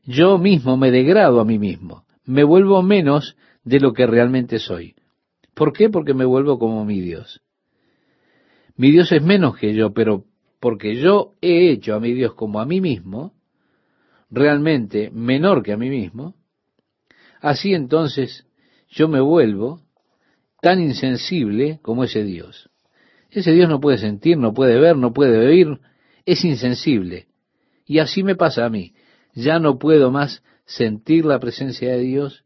yo 0.06 0.38
mismo 0.38 0.78
me 0.78 0.92
degrado 0.92 1.40
a 1.40 1.46
mí 1.46 1.58
mismo, 1.58 2.06
me 2.24 2.44
vuelvo 2.44 2.84
menos 2.84 3.36
de 3.64 3.80
lo 3.80 3.94
que 3.94 4.06
realmente 4.06 4.60
soy. 4.60 4.94
¿Por 5.56 5.74
qué? 5.74 5.90
Porque 5.90 6.14
me 6.14 6.26
vuelvo 6.26 6.60
como 6.60 6.86
mi 6.86 7.02
Dios. 7.02 7.42
Mi 8.76 8.92
Dios 8.92 9.12
es 9.12 9.24
menos 9.24 9.58
que 9.58 9.74
yo, 9.74 9.92
pero 9.92 10.26
porque 10.60 10.98
yo 10.98 11.34
he 11.42 11.72
hecho 11.72 11.96
a 11.96 12.00
mi 12.00 12.14
Dios 12.14 12.36
como 12.36 12.60
a 12.60 12.66
mí 12.68 12.80
mismo, 12.80 13.34
realmente 14.30 15.10
menor 15.12 15.64
que 15.64 15.74
a 15.74 15.78
mí 15.78 15.90
mismo, 15.90 16.36
así 17.42 17.74
entonces 17.74 18.46
yo 18.88 19.08
me 19.08 19.20
vuelvo 19.20 19.82
tan 20.62 20.80
insensible 20.80 21.80
como 21.82 22.04
ese 22.04 22.24
Dios. 22.24 22.70
Ese 23.32 23.52
Dios 23.52 23.68
no 23.68 23.80
puede 23.80 23.98
sentir, 23.98 24.38
no 24.38 24.54
puede 24.54 24.80
ver, 24.80 24.96
no 24.96 25.12
puede 25.12 25.40
oír, 25.48 25.80
es 26.26 26.44
insensible. 26.46 27.28
Y 27.86 28.00
así 28.00 28.24
me 28.24 28.36
pasa 28.36 28.66
a 28.66 28.70
mí. 28.70 28.94
Ya 29.34 29.60
no 29.60 29.80
puedo 29.80 30.12
más 30.12 30.44
sentir 30.66 31.26
la 31.26 31.40
presencia 31.40 31.92
de 31.92 32.00
Dios, 32.00 32.46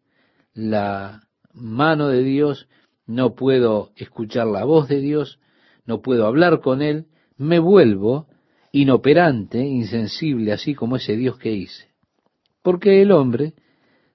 la 0.53 1.27
mano 1.53 2.07
de 2.07 2.23
Dios, 2.23 2.67
no 3.05 3.35
puedo 3.35 3.91
escuchar 3.97 4.47
la 4.47 4.63
voz 4.63 4.87
de 4.87 5.01
Dios, 5.01 5.39
no 5.85 6.01
puedo 6.01 6.25
hablar 6.25 6.61
con 6.61 6.81
Él, 6.81 7.07
me 7.37 7.59
vuelvo 7.59 8.27
inoperante, 8.71 9.59
insensible, 9.59 10.53
así 10.53 10.73
como 10.73 10.95
ese 10.95 11.17
Dios 11.17 11.37
que 11.37 11.51
hice. 11.51 11.89
Porque 12.61 13.01
el 13.01 13.11
hombre 13.11 13.53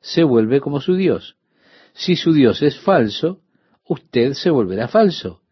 se 0.01 0.25
vuelve 0.25 0.61
como 0.61 0.81
su 0.81 0.95
Dios. 0.95 1.37
Si 1.93 2.17
su 2.17 2.33
Dios 2.33 2.63
es 2.63 2.81
falso, 2.81 3.41
usted 3.87 4.33
se 4.33 4.51
volverá 4.51 4.89
falso. 4.89 5.43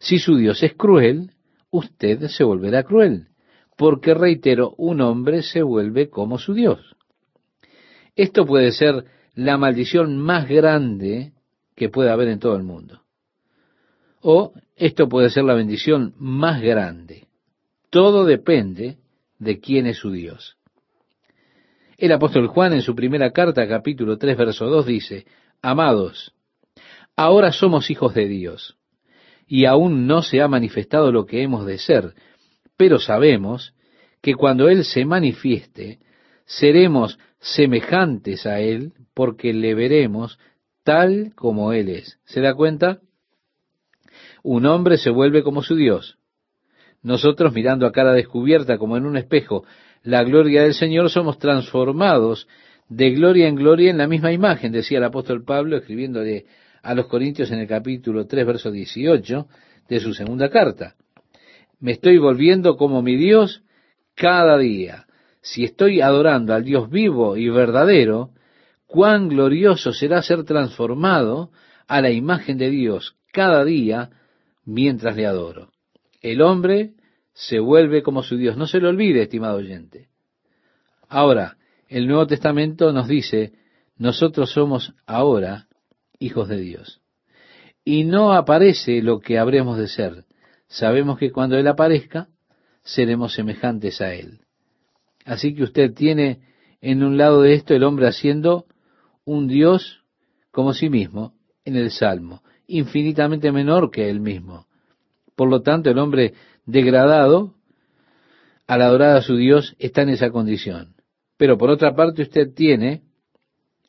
Si 0.00 0.18
su 0.18 0.36
Dios 0.36 0.62
es 0.62 0.74
cruel, 0.74 1.30
usted 1.70 2.26
se 2.26 2.42
volverá 2.42 2.82
cruel 2.82 3.29
porque 3.80 4.12
reitero, 4.12 4.74
un 4.76 5.00
hombre 5.00 5.42
se 5.42 5.62
vuelve 5.62 6.10
como 6.10 6.36
su 6.36 6.52
Dios. 6.52 6.96
Esto 8.14 8.44
puede 8.44 8.72
ser 8.72 9.06
la 9.34 9.56
maldición 9.56 10.18
más 10.18 10.46
grande 10.46 11.32
que 11.74 11.88
puede 11.88 12.10
haber 12.10 12.28
en 12.28 12.40
todo 12.40 12.56
el 12.56 12.62
mundo. 12.62 13.00
O 14.20 14.52
esto 14.76 15.08
puede 15.08 15.30
ser 15.30 15.44
la 15.44 15.54
bendición 15.54 16.12
más 16.18 16.60
grande. 16.60 17.28
Todo 17.88 18.26
depende 18.26 18.98
de 19.38 19.60
quién 19.60 19.86
es 19.86 19.96
su 19.96 20.10
Dios. 20.10 20.58
El 21.96 22.12
apóstol 22.12 22.48
Juan 22.48 22.74
en 22.74 22.82
su 22.82 22.94
primera 22.94 23.30
carta, 23.32 23.66
capítulo 23.66 24.18
3, 24.18 24.36
verso 24.36 24.66
2, 24.66 24.84
dice, 24.84 25.24
Amados, 25.62 26.34
ahora 27.16 27.50
somos 27.50 27.90
hijos 27.90 28.12
de 28.12 28.28
Dios, 28.28 28.76
y 29.46 29.64
aún 29.64 30.06
no 30.06 30.20
se 30.20 30.42
ha 30.42 30.48
manifestado 30.48 31.10
lo 31.12 31.24
que 31.24 31.42
hemos 31.42 31.64
de 31.64 31.78
ser, 31.78 32.14
pero 32.80 32.98
sabemos 32.98 33.74
que 34.22 34.34
cuando 34.34 34.70
Él 34.70 34.86
se 34.86 35.04
manifieste, 35.04 35.98
seremos 36.46 37.18
semejantes 37.38 38.46
a 38.46 38.60
Él 38.60 38.94
porque 39.12 39.52
le 39.52 39.74
veremos 39.74 40.38
tal 40.82 41.34
como 41.34 41.74
Él 41.74 41.90
es. 41.90 42.18
¿Se 42.24 42.40
da 42.40 42.54
cuenta? 42.54 43.00
Un 44.42 44.64
hombre 44.64 44.96
se 44.96 45.10
vuelve 45.10 45.42
como 45.42 45.62
su 45.62 45.76
Dios. 45.76 46.16
Nosotros 47.02 47.52
mirando 47.52 47.84
a 47.84 47.92
cara 47.92 48.14
descubierta 48.14 48.78
como 48.78 48.96
en 48.96 49.04
un 49.04 49.18
espejo 49.18 49.66
la 50.02 50.24
gloria 50.24 50.62
del 50.62 50.72
Señor 50.72 51.10
somos 51.10 51.38
transformados 51.38 52.48
de 52.88 53.10
gloria 53.10 53.46
en 53.46 53.56
gloria 53.56 53.90
en 53.90 53.98
la 53.98 54.08
misma 54.08 54.32
imagen, 54.32 54.72
decía 54.72 54.96
el 54.96 55.04
apóstol 55.04 55.44
Pablo 55.44 55.76
escribiéndole 55.76 56.46
a 56.82 56.94
los 56.94 57.08
Corintios 57.08 57.50
en 57.50 57.58
el 57.58 57.68
capítulo 57.68 58.26
3, 58.26 58.46
verso 58.46 58.70
18 58.70 59.48
de 59.86 60.00
su 60.00 60.14
segunda 60.14 60.48
carta 60.48 60.94
me 61.80 61.92
estoy 61.92 62.18
volviendo 62.18 62.76
como 62.76 63.02
mi 63.02 63.16
Dios 63.16 63.62
cada 64.14 64.58
día. 64.58 65.06
Si 65.40 65.64
estoy 65.64 66.00
adorando 66.00 66.54
al 66.54 66.64
Dios 66.64 66.90
vivo 66.90 67.36
y 67.36 67.48
verdadero, 67.48 68.30
cuán 68.86 69.28
glorioso 69.28 69.92
será 69.92 70.22
ser 70.22 70.44
transformado 70.44 71.50
a 71.88 72.00
la 72.00 72.10
imagen 72.10 72.58
de 72.58 72.70
Dios 72.70 73.16
cada 73.32 73.64
día 73.64 74.10
mientras 74.64 75.16
le 75.16 75.26
adoro. 75.26 75.70
El 76.20 76.42
hombre 76.42 76.92
se 77.32 77.58
vuelve 77.58 78.02
como 78.02 78.22
su 78.22 78.36
Dios. 78.36 78.56
No 78.56 78.66
se 78.66 78.80
lo 78.80 78.90
olvide, 78.90 79.22
estimado 79.22 79.56
oyente. 79.56 80.08
Ahora, 81.08 81.56
el 81.88 82.06
Nuevo 82.06 82.26
Testamento 82.26 82.92
nos 82.92 83.08
dice, 83.08 83.52
nosotros 83.96 84.52
somos 84.52 84.94
ahora 85.06 85.66
hijos 86.18 86.48
de 86.48 86.58
Dios. 86.58 87.00
Y 87.84 88.04
no 88.04 88.34
aparece 88.34 89.00
lo 89.02 89.20
que 89.20 89.38
habremos 89.38 89.78
de 89.78 89.88
ser, 89.88 90.24
sabemos 90.70 91.18
que 91.18 91.30
cuando 91.30 91.58
Él 91.58 91.66
aparezca, 91.66 92.28
seremos 92.82 93.34
semejantes 93.34 94.00
a 94.00 94.14
Él. 94.14 94.40
Así 95.26 95.54
que 95.54 95.64
usted 95.64 95.92
tiene 95.92 96.40
en 96.80 97.02
un 97.02 97.18
lado 97.18 97.42
de 97.42 97.52
esto 97.52 97.74
el 97.74 97.84
hombre 97.84 98.06
haciendo 98.06 98.64
un 99.24 99.48
Dios 99.48 100.02
como 100.50 100.72
sí 100.72 100.88
mismo 100.88 101.34
en 101.64 101.76
el 101.76 101.90
Salmo, 101.90 102.42
infinitamente 102.66 103.52
menor 103.52 103.90
que 103.90 104.08
él 104.08 104.20
mismo. 104.20 104.66
Por 105.36 105.50
lo 105.50 105.62
tanto, 105.62 105.90
el 105.90 105.98
hombre 105.98 106.34
degradado, 106.64 107.54
al 108.66 108.82
adorar 108.82 109.16
a 109.16 109.22
su 109.22 109.36
Dios, 109.36 109.76
está 109.78 110.02
en 110.02 110.10
esa 110.10 110.30
condición. 110.30 110.94
Pero 111.36 111.58
por 111.58 111.70
otra 111.70 111.94
parte, 111.94 112.22
usted 112.22 112.52
tiene 112.54 113.02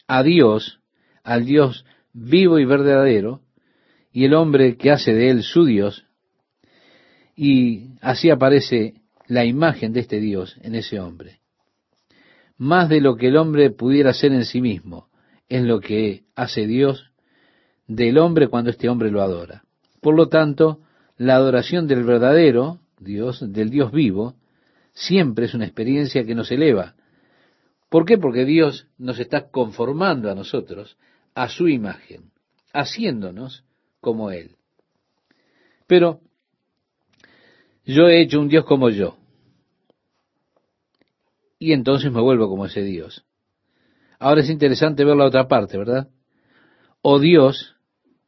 a 0.08 0.24
Dios, 0.24 0.82
al 1.24 1.46
Dios 1.46 1.86
vivo 2.14 2.60
y 2.60 2.66
verdadero, 2.66 3.42
y 4.12 4.26
el 4.26 4.34
hombre 4.34 4.76
que 4.78 4.92
hace 4.92 5.14
de 5.14 5.30
él 5.30 5.44
su 5.44 5.66
Dios, 5.66 6.06
y 7.44 7.96
así 8.02 8.30
aparece 8.30 9.02
la 9.26 9.46
imagen 9.46 9.94
de 9.94 10.02
este 10.02 10.20
Dios 10.20 10.60
en 10.62 10.76
ese 10.76 11.00
hombre. 11.00 11.40
Más 12.56 12.88
de 12.88 13.02
lo 13.02 13.16
que 13.16 13.30
el 13.30 13.38
hombre 13.38 13.72
pudiera 13.72 14.14
ser 14.14 14.32
en 14.32 14.46
sí 14.46 14.62
mismo, 14.62 15.08
es 15.50 15.64
lo 15.64 15.80
que 15.80 16.22
hace 16.36 16.68
Dios 16.68 17.12
del 17.88 18.20
hombre 18.20 18.48
cuando 18.48 18.70
este 18.70 18.90
hombre 18.90 19.10
lo 19.10 19.24
adora. 19.24 19.64
Por 20.02 20.16
lo 20.16 20.30
tanto, 20.30 20.82
la 21.18 21.34
adoración 21.34 21.88
del 21.88 22.04
verdadero 22.04 22.78
Dios, 23.00 23.44
del 23.52 23.72
Dios 23.72 23.92
vivo, 23.92 24.36
siempre 24.94 25.46
es 25.46 25.56
una 25.56 25.66
experiencia 25.66 26.24
que 26.24 26.36
nos 26.36 26.52
eleva. 26.52 26.94
¿Por 27.90 28.06
qué? 28.06 28.20
Porque 28.20 28.46
Dios 28.46 28.86
nos 29.00 29.18
está 29.18 29.50
conformando 29.50 30.30
a 30.30 30.36
nosotros 30.36 30.96
a 31.34 31.50
su 31.50 31.68
imagen, 31.70 32.34
haciéndonos 32.72 33.64
como 34.00 34.30
Él. 34.30 34.58
Pero 35.88 36.22
yo 37.92 38.08
he 38.08 38.22
hecho 38.22 38.40
un 38.40 38.48
Dios 38.48 38.66
como 38.66 38.90
yo. 38.90 39.18
Y 41.60 41.74
entonces 41.74 42.12
me 42.12 42.22
vuelvo 42.22 42.50
como 42.50 42.66
ese 42.66 42.82
Dios. 42.82 43.26
Ahora 44.20 44.42
es 44.42 44.50
interesante 44.50 45.04
ver 45.04 45.16
la 45.16 45.26
otra 45.26 45.48
parte, 45.48 45.78
¿verdad? 45.78 46.10
O 47.02 47.20
Dios, 47.20 47.76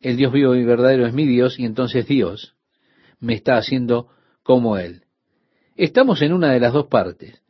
el 0.02 0.18
Dios 0.18 0.32
vivo 0.32 0.56
y 0.56 0.64
verdadero 0.66 1.06
es 1.06 1.14
mi 1.14 1.26
Dios, 1.26 1.60
y 1.60 1.66
entonces 1.66 2.08
Dios 2.08 2.56
me 3.20 3.34
está 3.34 3.58
haciendo 3.58 4.10
como 4.44 4.78
Él. 4.78 5.04
Estamos 5.76 6.22
en 6.22 6.34
una 6.34 6.52
de 6.52 6.60
las 6.60 6.74
dos 6.74 6.88
partes. 6.88 7.42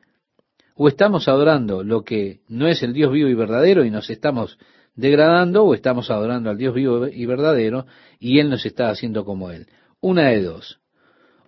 O 0.76 0.88
estamos 0.88 1.28
adorando 1.28 1.84
lo 1.84 2.03
que 2.03 2.41
no 2.47 2.68
es 2.68 2.84
el 2.84 2.93
Dios 2.93 3.11
vivo 3.11 3.30
y 3.30 3.34
verdadero 3.34 3.86
y 3.86 3.91
nos 3.91 4.09
estamos 4.09 4.57
degradando 4.95 5.64
o 5.64 5.74
estamos 5.74 6.09
adorando 6.09 6.49
al 6.49 6.57
Dios 6.57 6.74
vivo 6.74 7.07
y 7.07 7.26
verdadero 7.26 7.86
y 8.20 8.39
Él 8.39 8.49
nos 8.49 8.66
está 8.66 8.89
haciendo 8.89 9.26
como 9.26 9.51
Él. 9.51 9.68
Una 9.99 10.30
de 10.30 10.41
dos. 10.41 10.82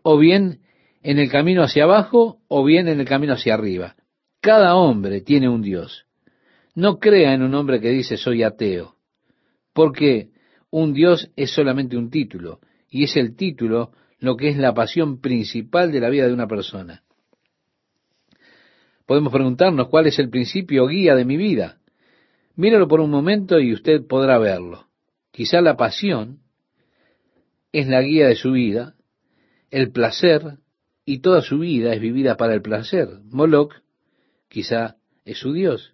O 0.08 0.20
bien 0.20 0.60
en 1.02 1.18
el 1.18 1.32
camino 1.32 1.64
hacia 1.64 1.86
abajo 1.86 2.38
o 2.48 2.64
bien 2.64 2.88
en 2.88 3.00
el 3.00 3.08
camino 3.08 3.34
hacia 3.34 3.56
arriba. 3.56 3.96
Cada 4.40 4.76
hombre 4.76 5.22
tiene 5.22 5.50
un 5.50 5.64
Dios. 5.64 6.06
No 6.76 7.00
crea 7.00 7.34
en 7.34 7.42
un 7.42 7.56
hombre 7.56 7.82
que 7.82 7.90
dice 7.90 8.16
soy 8.16 8.44
ateo, 8.44 8.98
porque 9.74 10.30
un 10.70 10.94
Dios 10.94 11.32
es 11.36 11.50
solamente 11.50 11.98
un 11.98 12.12
título, 12.12 12.60
y 12.88 13.06
es 13.06 13.18
el 13.18 13.36
título 13.36 13.94
lo 14.20 14.38
que 14.38 14.50
es 14.50 14.58
la 14.58 14.76
pasión 14.76 15.22
principal 15.22 15.92
de 15.92 16.00
la 16.00 16.10
vida 16.10 16.28
de 16.28 16.34
una 16.34 16.46
persona. 16.46 17.02
Podemos 19.08 19.34
preguntarnos 19.34 19.88
cuál 19.88 20.06
es 20.06 20.20
el 20.20 20.30
principio 20.30 20.86
guía 20.86 21.16
de 21.16 21.26
mi 21.26 21.36
vida. 21.36 21.80
Míralo 22.56 22.88
por 22.88 23.00
un 23.00 23.10
momento 23.10 23.60
y 23.60 23.74
usted 23.74 24.06
podrá 24.06 24.38
verlo. 24.38 24.86
Quizá 25.32 25.62
la 25.62 25.76
pasión 25.76 26.42
es 27.72 27.88
la 27.88 28.04
guía 28.04 28.28
de 28.28 28.36
su 28.36 28.52
vida, 28.52 28.96
el 29.76 29.92
placer, 29.92 30.60
y 31.04 31.20
toda 31.20 31.42
su 31.42 31.60
vida 31.60 31.94
es 31.94 32.00
vivida 32.00 32.38
para 32.38 32.54
el 32.54 32.62
placer. 32.62 33.10
Moloch 33.26 33.74
quizá 34.48 34.96
es 35.26 35.38
su 35.38 35.52
Dios. 35.52 35.94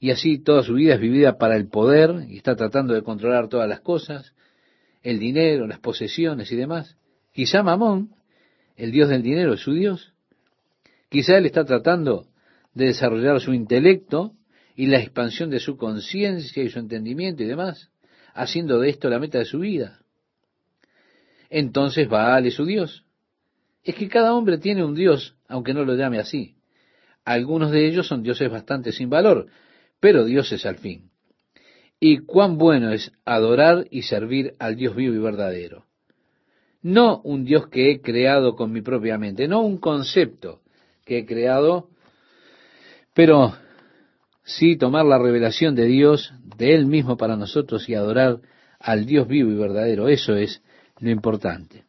Y 0.00 0.12
así 0.12 0.38
toda 0.38 0.62
su 0.62 0.72
vida 0.72 0.94
es 0.94 1.00
vivida 1.00 1.36
para 1.36 1.56
el 1.56 1.68
poder 1.68 2.24
y 2.26 2.38
está 2.38 2.56
tratando 2.56 2.94
de 2.94 3.02
controlar 3.02 3.48
todas 3.48 3.68
las 3.68 3.80
cosas, 3.80 4.32
el 5.02 5.18
dinero, 5.18 5.66
las 5.66 5.78
posesiones 5.78 6.50
y 6.50 6.56
demás. 6.56 6.96
Quizá 7.32 7.62
Mamón, 7.62 8.14
el 8.76 8.92
Dios 8.92 9.10
del 9.10 9.22
dinero, 9.22 9.52
es 9.52 9.60
su 9.60 9.74
Dios. 9.74 10.14
Quizá 11.10 11.36
él 11.36 11.44
está 11.44 11.66
tratando 11.66 12.28
de 12.72 12.86
desarrollar 12.86 13.42
su 13.42 13.52
intelecto 13.52 14.32
y 14.74 14.86
la 14.86 15.00
expansión 15.00 15.50
de 15.50 15.60
su 15.60 15.76
conciencia 15.76 16.62
y 16.62 16.70
su 16.70 16.78
entendimiento 16.78 17.42
y 17.42 17.46
demás, 17.46 17.90
haciendo 18.32 18.78
de 18.80 18.88
esto 18.88 19.10
la 19.10 19.18
meta 19.18 19.38
de 19.38 19.44
su 19.44 19.58
vida. 19.58 20.00
Entonces 21.50 22.08
Baal 22.08 22.46
es 22.46 22.54
su 22.54 22.64
Dios. 22.64 23.04
Es 23.84 23.94
que 23.94 24.08
cada 24.08 24.34
hombre 24.34 24.58
tiene 24.58 24.84
un 24.84 24.94
Dios, 24.94 25.36
aunque 25.48 25.74
no 25.74 25.84
lo 25.84 25.94
llame 25.94 26.18
así. 26.18 26.56
Algunos 27.24 27.70
de 27.70 27.86
ellos 27.86 28.06
son 28.06 28.22
dioses 28.22 28.50
bastante 28.50 28.92
sin 28.92 29.10
valor, 29.10 29.46
pero 30.00 30.24
dioses 30.24 30.64
al 30.66 30.78
fin. 30.78 31.10
Y 31.98 32.18
cuán 32.18 32.58
bueno 32.58 32.92
es 32.92 33.12
adorar 33.24 33.86
y 33.90 34.02
servir 34.02 34.54
al 34.58 34.76
Dios 34.76 34.94
vivo 34.94 35.14
y 35.14 35.18
verdadero. 35.18 35.86
No 36.82 37.20
un 37.24 37.44
Dios 37.44 37.68
que 37.68 37.90
he 37.90 38.00
creado 38.00 38.54
con 38.54 38.70
mi 38.70 38.80
propia 38.80 39.18
mente, 39.18 39.48
no 39.48 39.62
un 39.62 39.78
concepto 39.78 40.60
que 41.04 41.18
he 41.18 41.26
creado, 41.26 41.88
pero 43.14 43.54
sí 44.44 44.76
tomar 44.76 45.04
la 45.04 45.18
revelación 45.18 45.74
de 45.74 45.86
Dios, 45.86 46.32
de 46.56 46.74
Él 46.74 46.86
mismo 46.86 47.16
para 47.16 47.36
nosotros 47.36 47.88
y 47.88 47.94
adorar 47.94 48.40
al 48.78 49.06
Dios 49.06 49.26
vivo 49.26 49.50
y 49.50 49.56
verdadero. 49.56 50.08
Eso 50.08 50.36
es 50.36 50.62
lo 51.00 51.10
importante. 51.10 51.84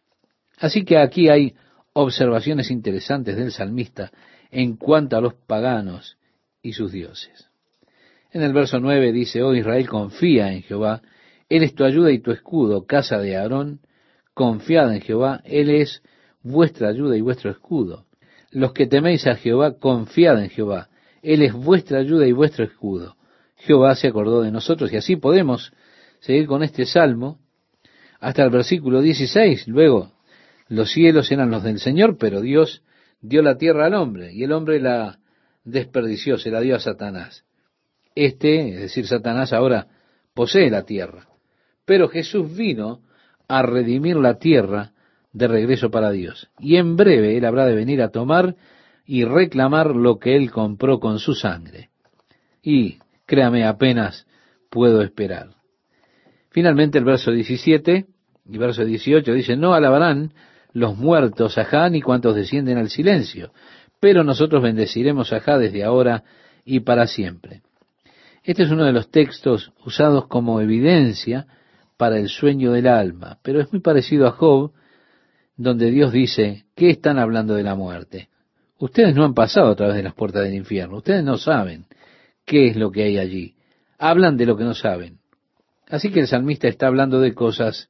Así 0.57 0.83
que 0.83 0.97
aquí 0.97 1.29
hay 1.29 1.53
observaciones 1.93 2.71
interesantes 2.71 3.35
del 3.35 3.51
salmista 3.51 4.11
en 4.51 4.77
cuanto 4.77 5.17
a 5.17 5.21
los 5.21 5.33
paganos 5.33 6.17
y 6.61 6.73
sus 6.73 6.91
dioses. 6.91 7.49
En 8.31 8.41
el 8.41 8.53
verso 8.53 8.79
9 8.79 9.11
dice, 9.11 9.41
oh 9.41 9.55
Israel, 9.55 9.87
confía 9.87 10.51
en 10.51 10.61
Jehová, 10.61 11.01
Él 11.49 11.63
es 11.63 11.73
tu 11.73 11.83
ayuda 11.83 12.11
y 12.11 12.19
tu 12.19 12.31
escudo, 12.31 12.85
casa 12.85 13.19
de 13.19 13.37
Aarón, 13.37 13.79
confiad 14.33 14.93
en 14.93 15.01
Jehová, 15.01 15.41
Él 15.45 15.69
es 15.69 16.03
vuestra 16.43 16.89
ayuda 16.89 17.17
y 17.17 17.21
vuestro 17.21 17.49
escudo. 17.49 18.05
Los 18.51 18.73
que 18.73 18.87
teméis 18.87 19.25
a 19.27 19.35
Jehová, 19.35 19.77
confiad 19.79 20.43
en 20.43 20.49
Jehová, 20.49 20.89
Él 21.21 21.41
es 21.41 21.53
vuestra 21.53 21.99
ayuda 21.99 22.27
y 22.27 22.31
vuestro 22.31 22.65
escudo. 22.65 23.15
Jehová 23.55 23.95
se 23.95 24.07
acordó 24.07 24.41
de 24.41 24.51
nosotros 24.51 24.91
y 24.93 24.97
así 24.97 25.15
podemos 25.15 25.73
seguir 26.19 26.47
con 26.47 26.63
este 26.63 26.85
salmo 26.85 27.39
hasta 28.19 28.43
el 28.43 28.49
versículo 28.49 29.01
16. 29.01 29.67
Luego, 29.67 30.13
los 30.69 30.91
cielos 30.91 31.31
eran 31.31 31.51
los 31.51 31.63
del 31.63 31.79
Señor, 31.79 32.17
pero 32.17 32.41
Dios 32.41 32.83
dio 33.21 33.41
la 33.41 33.57
tierra 33.57 33.85
al 33.85 33.93
hombre 33.93 34.33
y 34.33 34.43
el 34.43 34.51
hombre 34.51 34.79
la 34.79 35.19
desperdició, 35.63 36.37
se 36.37 36.51
la 36.51 36.61
dio 36.61 36.75
a 36.75 36.79
Satanás. 36.79 37.45
Este, 38.15 38.69
es 38.69 38.79
decir, 38.79 39.07
Satanás 39.07 39.53
ahora 39.53 39.87
posee 40.33 40.69
la 40.69 40.83
tierra. 40.83 41.27
Pero 41.85 42.09
Jesús 42.09 42.55
vino 42.55 43.01
a 43.47 43.61
redimir 43.61 44.17
la 44.17 44.39
tierra 44.39 44.91
de 45.31 45.47
regreso 45.47 45.89
para 45.89 46.11
Dios. 46.11 46.49
Y 46.59 46.77
en 46.77 46.95
breve 46.95 47.37
Él 47.37 47.45
habrá 47.45 47.65
de 47.65 47.75
venir 47.75 48.01
a 48.01 48.09
tomar 48.09 48.55
y 49.05 49.23
reclamar 49.23 49.95
lo 49.95 50.19
que 50.19 50.35
Él 50.35 50.51
compró 50.51 50.99
con 50.99 51.19
su 51.19 51.33
sangre. 51.33 51.89
Y, 52.61 52.97
créame, 53.25 53.65
apenas 53.65 54.27
puedo 54.69 55.01
esperar. 55.01 55.56
Finalmente 56.57 56.97
el 56.97 57.03
verso 57.03 57.31
17 57.31 58.07
y 58.49 58.57
verso 58.57 58.83
18 58.83 59.31
dice, 59.31 59.55
no 59.55 59.75
alabarán 59.75 60.33
los 60.73 60.97
muertos 60.97 61.55
a 61.59 61.65
Jah 61.65 61.95
y 61.95 62.01
cuantos 62.01 62.35
descienden 62.35 62.79
al 62.79 62.89
silencio, 62.89 63.51
pero 63.99 64.23
nosotros 64.23 64.63
bendeciremos 64.63 65.31
a 65.33 65.57
desde 65.59 65.83
ahora 65.83 66.23
y 66.65 66.79
para 66.79 67.05
siempre. 67.05 67.61
Este 68.43 68.63
es 68.63 68.71
uno 68.71 68.85
de 68.85 68.91
los 68.91 69.11
textos 69.11 69.71
usados 69.85 70.25
como 70.25 70.59
evidencia 70.59 71.45
para 71.95 72.17
el 72.17 72.27
sueño 72.27 72.71
del 72.71 72.87
alma, 72.87 73.37
pero 73.43 73.61
es 73.61 73.71
muy 73.71 73.81
parecido 73.81 74.25
a 74.25 74.31
Job, 74.31 74.71
donde 75.57 75.91
Dios 75.91 76.11
dice, 76.11 76.65
¿qué 76.75 76.89
están 76.89 77.19
hablando 77.19 77.53
de 77.53 77.61
la 77.61 77.75
muerte? 77.75 78.29
Ustedes 78.79 79.13
no 79.13 79.25
han 79.25 79.35
pasado 79.35 79.69
a 79.69 79.75
través 79.75 79.95
de 79.95 80.01
las 80.01 80.15
puertas 80.15 80.43
del 80.43 80.55
infierno, 80.55 80.97
ustedes 80.97 81.23
no 81.23 81.37
saben 81.37 81.85
qué 82.47 82.69
es 82.69 82.75
lo 82.75 82.91
que 82.91 83.03
hay 83.03 83.19
allí, 83.19 83.53
hablan 83.99 84.37
de 84.37 84.47
lo 84.47 84.57
que 84.57 84.63
no 84.63 84.73
saben. 84.73 85.19
Así 85.89 86.11
que 86.11 86.19
el 86.19 86.27
salmista 86.27 86.67
está 86.67 86.87
hablando 86.87 87.19
de 87.19 87.33
cosas 87.33 87.89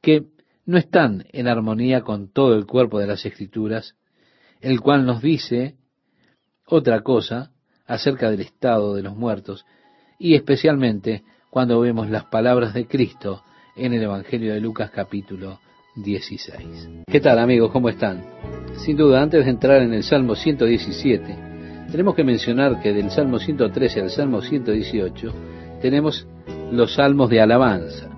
que 0.00 0.24
no 0.66 0.76
están 0.76 1.24
en 1.32 1.48
armonía 1.48 2.02
con 2.02 2.32
todo 2.32 2.54
el 2.54 2.66
cuerpo 2.66 2.98
de 2.98 3.06
las 3.06 3.24
escrituras, 3.24 3.94
el 4.60 4.80
cual 4.80 5.06
nos 5.06 5.22
dice 5.22 5.76
otra 6.66 7.00
cosa 7.02 7.52
acerca 7.86 8.30
del 8.30 8.40
estado 8.40 8.94
de 8.94 9.02
los 9.02 9.16
muertos, 9.16 9.64
y 10.18 10.34
especialmente 10.34 11.22
cuando 11.50 11.80
vemos 11.80 12.10
las 12.10 12.24
palabras 12.24 12.74
de 12.74 12.86
Cristo 12.86 13.42
en 13.76 13.94
el 13.94 14.02
Evangelio 14.02 14.52
de 14.52 14.60
Lucas 14.60 14.90
capítulo 14.90 15.60
16. 15.96 16.88
¿Qué 17.06 17.20
tal 17.20 17.38
amigos? 17.38 17.72
¿Cómo 17.72 17.88
están? 17.88 18.24
Sin 18.84 18.96
duda, 18.96 19.22
antes 19.22 19.44
de 19.44 19.50
entrar 19.50 19.82
en 19.82 19.94
el 19.94 20.02
Salmo 20.02 20.34
117, 20.34 21.38
tenemos 21.90 22.14
que 22.14 22.24
mencionar 22.24 22.80
que 22.82 22.92
del 22.92 23.10
Salmo 23.10 23.38
113 23.38 24.02
al 24.02 24.10
Salmo 24.10 24.42
118 24.42 25.32
tenemos 25.80 26.26
los 26.70 26.94
salmos 26.94 27.30
de 27.30 27.40
alabanza 27.40 28.08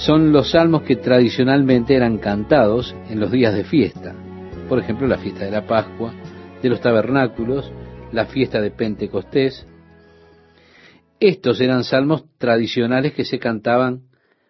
son 0.00 0.32
los 0.32 0.52
salmos 0.52 0.82
que 0.82 0.96
tradicionalmente 0.96 1.94
eran 1.94 2.16
cantados 2.16 2.96
en 3.10 3.20
los 3.20 3.30
días 3.30 3.54
de 3.54 3.64
fiesta. 3.64 4.14
Por 4.66 4.78
ejemplo, 4.78 5.06
la 5.06 5.18
fiesta 5.18 5.44
de 5.44 5.50
la 5.50 5.66
Pascua, 5.66 6.14
de 6.62 6.68
los 6.70 6.80
tabernáculos, 6.80 7.70
la 8.10 8.24
fiesta 8.24 8.62
de 8.62 8.70
Pentecostés. 8.70 9.66
Estos 11.20 11.60
eran 11.60 11.84
salmos 11.84 12.24
tradicionales 12.38 13.12
que 13.12 13.26
se 13.26 13.38
cantaban 13.38 14.04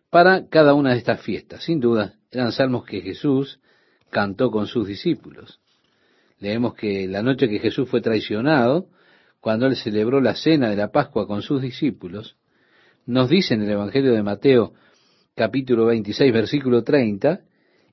para 0.09 0.49
cada 0.49 0.73
una 0.75 0.93
de 0.93 0.99
estas 0.99 1.21
fiestas. 1.21 1.65
Sin 1.65 1.81
duda, 1.81 2.15
eran 2.31 2.53
salmos 2.53 2.85
que 2.85 3.01
Jesús 3.01 3.61
cantó 4.11 4.53
con 4.53 4.69
sus 4.69 4.87
discípulos. 4.87 5.61
Leemos 6.39 6.75
que 6.75 7.09
la 7.09 7.23
noche 7.23 7.49
que 7.49 7.59
Jesús 7.59 7.89
fue 7.89 8.01
traicionado, 8.01 8.87
cuando 9.41 9.67
él 9.67 9.75
celebró 9.75 10.21
la 10.21 10.37
cena 10.37 10.71
de 10.71 10.77
la 10.77 10.93
Pascua 10.93 11.27
con 11.27 11.43
sus 11.43 11.61
discípulos, 11.61 12.37
nos 13.07 13.29
dice 13.29 13.55
en 13.55 13.63
el 13.63 13.71
Evangelio 13.71 14.13
de 14.13 14.23
Mateo 14.23 14.73
capítulo 15.35 15.87
26, 15.87 16.33
versículo 16.33 16.83
30, 16.83 17.41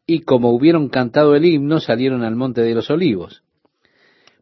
y 0.05 0.21
como 0.21 0.51
hubieron 0.51 0.89
cantado 0.89 1.35
el 1.35 1.45
himno, 1.45 1.79
salieron 1.79 2.23
al 2.23 2.35
monte 2.35 2.61
de 2.61 2.73
los 2.73 2.89
olivos. 2.89 3.43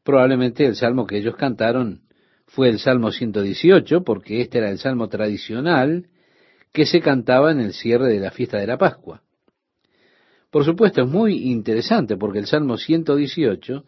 Probablemente 0.03 0.65
el 0.65 0.75
salmo 0.75 1.07
que 1.07 1.17
ellos 1.17 1.35
cantaron 1.35 2.01
fue 2.47 2.69
el 2.69 2.79
Salmo 2.79 3.11
118, 3.11 4.03
porque 4.03 4.41
este 4.41 4.59
era 4.59 4.69
el 4.69 4.77
salmo 4.77 5.09
tradicional 5.09 6.07
que 6.71 6.85
se 6.85 7.01
cantaba 7.01 7.51
en 7.51 7.59
el 7.59 7.73
cierre 7.73 8.09
de 8.09 8.19
la 8.19 8.31
fiesta 8.31 8.59
de 8.59 8.67
la 8.67 8.77
Pascua. 8.77 9.23
Por 10.51 10.63
supuesto, 10.63 11.01
es 11.01 11.07
muy 11.09 11.51
interesante 11.51 12.17
porque 12.17 12.39
el 12.39 12.45
Salmo 12.45 12.77
118 12.77 13.83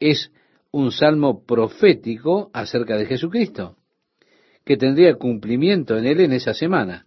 es 0.00 0.30
un 0.70 0.92
salmo 0.92 1.44
profético 1.44 2.50
acerca 2.52 2.96
de 2.96 3.06
Jesucristo, 3.06 3.76
que 4.64 4.76
tendría 4.76 5.14
cumplimiento 5.16 5.96
en 5.96 6.06
él 6.06 6.20
en 6.20 6.32
esa 6.32 6.54
semana 6.54 7.06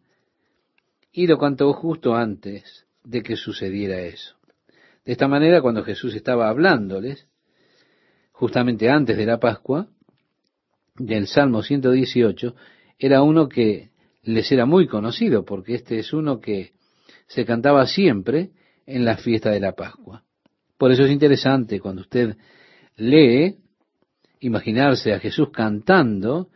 y 1.12 1.28
lo 1.28 1.38
cantó 1.38 1.74
justo 1.74 2.16
antes 2.16 2.86
de 3.04 3.24
que 3.24 3.36
sucediera 3.36 4.00
eso. 4.02 4.36
De 5.04 5.14
esta 5.14 5.28
manera, 5.28 5.62
cuando 5.62 5.84
Jesús 5.84 6.14
estaba 6.14 6.50
hablándoles, 6.50 7.28
justamente 8.32 8.90
antes 8.90 9.18
de 9.18 9.26
la 9.26 9.40
Pascua, 9.40 9.88
del 10.96 11.28
Salmo 11.28 11.64
118, 11.64 12.56
era 13.00 13.22
uno 13.22 13.48
que 13.48 13.90
les 14.24 14.52
era 14.52 14.66
muy 14.66 14.88
conocido, 14.88 15.46
porque 15.46 15.76
este 15.76 16.00
es 16.00 16.14
uno 16.14 16.40
que 16.40 16.74
se 17.28 17.46
cantaba 17.46 17.86
siempre 17.88 18.52
en 18.86 19.06
la 19.06 19.18
fiesta 19.18 19.50
de 19.50 19.60
la 19.60 19.74
Pascua. 19.74 20.24
Por 20.78 20.92
eso 20.92 21.04
es 21.04 21.12
interesante 21.12 21.80
cuando 21.80 22.02
usted 22.02 22.36
lee, 22.98 23.58
imaginarse 24.40 25.14
a 25.14 25.20
Jesús 25.20 25.50
cantando 25.52 26.50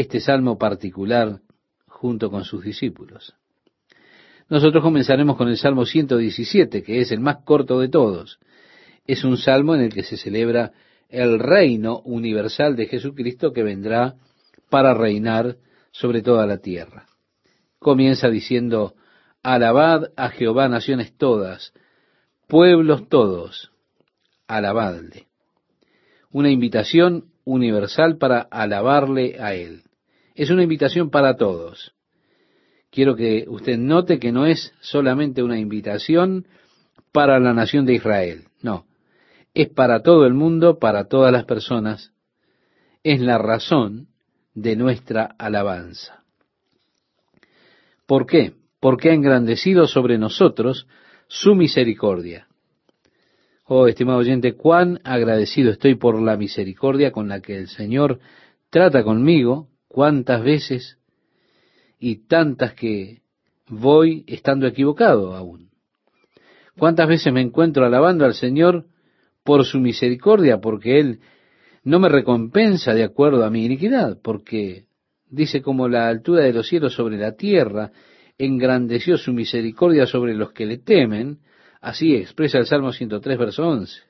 este 0.00 0.20
salmo 0.20 0.58
particular 0.58 1.40
junto 1.86 2.30
con 2.30 2.44
sus 2.44 2.62
discípulos. 2.62 3.34
Nosotros 4.50 4.82
comenzaremos 4.82 5.36
con 5.36 5.48
el 5.48 5.56
Salmo 5.56 5.86
117, 5.86 6.82
que 6.82 7.00
es 7.00 7.10
el 7.10 7.20
más 7.20 7.38
corto 7.44 7.80
de 7.80 7.88
todos. 7.88 8.38
Es 9.06 9.24
un 9.24 9.38
salmo 9.38 9.74
en 9.74 9.80
el 9.80 9.94
que 9.94 10.02
se 10.02 10.18
celebra 10.18 10.72
el 11.08 11.38
reino 11.38 12.00
universal 12.04 12.76
de 12.76 12.86
Jesucristo 12.86 13.52
que 13.52 13.62
vendrá 13.62 14.16
para 14.68 14.92
reinar 14.92 15.56
sobre 15.92 16.20
toda 16.20 16.46
la 16.46 16.58
tierra. 16.58 17.06
Comienza 17.78 18.28
diciendo, 18.28 18.94
Alabad 19.42 20.10
a 20.16 20.28
Jehová 20.28 20.68
naciones 20.68 21.16
todas, 21.16 21.72
pueblos 22.48 23.08
todos, 23.08 23.72
alabadle. 24.46 25.28
Una 26.30 26.50
invitación 26.50 27.30
universal 27.44 28.18
para 28.18 28.40
alabarle 28.40 29.36
a 29.40 29.54
Él. 29.54 29.85
Es 30.36 30.50
una 30.50 30.62
invitación 30.62 31.08
para 31.08 31.36
todos. 31.36 31.94
Quiero 32.90 33.16
que 33.16 33.46
usted 33.48 33.78
note 33.78 34.18
que 34.18 34.32
no 34.32 34.44
es 34.44 34.72
solamente 34.80 35.42
una 35.42 35.58
invitación 35.58 36.46
para 37.10 37.40
la 37.40 37.54
nación 37.54 37.86
de 37.86 37.94
Israel, 37.94 38.44
no, 38.60 38.84
es 39.54 39.70
para 39.70 40.02
todo 40.02 40.26
el 40.26 40.34
mundo, 40.34 40.78
para 40.78 41.08
todas 41.08 41.32
las 41.32 41.46
personas, 41.46 42.12
es 43.02 43.20
la 43.20 43.38
razón 43.38 44.08
de 44.54 44.76
nuestra 44.76 45.34
alabanza. 45.38 46.22
¿Por 48.06 48.26
qué? 48.26 48.52
Porque 48.78 49.10
ha 49.10 49.14
engrandecido 49.14 49.86
sobre 49.86 50.18
nosotros 50.18 50.86
su 51.28 51.54
misericordia. 51.54 52.46
Oh, 53.64 53.86
estimado 53.86 54.18
oyente, 54.18 54.54
cuán 54.54 55.00
agradecido 55.02 55.70
estoy 55.70 55.94
por 55.94 56.20
la 56.20 56.36
misericordia 56.36 57.10
con 57.10 57.28
la 57.28 57.40
que 57.40 57.56
el 57.56 57.68
Señor 57.68 58.20
trata 58.68 59.02
conmigo, 59.02 59.68
cuántas 59.96 60.44
veces 60.44 60.98
y 61.98 62.26
tantas 62.26 62.74
que 62.74 63.22
voy 63.66 64.24
estando 64.26 64.66
equivocado 64.66 65.34
aún. 65.34 65.70
Cuántas 66.76 67.08
veces 67.08 67.32
me 67.32 67.40
encuentro 67.40 67.86
alabando 67.86 68.26
al 68.26 68.34
Señor 68.34 68.84
por 69.42 69.64
su 69.64 69.80
misericordia, 69.80 70.58
porque 70.58 71.00
Él 71.00 71.20
no 71.82 71.98
me 71.98 72.10
recompensa 72.10 72.92
de 72.92 73.04
acuerdo 73.04 73.42
a 73.42 73.48
mi 73.48 73.64
iniquidad, 73.64 74.18
porque 74.22 74.84
dice 75.30 75.62
como 75.62 75.88
la 75.88 76.08
altura 76.08 76.44
de 76.44 76.52
los 76.52 76.68
cielos 76.68 76.92
sobre 76.92 77.16
la 77.16 77.32
tierra, 77.32 77.90
engrandeció 78.36 79.16
su 79.16 79.32
misericordia 79.32 80.04
sobre 80.04 80.34
los 80.34 80.52
que 80.52 80.66
le 80.66 80.76
temen, 80.76 81.38
así 81.80 82.14
expresa 82.14 82.58
el 82.58 82.66
Salmo 82.66 82.92
103, 82.92 83.38
verso 83.38 83.66
11. 83.66 84.02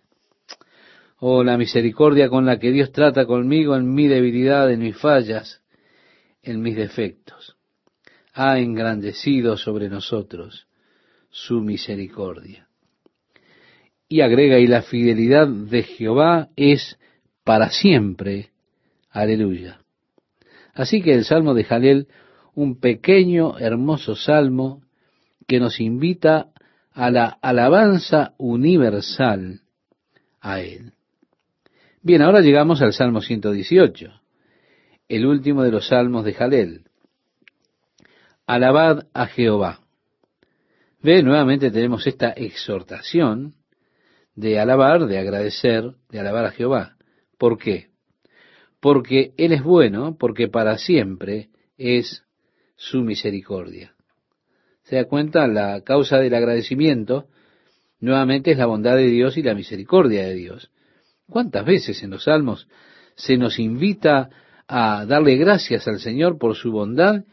Oh, 1.20 1.44
la 1.44 1.56
misericordia 1.56 2.28
con 2.28 2.44
la 2.44 2.58
que 2.58 2.72
Dios 2.72 2.90
trata 2.90 3.24
conmigo 3.24 3.76
en 3.76 3.94
mi 3.94 4.08
debilidad, 4.08 4.68
en 4.68 4.80
mis 4.80 4.98
fallas, 4.98 5.62
en 6.46 6.62
mis 6.62 6.76
defectos. 6.76 7.56
Ha 8.32 8.58
engrandecido 8.58 9.56
sobre 9.56 9.88
nosotros 9.88 10.66
su 11.30 11.60
misericordia. 11.60 12.68
Y 14.08 14.20
agrega, 14.20 14.58
y 14.58 14.66
la 14.66 14.82
fidelidad 14.82 15.48
de 15.48 15.82
Jehová 15.82 16.48
es 16.56 16.98
para 17.44 17.70
siempre. 17.70 18.50
Aleluya. 19.10 19.80
Así 20.74 21.02
que 21.02 21.12
el 21.12 21.24
Salmo 21.24 21.54
de 21.54 21.64
Jalel, 21.64 22.08
un 22.54 22.78
pequeño, 22.78 23.58
hermoso 23.58 24.14
salmo 24.14 24.82
que 25.46 25.58
nos 25.58 25.80
invita 25.80 26.48
a 26.92 27.10
la 27.10 27.26
alabanza 27.42 28.34
universal 28.38 29.60
a 30.40 30.60
Él. 30.60 30.92
Bien, 32.02 32.22
ahora 32.22 32.40
llegamos 32.40 32.82
al 32.82 32.92
Salmo 32.92 33.20
118, 33.20 34.20
el 35.08 35.26
último 35.26 35.62
de 35.62 35.70
los 35.70 35.88
salmos 35.88 36.24
de 36.24 36.34
Jalel. 36.34 36.84
Alabad 38.46 39.06
a 39.12 39.26
Jehová. 39.26 39.80
Ve, 41.02 41.22
nuevamente 41.22 41.70
tenemos 41.70 42.06
esta 42.06 42.30
exhortación 42.30 43.54
de 44.34 44.58
alabar, 44.58 45.06
de 45.06 45.18
agradecer, 45.18 45.92
de 46.10 46.20
alabar 46.20 46.46
a 46.46 46.50
Jehová. 46.50 46.96
¿Por 47.38 47.58
qué? 47.58 47.88
Porque 48.80 49.32
Él 49.36 49.52
es 49.52 49.62
bueno, 49.62 50.16
porque 50.18 50.48
para 50.48 50.78
siempre 50.78 51.48
es 51.78 52.24
su 52.76 53.02
misericordia. 53.02 53.94
¿Se 54.84 54.96
da 54.96 55.04
cuenta? 55.04 55.46
La 55.48 55.80
causa 55.82 56.18
del 56.18 56.34
agradecimiento 56.34 57.26
nuevamente 58.00 58.52
es 58.52 58.58
la 58.58 58.66
bondad 58.66 58.96
de 58.96 59.06
Dios 59.06 59.36
y 59.36 59.42
la 59.42 59.54
misericordia 59.54 60.24
de 60.24 60.34
Dios. 60.34 60.70
¿Cuántas 61.28 61.64
veces 61.64 62.02
en 62.02 62.10
los 62.10 62.24
salmos 62.24 62.68
se 63.16 63.36
nos 63.36 63.58
invita 63.58 64.30
a 64.68 65.06
darle 65.06 65.36
gracias 65.36 65.86
al 65.88 66.00
Señor 66.00 66.38
por 66.38 66.56
su 66.56 66.72
bondad 66.72 67.24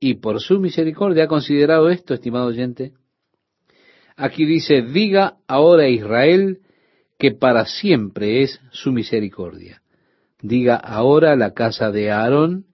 y 0.00 0.14
por 0.14 0.40
su 0.40 0.58
misericordia? 0.60 1.24
¿Ha 1.24 1.28
considerado 1.28 1.90
esto, 1.90 2.14
estimado 2.14 2.46
oyente? 2.46 2.92
Aquí 4.16 4.44
dice, 4.44 4.82
diga 4.82 5.36
ahora 5.46 5.88
Israel, 5.88 6.58
que 7.18 7.30
para 7.32 7.66
siempre 7.66 8.42
es 8.42 8.60
su 8.70 8.92
misericordia. 8.92 9.82
Diga 10.40 10.76
ahora 10.76 11.36
la 11.36 11.52
casa 11.52 11.92
de 11.92 12.10
Aarón, 12.10 12.66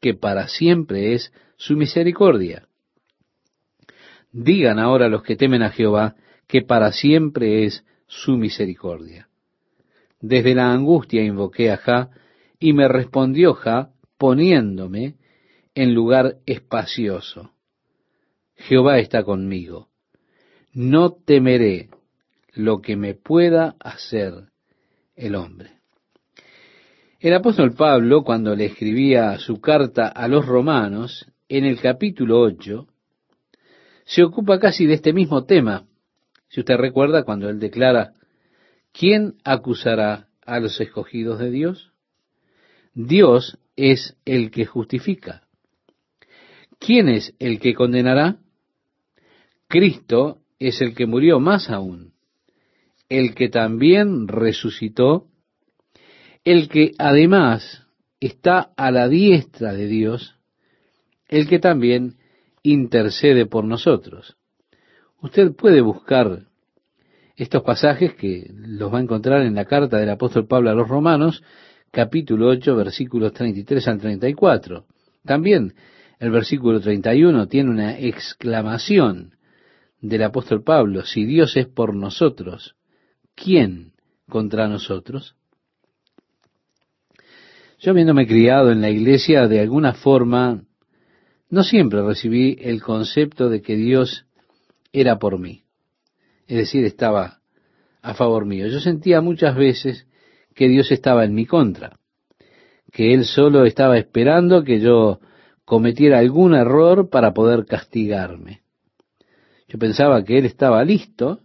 que 0.00 0.14
para 0.14 0.48
siempre 0.48 1.14
es 1.14 1.32
su 1.56 1.76
misericordia. 1.76 2.68
Digan 4.32 4.78
ahora 4.78 5.08
los 5.08 5.22
que 5.22 5.36
temen 5.36 5.62
a 5.62 5.70
Jehová, 5.70 6.14
que 6.46 6.62
para 6.62 6.92
siempre 6.92 7.64
es 7.64 7.84
su 8.06 8.36
misericordia. 8.36 9.28
Desde 10.20 10.54
la 10.54 10.70
angustia 10.72 11.22
invoqué 11.22 11.70
a 11.70 11.76
Ja, 11.78 12.10
y 12.60 12.74
me 12.74 12.86
respondió 12.86 13.54
Ja, 13.54 13.90
poniéndome 14.18 15.16
en 15.74 15.94
lugar 15.94 16.36
espacioso. 16.46 17.52
Jehová 18.54 18.98
está 18.98 19.24
conmigo. 19.24 19.88
No 20.74 21.12
temeré 21.12 21.88
lo 22.52 22.82
que 22.82 22.96
me 22.96 23.14
pueda 23.14 23.76
hacer 23.80 24.34
el 25.16 25.34
hombre. 25.34 25.80
El 27.18 27.34
apóstol 27.34 27.74
Pablo, 27.74 28.22
cuando 28.22 28.54
le 28.54 28.66
escribía 28.66 29.38
su 29.38 29.60
carta 29.60 30.08
a 30.08 30.28
los 30.28 30.46
romanos, 30.46 31.26
en 31.48 31.64
el 31.64 31.80
capítulo 31.80 32.40
8, 32.40 32.86
se 34.04 34.22
ocupa 34.22 34.58
casi 34.58 34.86
de 34.86 34.94
este 34.94 35.12
mismo 35.12 35.44
tema. 35.44 35.86
Si 36.48 36.60
usted 36.60 36.76
recuerda 36.76 37.24
cuando 37.24 37.48
él 37.48 37.58
declara, 37.58 38.14
¿quién 38.92 39.36
acusará 39.44 40.28
a 40.44 40.60
los 40.60 40.80
escogidos 40.80 41.38
de 41.38 41.50
Dios? 41.50 41.89
Dios 42.94 43.58
es 43.76 44.16
el 44.24 44.50
que 44.50 44.66
justifica. 44.66 45.46
¿Quién 46.78 47.08
es 47.08 47.34
el 47.38 47.60
que 47.60 47.74
condenará? 47.74 48.38
Cristo 49.68 50.38
es 50.58 50.80
el 50.80 50.94
que 50.94 51.06
murió 51.06 51.40
más 51.40 51.70
aún 51.70 52.10
el 53.10 53.34
que 53.34 53.48
también 53.48 54.28
resucitó, 54.28 55.26
el 56.44 56.68
que 56.68 56.92
además 56.96 57.86
está 58.20 58.70
a 58.76 58.90
la 58.90 59.08
diestra 59.08 59.72
de 59.74 59.86
Dios, 59.88 60.36
el 61.28 61.48
que 61.48 61.58
también 61.58 62.16
intercede 62.62 63.46
por 63.46 63.64
nosotros. 63.64 64.36
Usted 65.20 65.54
puede 65.54 65.80
buscar 65.80 66.46
estos 67.36 67.62
pasajes 67.62 68.14
que 68.14 68.48
los 68.54 68.94
va 68.94 68.98
a 68.98 69.02
encontrar 69.02 69.42
en 69.42 69.56
la 69.56 69.64
carta 69.64 69.98
del 69.98 70.10
apóstol 70.10 70.46
Pablo 70.46 70.70
a 70.70 70.74
los 70.74 70.88
Romanos, 70.88 71.42
capítulo 71.90 72.48
8, 72.48 72.76
versículos 72.76 73.32
33 73.32 73.88
al 73.88 73.98
34. 73.98 74.86
También 75.24 75.74
el 76.18 76.30
versículo 76.30 76.80
31 76.80 77.46
tiene 77.48 77.70
una 77.70 77.98
exclamación 77.98 79.34
del 80.00 80.22
apóstol 80.22 80.62
Pablo, 80.62 81.04
si 81.04 81.24
Dios 81.24 81.56
es 81.56 81.66
por 81.66 81.94
nosotros, 81.94 82.76
¿quién 83.34 83.92
contra 84.28 84.68
nosotros? 84.68 85.36
Yo 87.78 87.92
habiéndome 87.92 88.26
criado 88.26 88.70
en 88.70 88.80
la 88.80 88.90
iglesia, 88.90 89.48
de 89.48 89.60
alguna 89.60 89.94
forma, 89.94 90.62
no 91.48 91.62
siempre 91.62 92.02
recibí 92.02 92.56
el 92.60 92.82
concepto 92.82 93.48
de 93.48 93.62
que 93.62 93.76
Dios 93.76 94.26
era 94.92 95.18
por 95.18 95.38
mí. 95.38 95.64
Es 96.46 96.58
decir, 96.58 96.84
estaba 96.84 97.40
a 98.02 98.14
favor 98.14 98.44
mío. 98.44 98.66
Yo 98.68 98.80
sentía 98.80 99.20
muchas 99.20 99.56
veces 99.56 100.06
que 100.60 100.68
Dios 100.68 100.92
estaba 100.92 101.24
en 101.24 101.34
mi 101.34 101.46
contra, 101.46 101.98
que 102.92 103.14
Él 103.14 103.24
solo 103.24 103.64
estaba 103.64 103.96
esperando 103.96 104.62
que 104.62 104.78
yo 104.78 105.18
cometiera 105.64 106.18
algún 106.18 106.54
error 106.54 107.08
para 107.08 107.32
poder 107.32 107.64
castigarme. 107.64 108.60
Yo 109.68 109.78
pensaba 109.78 110.22
que 110.22 110.36
Él 110.36 110.44
estaba 110.44 110.84
listo 110.84 111.40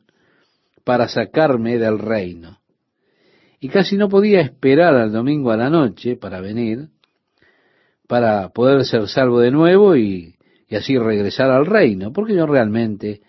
para 0.84 1.08
sacarme 1.08 1.78
del 1.78 1.98
reino. 1.98 2.60
Y 3.62 3.70
casi 3.70 3.96
no 3.96 4.10
podía 4.10 4.42
esperar 4.42 4.96
al 4.96 5.14
domingo 5.14 5.52
a 5.52 5.56
la 5.56 5.70
noche 5.70 6.18
para 6.18 6.42
venir, 6.42 6.90
para 8.10 8.50
poder 8.50 8.84
ser 8.84 9.08
salvo 9.08 9.40
de 9.40 9.52
nuevo 9.52 9.96
y, 9.96 10.36
y 10.68 10.76
así 10.76 10.98
regresar 10.98 11.52
al 11.52 11.66
reino, 11.66 12.12
porque 12.12 12.36
yo 12.36 12.46
realmente 12.46 13.22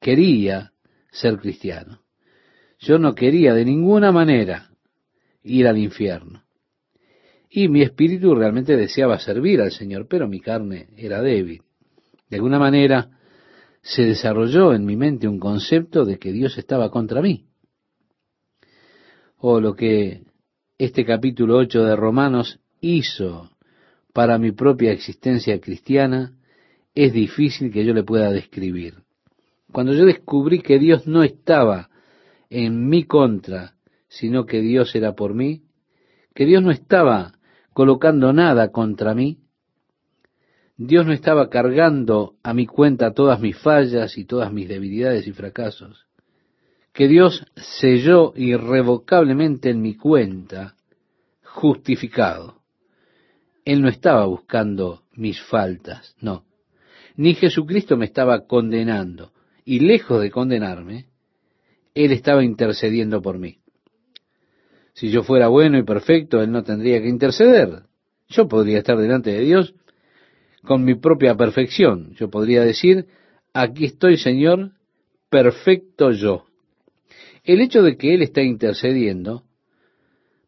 quería 0.00 0.72
ser 1.12 1.38
cristiano. 1.38 2.00
Yo 2.80 2.98
no 2.98 3.14
quería 3.14 3.54
de 3.54 3.64
ninguna 3.64 4.10
manera 4.10 4.67
ir 5.48 5.66
al 5.66 5.78
infierno. 5.78 6.44
y 7.50 7.68
mi 7.68 7.80
espíritu 7.80 8.34
realmente 8.34 8.76
deseaba 8.76 9.18
servir 9.18 9.62
al 9.62 9.72
Señor, 9.72 10.06
pero 10.06 10.28
mi 10.28 10.38
carne 10.38 10.88
era 10.96 11.22
débil. 11.22 11.62
De 12.28 12.36
alguna 12.36 12.58
manera 12.58 13.08
se 13.80 14.02
desarrolló 14.04 14.74
en 14.74 14.84
mi 14.84 14.96
mente 14.96 15.26
un 15.26 15.38
concepto 15.38 16.04
de 16.04 16.18
que 16.18 16.30
Dios 16.30 16.58
estaba 16.58 16.90
contra 16.90 17.22
mí. 17.22 17.46
O 19.38 19.60
lo 19.60 19.74
que 19.74 20.24
este 20.76 21.06
capítulo 21.06 21.56
8 21.56 21.84
de 21.84 21.96
Romanos 21.96 22.60
hizo 22.82 23.50
para 24.12 24.36
mi 24.36 24.52
propia 24.52 24.92
existencia 24.92 25.58
cristiana 25.58 26.34
es 26.94 27.12
difícil 27.12 27.72
que 27.72 27.84
yo 27.84 27.94
le 27.94 28.02
pueda 28.02 28.30
describir. 28.30 28.94
Cuando 29.72 29.94
yo 29.94 30.04
descubrí 30.04 30.60
que 30.60 30.78
Dios 30.78 31.06
no 31.06 31.22
estaba 31.22 31.88
en 32.50 32.88
mi 32.88 33.04
contra, 33.04 33.74
sino 34.08 34.46
que 34.46 34.60
Dios 34.60 34.94
era 34.94 35.14
por 35.14 35.34
mí, 35.34 35.62
que 36.34 36.46
Dios 36.46 36.62
no 36.62 36.70
estaba 36.70 37.32
colocando 37.72 38.32
nada 38.32 38.70
contra 38.70 39.14
mí, 39.14 39.38
Dios 40.76 41.06
no 41.06 41.12
estaba 41.12 41.50
cargando 41.50 42.36
a 42.42 42.54
mi 42.54 42.66
cuenta 42.66 43.12
todas 43.12 43.40
mis 43.40 43.58
fallas 43.58 44.16
y 44.16 44.24
todas 44.24 44.52
mis 44.52 44.68
debilidades 44.68 45.26
y 45.26 45.32
fracasos, 45.32 46.06
que 46.92 47.08
Dios 47.08 47.44
selló 47.56 48.32
irrevocablemente 48.36 49.70
en 49.70 49.82
mi 49.82 49.96
cuenta, 49.96 50.76
justificado. 51.42 52.62
Él 53.64 53.82
no 53.82 53.88
estaba 53.88 54.24
buscando 54.26 55.02
mis 55.12 55.42
faltas, 55.42 56.14
no. 56.20 56.44
Ni 57.16 57.34
Jesucristo 57.34 57.96
me 57.96 58.04
estaba 58.04 58.46
condenando. 58.46 59.32
Y 59.64 59.80
lejos 59.80 60.22
de 60.22 60.30
condenarme, 60.30 61.08
Él 61.94 62.12
estaba 62.12 62.44
intercediendo 62.44 63.20
por 63.20 63.38
mí. 63.38 63.58
Si 64.98 65.10
yo 65.10 65.22
fuera 65.22 65.46
bueno 65.46 65.78
y 65.78 65.84
perfecto, 65.84 66.42
Él 66.42 66.50
no 66.50 66.64
tendría 66.64 67.00
que 67.00 67.08
interceder. 67.08 67.82
Yo 68.28 68.48
podría 68.48 68.78
estar 68.78 68.98
delante 68.98 69.30
de 69.30 69.42
Dios 69.42 69.72
con 70.64 70.82
mi 70.82 70.96
propia 70.96 71.36
perfección. 71.36 72.14
Yo 72.14 72.30
podría 72.30 72.64
decir, 72.64 73.06
aquí 73.54 73.84
estoy, 73.84 74.16
Señor, 74.16 74.72
perfecto 75.30 76.10
yo. 76.10 76.46
El 77.44 77.60
hecho 77.60 77.84
de 77.84 77.96
que 77.96 78.12
Él 78.12 78.22
está 78.22 78.42
intercediendo 78.42 79.44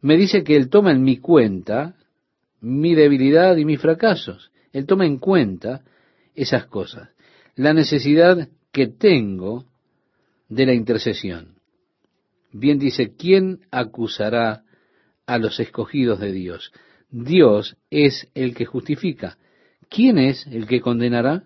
me 0.01 0.17
dice 0.17 0.43
que 0.43 0.57
Él 0.57 0.69
toma 0.69 0.91
en 0.91 1.05
mi 1.05 1.19
cuenta 1.19 1.95
mi 2.61 2.97
debilidad 2.97 3.57
y 3.57 3.65
mis 3.65 3.81
fracasos. 3.81 4.51
Él 4.73 4.85
toma 4.85 5.07
en 5.07 5.19
cuenta 5.19 5.85
esas 6.35 6.67
cosas. 6.67 7.11
La 7.55 7.73
necesidad 7.73 8.49
que 8.73 8.89
tengo 8.89 9.67
de 10.49 10.67
la 10.67 10.75
intercesión. 10.75 11.60
Bien 12.53 12.79
dice, 12.79 13.15
¿quién 13.17 13.61
acusará 13.71 14.65
a 15.27 15.39
los 15.39 15.61
escogidos 15.61 16.21
de 16.21 16.33
Dios? 16.33 16.73
Dios 17.11 17.77
es 17.91 18.29
el 18.35 18.55
que 18.55 18.67
justifica. 18.67 19.39
¿Quién 19.89 20.19
es 20.19 20.47
el 20.47 20.67
que 20.67 20.81
condenará? 20.81 21.45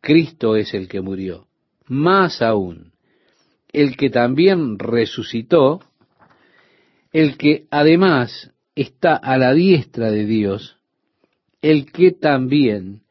Cristo 0.00 0.56
es 0.56 0.74
el 0.74 0.88
que 0.88 1.00
murió. 1.00 1.46
Más 1.86 2.42
aún, 2.42 2.92
el 3.72 3.96
que 3.96 4.10
también 4.10 4.78
resucitó, 4.78 5.80
el 7.12 7.36
que 7.36 7.66
además 7.70 8.52
está 8.74 9.16
a 9.16 9.38
la 9.38 9.52
diestra 9.54 10.10
de 10.10 10.26
Dios, 10.26 10.76
el 11.62 11.90
que 11.90 12.12
también 12.12 13.02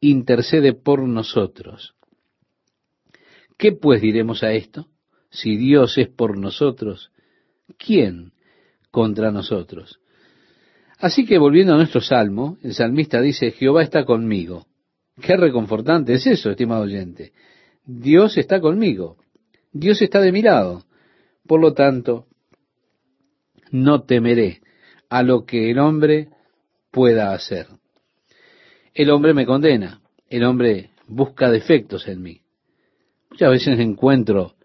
intercede 0.00 0.72
por 0.72 1.02
nosotros. 1.02 1.94
¿Qué 3.56 3.72
pues 3.72 4.00
diremos 4.00 4.42
a 4.42 4.52
esto? 4.52 4.88
Si 5.30 5.56
Dios 5.56 5.98
es 5.98 6.08
por 6.08 6.38
nosotros, 6.38 7.10
¿quién 7.76 8.32
contra 8.90 9.30
nosotros? 9.30 10.00
Así 10.98 11.24
que 11.26 11.38
volviendo 11.38 11.74
a 11.74 11.76
nuestro 11.76 12.00
salmo, 12.00 12.58
el 12.62 12.74
salmista 12.74 13.20
dice, 13.20 13.52
Jehová 13.52 13.82
está 13.82 14.04
conmigo. 14.04 14.66
Qué 15.20 15.36
reconfortante 15.36 16.14
es 16.14 16.26
eso, 16.26 16.50
estimado 16.50 16.82
oyente. 16.82 17.32
Dios 17.84 18.36
está 18.36 18.60
conmigo. 18.60 19.16
Dios 19.72 20.02
está 20.02 20.20
de 20.20 20.32
mi 20.32 20.42
lado. 20.42 20.84
Por 21.46 21.60
lo 21.60 21.72
tanto, 21.72 22.26
no 23.70 24.02
temeré 24.02 24.60
a 25.08 25.22
lo 25.22 25.44
que 25.44 25.70
el 25.70 25.78
hombre 25.78 26.28
pueda 26.90 27.32
hacer. 27.32 27.66
El 28.92 29.10
hombre 29.10 29.34
me 29.34 29.46
condena, 29.46 30.00
el 30.28 30.44
hombre 30.44 30.90
busca 31.06 31.50
defectos 31.50 32.08
en 32.08 32.22
mí. 32.22 32.40
Muchas 33.30 33.50
veces 33.50 33.78
encuentro 33.78 34.56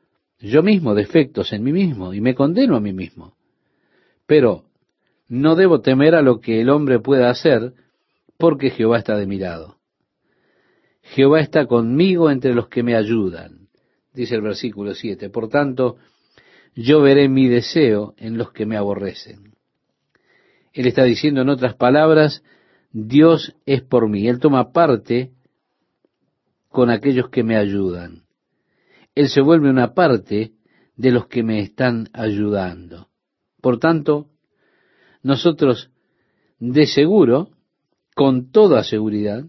yo 0.44 0.62
mismo 0.62 0.94
defectos 0.94 1.54
en 1.54 1.64
mí 1.64 1.72
mismo 1.72 2.14
y 2.14 2.20
me 2.20 2.36
condeno 2.36 2.76
a 2.76 2.82
mí 2.82 2.92
mismo. 2.92 3.36
Pero 4.28 4.66
no 5.30 5.56
debo 5.56 5.80
temer 5.80 6.16
a 6.16 6.22
lo 6.22 6.42
que 6.42 6.60
el 6.60 6.70
hombre 6.70 7.00
pueda 7.00 7.30
hacer 7.30 7.74
porque 8.38 8.70
Jehová 8.70 8.98
está 8.98 9.16
de 9.16 9.26
mi 9.26 9.40
lado. 9.40 9.78
Jehová 11.02 11.40
está 11.40 11.66
conmigo 11.66 12.30
entre 12.30 12.54
los 12.54 12.68
que 12.68 12.84
me 12.84 12.96
ayudan, 12.96 13.70
dice 14.14 14.36
el 14.36 14.42
versículo 14.42 14.94
7. 14.94 15.30
Por 15.30 15.48
tanto, 15.48 15.96
yo 16.76 17.02
veré 17.02 17.30
mi 17.30 17.48
deseo 17.48 18.14
en 18.18 18.38
los 18.38 18.52
que 18.52 18.66
me 18.66 18.76
aborrecen. 18.76 19.54
Él 20.74 20.88
está 20.88 21.04
diciendo 21.04 21.42
en 21.42 21.50
otras 21.50 21.76
palabras, 21.76 22.44
Dios 22.92 23.56
es 23.66 23.82
por 23.82 24.10
mí. 24.10 24.28
Él 24.28 24.40
toma 24.40 24.72
parte 24.72 25.32
con 26.68 26.90
aquellos 26.90 27.30
que 27.30 27.44
me 27.44 27.56
ayudan. 27.56 28.23
Él 29.16 29.30
se 29.30 29.42
vuelve 29.42 29.70
una 29.70 29.94
parte 29.94 30.54
de 30.96 31.12
los 31.12 31.28
que 31.28 31.44
me 31.44 31.60
están 31.60 32.10
ayudando. 32.14 33.10
Por 33.62 33.80
tanto, 33.80 34.28
nosotros 35.22 35.90
de 36.60 36.86
seguro, 36.88 37.50
con 38.16 38.52
toda 38.52 38.84
seguridad, 38.84 39.46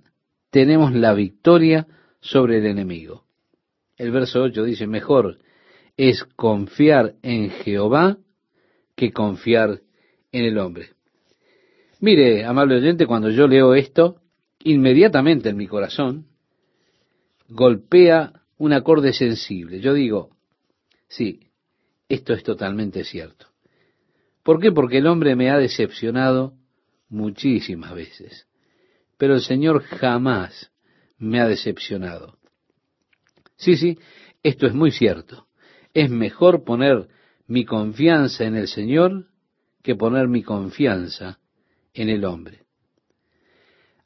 tenemos 0.50 0.94
la 0.94 1.14
victoria 1.14 1.86
sobre 2.20 2.58
el 2.58 2.66
enemigo. 2.66 3.24
El 3.96 4.10
verso 4.10 4.42
8 4.42 4.64
dice, 4.64 4.86
mejor 4.86 5.38
es 5.96 6.24
confiar 6.24 7.14
en 7.22 7.50
Jehová 7.50 8.18
que 8.96 9.12
confiar 9.12 9.80
en 10.32 10.44
el 10.44 10.58
hombre. 10.58 10.90
Mire, 12.00 12.44
amable 12.44 12.76
oyente, 12.76 13.06
cuando 13.06 13.30
yo 13.30 13.46
leo 13.46 13.74
esto, 13.74 14.20
inmediatamente 14.60 15.50
en 15.50 15.56
mi 15.56 15.66
corazón 15.66 16.26
golpea 17.48 18.43
un 18.58 18.72
acorde 18.72 19.12
sensible. 19.12 19.80
Yo 19.80 19.94
digo, 19.94 20.30
sí, 21.08 21.50
esto 22.08 22.32
es 22.32 22.42
totalmente 22.42 23.04
cierto. 23.04 23.46
¿Por 24.42 24.60
qué? 24.60 24.72
Porque 24.72 24.98
el 24.98 25.06
hombre 25.06 25.36
me 25.36 25.50
ha 25.50 25.58
decepcionado 25.58 26.54
muchísimas 27.08 27.94
veces, 27.94 28.46
pero 29.16 29.34
el 29.34 29.40
Señor 29.40 29.82
jamás 29.82 30.70
me 31.18 31.40
ha 31.40 31.48
decepcionado. 31.48 32.38
Sí, 33.56 33.76
sí, 33.76 33.98
esto 34.42 34.66
es 34.66 34.74
muy 34.74 34.90
cierto. 34.90 35.46
Es 35.94 36.10
mejor 36.10 36.64
poner 36.64 37.08
mi 37.46 37.64
confianza 37.64 38.44
en 38.44 38.56
el 38.56 38.68
Señor 38.68 39.28
que 39.82 39.94
poner 39.94 40.28
mi 40.28 40.42
confianza 40.42 41.38
en 41.92 42.08
el 42.08 42.24
hombre. 42.24 42.62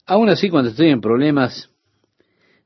Aún 0.07 0.29
así, 0.29 0.49
cuando 0.49 0.71
estoy 0.71 0.91
en 0.91 1.01
problemas, 1.01 1.71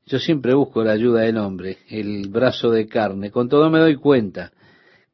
yo 0.05 0.19
siempre 0.19 0.53
busco 0.53 0.83
la 0.83 0.91
ayuda 0.91 1.21
del 1.21 1.37
hombre, 1.37 1.77
el 1.89 2.27
brazo 2.29 2.69
de 2.71 2.87
carne. 2.87 3.31
Con 3.31 3.47
todo 3.49 3.69
me 3.69 3.79
doy 3.79 3.95
cuenta 3.95 4.51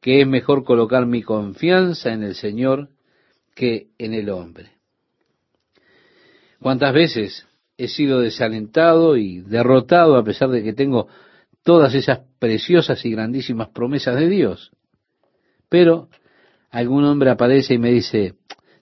que 0.00 0.20
es 0.20 0.26
mejor 0.26 0.64
colocar 0.64 1.06
mi 1.06 1.22
confianza 1.22 2.12
en 2.12 2.22
el 2.22 2.34
Señor 2.34 2.88
que 3.54 3.88
en 3.98 4.14
el 4.14 4.30
hombre. 4.30 4.72
¿Cuántas 6.60 6.92
veces 6.92 7.46
he 7.76 7.88
sido 7.88 8.20
desalentado 8.20 9.16
y 9.16 9.40
derrotado 9.40 10.16
a 10.16 10.24
pesar 10.24 10.50
de 10.50 10.62
que 10.62 10.72
tengo 10.72 11.08
todas 11.62 11.94
esas 11.94 12.20
preciosas 12.38 13.04
y 13.04 13.10
grandísimas 13.12 13.68
promesas 13.68 14.16
de 14.16 14.28
Dios? 14.28 14.72
Pero 15.68 16.08
algún 16.70 17.04
hombre 17.04 17.30
aparece 17.30 17.74
y 17.74 17.78
me 17.78 17.90
dice, 17.90 18.34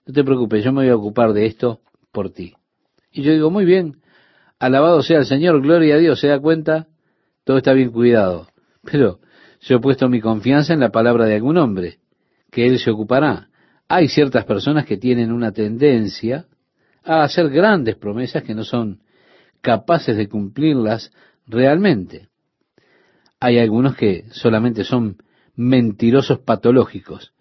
no 0.07 0.15
te 0.15 0.25
preocupes, 0.25 0.65
yo 0.65 0.73
me 0.73 0.83
voy 0.83 0.91
a 0.91 0.97
ocupar 0.97 1.33
de 1.33 1.47
esto 1.47 1.81
por 2.13 2.31
ti. 2.31 2.55
Y 3.13 3.23
yo 3.23 3.33
digo, 3.33 3.51
muy 3.51 3.65
bien, 3.65 4.01
alabado 4.59 5.03
sea 5.03 5.19
el 5.19 5.27
Señor, 5.27 5.61
gloria 5.63 5.95
a 5.95 5.99
Dios, 5.99 6.21
se 6.21 6.29
da 6.29 6.39
cuenta, 6.39 6.89
todo 7.45 7.59
está 7.59 7.73
bien 7.73 7.91
cuidado. 7.91 8.49
Pero 8.85 9.21
yo 9.61 9.77
he 9.77 9.81
puesto 9.81 10.09
mi 10.09 10.21
confianza 10.21 10.73
en 10.75 10.81
la 10.81 10.91
palabra 10.91 11.27
de 11.27 11.37
algún 11.37 11.57
hombre, 11.59 11.99
que 12.51 12.67
Él 12.67 12.79
se 12.79 12.91
ocupará. 12.91 13.49
Hay 13.89 14.09
ciertas 14.09 14.45
personas 14.45 14.85
que 14.87 14.97
tienen 14.97 15.33
una 15.33 15.53
tendencia 15.53 16.47
a 17.05 17.23
hacer 17.23 17.49
grandes 17.51 17.97
promesas 17.97 18.43
que 18.43 18.55
no 18.55 18.65
son 18.65 19.01
capaces 19.61 20.17
de 20.17 20.29
cumplirlas 20.29 21.11
realmente. 21.47 22.29
Hay 23.41 23.59
algunos 23.59 23.97
que 23.97 24.25
solamente 24.31 24.85
son 24.85 25.17
mentirosos 25.57 26.41
patológicos 26.41 27.33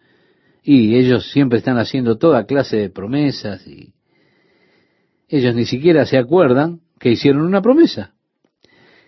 y 0.63 0.95
ellos 0.95 1.31
siempre 1.31 1.59
están 1.59 1.77
haciendo 1.77 2.17
toda 2.17 2.45
clase 2.45 2.77
de 2.77 2.89
promesas 2.89 3.65
y 3.67 3.93
ellos 5.29 5.53
ni 5.55 5.65
siquiera 5.65 6.05
se 6.05 6.17
acuerdan 6.17 6.81
que 6.99 7.11
hicieron 7.11 7.41
una 7.43 7.61
promesa. 7.61 8.13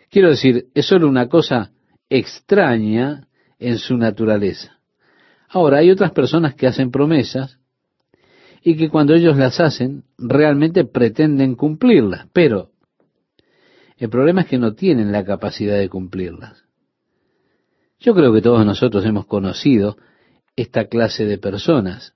Quiero 0.09 0.29
decir, 0.29 0.67
es 0.73 0.85
solo 0.85 1.07
una 1.07 1.27
cosa 1.27 1.71
extraña 2.09 3.27
en 3.59 3.77
su 3.77 3.97
naturaleza. 3.97 4.79
Ahora, 5.49 5.79
hay 5.79 5.91
otras 5.91 6.11
personas 6.11 6.55
que 6.55 6.67
hacen 6.67 6.91
promesas 6.91 7.59
y 8.63 8.75
que 8.75 8.89
cuando 8.89 9.13
ellos 9.13 9.37
las 9.37 9.59
hacen 9.59 10.03
realmente 10.17 10.85
pretenden 10.85 11.55
cumplirlas, 11.55 12.27
pero 12.33 12.71
el 13.97 14.09
problema 14.09 14.41
es 14.41 14.47
que 14.47 14.57
no 14.57 14.73
tienen 14.73 15.11
la 15.11 15.25
capacidad 15.25 15.77
de 15.77 15.89
cumplirlas. 15.89 16.63
Yo 17.99 18.15
creo 18.15 18.33
que 18.33 18.41
todos 18.41 18.65
nosotros 18.65 19.05
hemos 19.05 19.25
conocido 19.25 19.97
esta 20.55 20.85
clase 20.85 21.25
de 21.25 21.37
personas. 21.37 22.15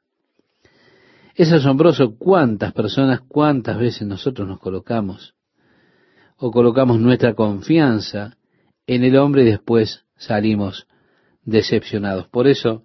Es 1.36 1.52
asombroso 1.52 2.16
cuántas 2.18 2.74
personas, 2.74 3.22
cuántas 3.28 3.78
veces 3.78 4.08
nosotros 4.08 4.48
nos 4.48 4.60
colocamos 4.60 5.36
o 6.46 6.52
colocamos 6.52 7.00
nuestra 7.00 7.36
confianza 7.36 8.36
en 8.86 9.06
el 9.06 9.16
hombre 9.16 9.44
y 9.44 9.46
después 9.46 10.04
salimos 10.18 10.88
decepcionados. 11.46 12.28
Por 12.28 12.50
eso, 12.50 12.84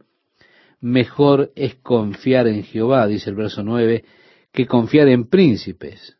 mejor 0.80 1.50
es 1.56 1.74
confiar 1.74 2.46
en 2.46 2.62
Jehová, 2.62 3.08
dice 3.08 3.30
el 3.30 3.34
verso 3.34 3.64
9, 3.64 4.04
que 4.52 4.68
confiar 4.68 5.08
en 5.08 5.28
príncipes. 5.28 6.16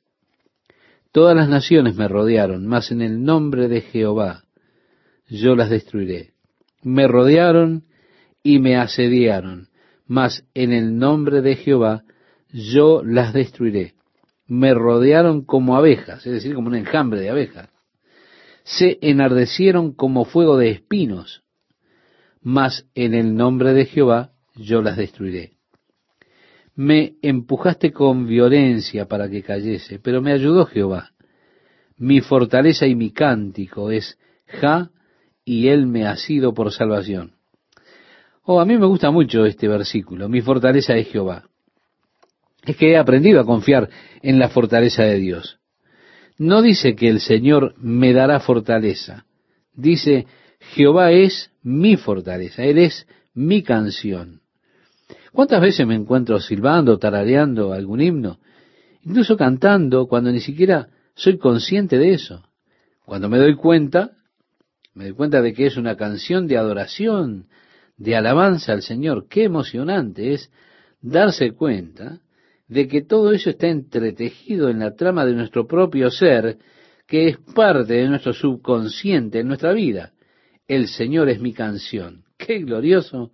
Todas 1.13 1.37
las 1.37 1.49
naciones 1.49 1.95
me 1.95 2.09
rodearon, 2.09 2.67
mas 2.67 2.91
en 2.91 3.03
el 3.03 3.23
nombre 3.23 3.69
de 3.69 3.83
Jehová 3.83 4.43
yo 5.29 5.55
las 5.55 5.71
destruiré. 5.71 6.33
Me 6.83 7.07
rodearon 7.07 7.85
y 8.43 8.59
me 8.59 8.77
asediaron, 8.77 9.69
mas 10.09 10.45
en 10.55 10.73
el 10.73 10.99
nombre 10.99 11.41
de 11.41 11.55
Jehová 11.55 12.03
yo 12.51 13.05
las 13.05 13.33
destruiré. 13.33 13.95
Me 14.49 14.75
rodearon 14.75 15.45
como 15.45 15.77
abejas, 15.77 16.27
es 16.27 16.33
decir, 16.33 16.55
como 16.55 16.69
un 16.69 16.75
enjambre 16.75 17.21
de 17.21 17.31
abejas. 17.31 17.69
Se 18.65 18.99
enardecieron 19.03 19.93
como 19.93 20.25
fuego 20.25 20.57
de 20.57 20.71
espinos, 20.71 21.43
mas 22.43 22.87
en 22.95 23.15
el 23.15 23.35
nombre 23.35 23.75
de 23.75 23.87
Jehová 23.87 24.33
yo 24.57 24.83
las 24.83 24.97
destruiré. 24.97 25.53
Me 26.75 27.17
empujaste 27.23 27.93
con 27.93 28.27
violencia 28.27 29.07
para 29.07 29.29
que 29.29 29.43
cayese, 29.43 29.99
pero 29.99 30.23
me 30.23 30.33
ayudó 30.33 30.65
Jehová. 30.67 31.11
Mi 31.97 32.21
fortaleza 32.21 32.87
y 32.87 32.95
mi 32.95 33.11
cántico 33.11 33.91
es 33.91 34.19
Ja, 34.47 34.91
y 35.45 35.69
él 35.69 35.87
me 35.87 36.07
ha 36.07 36.17
sido 36.17 36.55
por 36.55 36.73
salvación. 36.73 37.33
Oh, 38.45 38.61
a 38.61 38.65
mí 38.65 38.79
me 38.79 38.87
gusta 38.87 39.11
mucho 39.11 39.45
este 39.45 39.69
versículo. 39.69 40.29
Mi 40.29 40.41
fortaleza 40.41 40.97
es 40.97 41.09
Jehová. 41.09 41.49
Es 42.65 42.77
que 42.77 42.93
he 42.93 42.97
aprendido 42.97 43.41
a 43.41 43.47
confiar 43.47 43.89
en 44.23 44.39
la 44.39 44.49
fortaleza 44.49 45.05
de 45.05 45.19
Dios. 45.19 45.59
No 46.39 46.63
dice 46.63 46.95
que 46.95 47.09
el 47.09 47.21
Señor 47.21 47.75
me 47.79 48.13
dará 48.13 48.41
fortaleza. 48.41 49.27
Dice, 49.75 50.27
Jehová 50.61 51.13
es 51.13 51.51
mi 51.63 51.97
fortaleza. 51.97 52.65
Él 52.65 52.79
es 52.79 53.07
mi 53.35 53.63
canción. 53.63 54.41
¿Cuántas 55.33 55.61
veces 55.61 55.87
me 55.87 55.95
encuentro 55.95 56.41
silbando, 56.41 56.99
tarareando 56.99 57.73
algún 57.73 58.01
himno, 58.01 58.39
incluso 59.03 59.37
cantando, 59.37 60.07
cuando 60.07 60.33
ni 60.33 60.41
siquiera 60.41 60.89
soy 61.15 61.39
consciente 61.39 61.99
de 61.99 62.15
eso? 62.15 62.45
Cuando 63.05 63.29
me 63.29 63.39
doy 63.39 63.55
cuenta, 63.55 64.13
me 64.95 65.05
doy 65.05 65.13
cuenta 65.15 65.41
de 65.43 65.53
que 65.53 65.67
es 65.67 65.77
una 65.77 65.97
canción 65.97 66.47
de 66.47 66.57
adoración, 66.57 67.47
de 67.97 68.17
alabanza 68.17 68.73
al 68.73 68.83
Señor. 68.83 69.27
Qué 69.29 69.45
emocionante 69.45 70.35
es 70.35 70.51
darse 71.01 71.53
cuenta 71.53 72.21
de 72.69 72.87
que 72.87 73.03
todo 73.03 73.33
eso 73.33 73.51
está 73.51 73.69
entretejido 73.69 74.69
en 74.69 74.79
la 74.79 74.95
trama 74.95 75.25
de 75.25 75.35
nuestro 75.35 75.67
propio 75.67 76.11
ser, 76.11 76.59
que 77.07 77.29
es 77.29 77.39
parte 77.55 77.95
de 77.95 78.09
nuestro 78.09 78.35
subconsciente 78.35 79.41
en 79.41 79.49
nuestra 79.49 79.73
vida. 79.73 80.13
El 80.67 80.89
Señor 80.89 81.31
es 81.31 81.41
mi 81.41 81.55
canción. 81.55 82.25
Qué 82.37 82.59
glorioso 82.59 83.33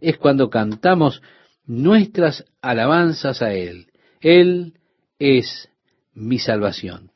es 0.00 0.18
cuando 0.18 0.50
cantamos 0.50 1.22
nuestras 1.64 2.44
alabanzas 2.60 3.40
a 3.40 3.54
Él. 3.54 3.86
Él 4.20 4.74
es 5.18 5.68
mi 6.14 6.38
salvación. 6.38 7.12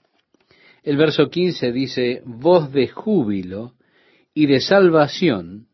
El 0.84 0.96
verso 0.96 1.28
15 1.28 1.72
dice, 1.72 2.22
voz 2.24 2.72
de 2.72 2.86
júbilo 2.86 3.74
y 4.32 4.46
de 4.46 4.60
salvación 4.60 5.66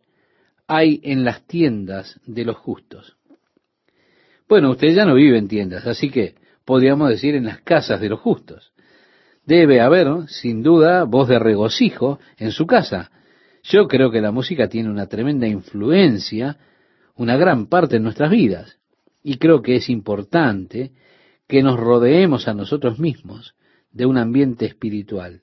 hay 0.66 1.00
en 1.02 1.24
las 1.24 1.46
tiendas 1.46 2.18
de 2.24 2.46
los 2.46 2.56
justos. 2.56 3.18
Bueno, 4.52 4.72
usted 4.72 4.88
ya 4.88 5.06
no 5.06 5.14
vive 5.14 5.38
en 5.38 5.48
tiendas, 5.48 5.86
así 5.86 6.10
que 6.10 6.34
podríamos 6.66 7.08
decir 7.08 7.34
en 7.34 7.46
las 7.46 7.62
casas 7.62 8.02
de 8.02 8.10
los 8.10 8.20
justos. 8.20 8.74
Debe 9.46 9.80
haber, 9.80 10.28
sin 10.28 10.62
duda, 10.62 11.04
voz 11.04 11.28
de 11.28 11.38
regocijo 11.38 12.20
en 12.36 12.50
su 12.50 12.66
casa. 12.66 13.10
Yo 13.62 13.88
creo 13.88 14.10
que 14.10 14.20
la 14.20 14.30
música 14.30 14.68
tiene 14.68 14.90
una 14.90 15.06
tremenda 15.06 15.48
influencia 15.48 16.58
una 17.16 17.38
gran 17.38 17.66
parte 17.66 17.94
de 17.94 18.00
nuestras 18.00 18.30
vidas. 18.30 18.78
Y 19.22 19.38
creo 19.38 19.62
que 19.62 19.76
es 19.76 19.88
importante 19.88 20.92
que 21.48 21.62
nos 21.62 21.80
rodeemos 21.80 22.46
a 22.46 22.52
nosotros 22.52 22.98
mismos 22.98 23.54
de 23.90 24.04
un 24.04 24.18
ambiente 24.18 24.66
espiritual. 24.66 25.40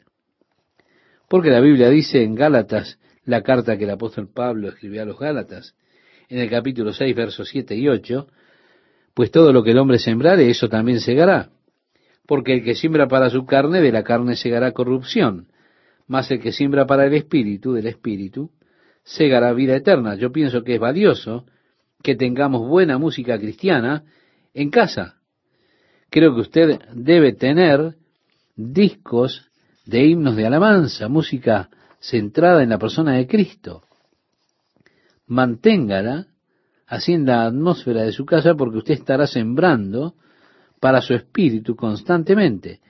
Porque 1.27 1.49
la 1.49 1.61
Biblia 1.61 1.89
dice 1.89 2.21
en 2.21 2.35
Gálatas, 2.35 2.99
la 3.25 3.41
carta 3.41 3.75
que 3.75 3.85
el 3.85 3.89
apóstol 3.89 4.29
Pablo 4.31 4.67
escribió 4.69 5.01
a 5.01 5.05
los 5.05 5.17
Gálatas, 5.17 5.73
en 6.27 6.37
el 6.37 6.49
capítulo 6.51 6.93
6, 6.93 7.15
versos 7.15 7.49
7 7.49 7.75
y 7.75 7.87
8, 7.87 8.27
pues 9.19 9.31
todo 9.31 9.51
lo 9.51 9.65
que 9.65 9.71
el 9.71 9.77
hombre 9.79 9.99
sembrare, 9.99 10.49
eso 10.49 10.69
también 10.69 11.01
segará. 11.01 11.49
Porque 12.25 12.53
el 12.53 12.63
que 12.63 12.73
siembra 12.73 13.09
para 13.09 13.29
su 13.29 13.45
carne, 13.45 13.81
de 13.81 13.91
la 13.91 14.01
carne 14.01 14.37
segará 14.37 14.71
corrupción, 14.71 15.49
mas 16.07 16.31
el 16.31 16.39
que 16.39 16.53
siembra 16.53 16.85
para 16.85 17.05
el 17.05 17.13
espíritu, 17.13 17.73
del 17.73 17.87
espíritu, 17.87 18.49
segará 19.03 19.51
vida 19.51 19.75
eterna. 19.75 20.15
Yo 20.15 20.31
pienso 20.31 20.63
que 20.63 20.75
es 20.75 20.79
valioso 20.79 21.45
que 22.01 22.15
tengamos 22.15 22.65
buena 22.65 22.97
música 22.97 23.37
cristiana 23.37 24.05
en 24.53 24.69
casa. 24.69 25.15
Creo 26.09 26.33
que 26.33 26.39
usted 26.39 26.79
debe 26.93 27.33
tener 27.33 27.95
discos 28.55 29.51
de 29.85 30.05
himnos 30.05 30.37
de 30.37 30.45
alabanza, 30.45 31.09
música 31.09 31.69
centrada 31.99 32.63
en 32.63 32.69
la 32.69 32.79
persona 32.79 33.15
de 33.15 33.27
Cristo. 33.27 33.83
Manténgala 35.27 36.27
así 36.89 37.13
en 37.13 37.25
la 37.25 37.45
atmósfera 37.45 38.01
de 38.01 38.11
su 38.11 38.25
casa 38.25 38.55
porque 38.55 38.79
usted 38.79 38.95
estará 38.95 39.27
sembrando 39.27 40.15
para 40.79 41.01
su 41.01 41.13
espíritu 41.13 41.75
constantemente. 41.75 42.81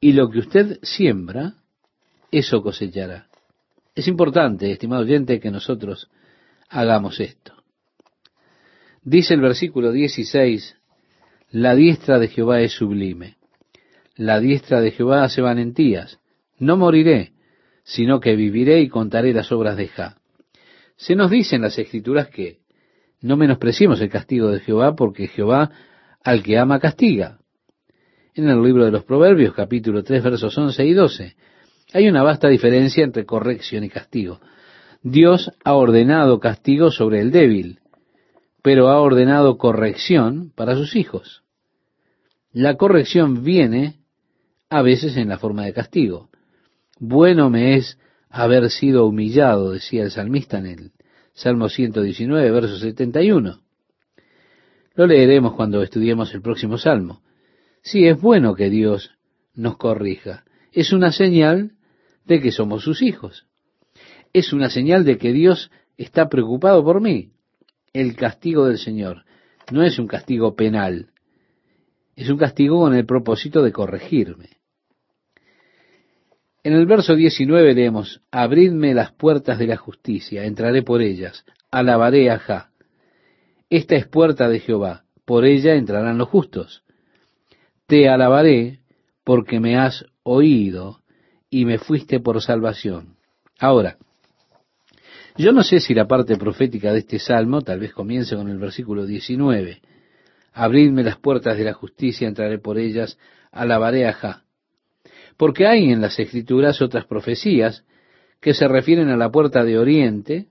Y 0.00 0.12
lo 0.12 0.30
que 0.30 0.38
usted 0.38 0.78
siembra, 0.82 1.54
eso 2.30 2.62
cosechará. 2.62 3.28
Es 3.94 4.08
importante, 4.08 4.72
estimado 4.72 5.02
oyente, 5.02 5.40
que 5.40 5.50
nosotros 5.50 6.10
hagamos 6.70 7.20
esto. 7.20 7.52
Dice 9.02 9.34
el 9.34 9.42
versículo 9.42 9.92
16, 9.92 10.76
la 11.50 11.74
diestra 11.74 12.18
de 12.18 12.28
Jehová 12.28 12.62
es 12.62 12.72
sublime. 12.72 13.36
La 14.16 14.40
diestra 14.40 14.80
de 14.80 14.90
Jehová 14.90 15.24
hace 15.24 15.42
valentías. 15.42 16.18
No 16.58 16.78
moriré, 16.78 17.32
sino 17.82 18.20
que 18.20 18.36
viviré 18.36 18.80
y 18.80 18.88
contaré 18.88 19.34
las 19.34 19.52
obras 19.52 19.76
de 19.76 19.88
Ja. 19.88 20.16
Se 20.96 21.14
nos 21.14 21.30
dice 21.30 21.56
en 21.56 21.62
las 21.62 21.78
escrituras 21.78 22.28
que 22.28 22.63
no 23.24 23.38
menospreciemos 23.38 24.02
el 24.02 24.10
castigo 24.10 24.50
de 24.50 24.60
Jehová, 24.60 24.94
porque 24.94 25.28
Jehová 25.28 25.70
al 26.22 26.42
que 26.42 26.58
ama 26.58 26.78
castiga. 26.78 27.38
En 28.34 28.50
el 28.50 28.62
libro 28.62 28.84
de 28.84 28.90
los 28.90 29.04
Proverbios, 29.04 29.54
capítulo 29.54 30.04
3, 30.04 30.22
versos 30.22 30.58
11 30.58 30.84
y 30.84 30.92
12, 30.92 31.36
hay 31.94 32.06
una 32.06 32.22
vasta 32.22 32.48
diferencia 32.48 33.02
entre 33.02 33.24
corrección 33.24 33.82
y 33.82 33.88
castigo. 33.88 34.40
Dios 35.02 35.50
ha 35.64 35.72
ordenado 35.72 36.38
castigo 36.38 36.90
sobre 36.90 37.20
el 37.20 37.30
débil, 37.30 37.80
pero 38.62 38.90
ha 38.90 39.00
ordenado 39.00 39.56
corrección 39.56 40.52
para 40.54 40.74
sus 40.74 40.94
hijos. 40.94 41.44
La 42.52 42.76
corrección 42.76 43.42
viene 43.42 44.00
a 44.68 44.82
veces 44.82 45.16
en 45.16 45.30
la 45.30 45.38
forma 45.38 45.64
de 45.64 45.72
castigo. 45.72 46.28
Bueno 46.98 47.48
me 47.48 47.76
es 47.76 47.98
haber 48.28 48.68
sido 48.68 49.06
humillado, 49.06 49.70
decía 49.70 50.02
el 50.02 50.10
salmista 50.10 50.58
en 50.58 50.66
el 50.66 50.92
Salmo 51.34 51.68
119, 51.68 52.50
verso 52.50 52.78
71. 52.78 53.60
Lo 54.94 55.06
leeremos 55.06 55.54
cuando 55.54 55.82
estudiemos 55.82 56.32
el 56.32 56.40
próximo 56.40 56.78
salmo. 56.78 57.22
Sí, 57.82 58.06
es 58.06 58.20
bueno 58.20 58.54
que 58.54 58.70
Dios 58.70 59.10
nos 59.54 59.76
corrija. 59.76 60.44
Es 60.72 60.92
una 60.92 61.12
señal 61.12 61.72
de 62.24 62.40
que 62.40 62.52
somos 62.52 62.84
sus 62.84 63.02
hijos. 63.02 63.46
Es 64.32 64.52
una 64.52 64.70
señal 64.70 65.04
de 65.04 65.18
que 65.18 65.32
Dios 65.32 65.70
está 65.96 66.28
preocupado 66.28 66.82
por 66.84 67.00
mí 67.00 67.32
el 67.92 68.16
castigo 68.16 68.66
del 68.66 68.78
Señor. 68.78 69.24
No 69.72 69.82
es 69.82 69.98
un 69.98 70.06
castigo 70.06 70.54
penal, 70.54 71.10
es 72.16 72.28
un 72.28 72.38
castigo 72.38 72.80
con 72.80 72.94
el 72.94 73.06
propósito 73.06 73.62
de 73.62 73.72
corregirme. 73.72 74.50
En 76.64 76.72
el 76.72 76.86
verso 76.86 77.14
19 77.14 77.74
leemos, 77.74 78.22
Abridme 78.30 78.94
las 78.94 79.12
puertas 79.12 79.58
de 79.58 79.66
la 79.66 79.76
justicia, 79.76 80.44
entraré 80.44 80.82
por 80.82 81.02
ellas, 81.02 81.44
alabaré 81.70 82.30
a 82.30 82.38
Ja. 82.38 82.70
Esta 83.68 83.96
es 83.96 84.06
puerta 84.06 84.48
de 84.48 84.60
Jehová, 84.60 85.04
por 85.26 85.44
ella 85.44 85.74
entrarán 85.74 86.16
los 86.16 86.28
justos. 86.30 86.82
Te 87.86 88.08
alabaré 88.08 88.80
porque 89.24 89.60
me 89.60 89.76
has 89.76 90.06
oído 90.22 91.00
y 91.50 91.66
me 91.66 91.76
fuiste 91.76 92.18
por 92.18 92.40
salvación. 92.40 93.16
Ahora, 93.58 93.98
yo 95.36 95.52
no 95.52 95.62
sé 95.64 95.80
si 95.80 95.92
la 95.92 96.06
parte 96.06 96.36
profética 96.38 96.92
de 96.92 97.00
este 97.00 97.18
salmo 97.18 97.60
tal 97.60 97.78
vez 97.78 97.92
comience 97.92 98.36
con 98.36 98.48
el 98.48 98.58
versículo 98.58 99.04
19. 99.04 99.82
Abridme 100.54 101.02
las 101.02 101.18
puertas 101.18 101.58
de 101.58 101.64
la 101.64 101.74
justicia, 101.74 102.26
entraré 102.26 102.58
por 102.58 102.78
ellas, 102.78 103.18
alabaré 103.52 104.06
a 104.06 104.14
Jah. 104.14 104.43
Porque 105.36 105.66
hay 105.66 105.90
en 105.90 106.00
las 106.00 106.18
escrituras 106.18 106.80
otras 106.80 107.06
profecías 107.06 107.84
que 108.40 108.54
se 108.54 108.68
refieren 108.68 109.08
a 109.08 109.16
la 109.16 109.30
puerta 109.30 109.64
de 109.64 109.78
oriente, 109.78 110.46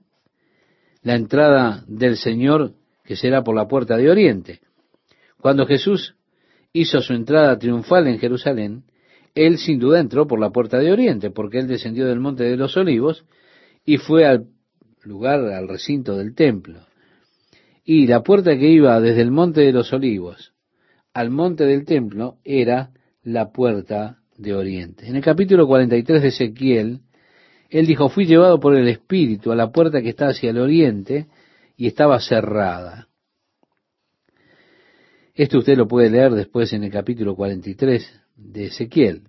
la 1.02 1.14
entrada 1.14 1.84
del 1.86 2.16
Señor 2.16 2.72
que 3.04 3.16
será 3.16 3.44
por 3.44 3.54
la 3.54 3.68
puerta 3.68 3.96
de 3.96 4.10
oriente. 4.10 4.60
Cuando 5.40 5.66
Jesús 5.66 6.16
hizo 6.72 7.00
su 7.00 7.12
entrada 7.12 7.58
triunfal 7.58 8.08
en 8.08 8.18
Jerusalén, 8.18 8.84
él 9.34 9.58
sin 9.58 9.78
duda 9.78 10.00
entró 10.00 10.26
por 10.26 10.40
la 10.40 10.50
puerta 10.50 10.78
de 10.78 10.92
oriente, 10.92 11.30
porque 11.30 11.58
él 11.58 11.66
descendió 11.66 12.06
del 12.06 12.20
monte 12.20 12.44
de 12.44 12.56
los 12.56 12.76
olivos 12.76 13.24
y 13.84 13.98
fue 13.98 14.26
al 14.26 14.46
lugar, 15.02 15.40
al 15.40 15.68
recinto 15.68 16.16
del 16.16 16.34
templo. 16.34 16.80
Y 17.84 18.06
la 18.06 18.22
puerta 18.22 18.56
que 18.56 18.68
iba 18.68 19.00
desde 19.00 19.20
el 19.20 19.30
monte 19.30 19.60
de 19.60 19.72
los 19.72 19.92
olivos 19.92 20.54
al 21.12 21.30
monte 21.30 21.64
del 21.64 21.84
templo 21.84 22.38
era 22.44 22.90
la 23.22 23.52
puerta 23.52 24.18
de 24.36 24.54
oriente. 24.54 25.06
En 25.06 25.16
el 25.16 25.22
capítulo 25.22 25.66
43 25.66 26.22
de 26.22 26.28
Ezequiel, 26.28 27.00
él 27.70 27.86
dijo, 27.86 28.08
fui 28.08 28.26
llevado 28.26 28.60
por 28.60 28.76
el 28.76 28.88
Espíritu 28.88 29.52
a 29.52 29.56
la 29.56 29.70
puerta 29.72 30.00
que 30.02 30.10
está 30.10 30.28
hacia 30.28 30.50
el 30.50 30.58
oriente 30.58 31.26
y 31.76 31.86
estaba 31.86 32.20
cerrada. 32.20 33.08
Esto 35.34 35.58
usted 35.58 35.76
lo 35.76 35.88
puede 35.88 36.10
leer 36.10 36.32
después 36.32 36.72
en 36.72 36.84
el 36.84 36.92
capítulo 36.92 37.34
43 37.34 38.20
de 38.36 38.64
Ezequiel. 38.66 39.22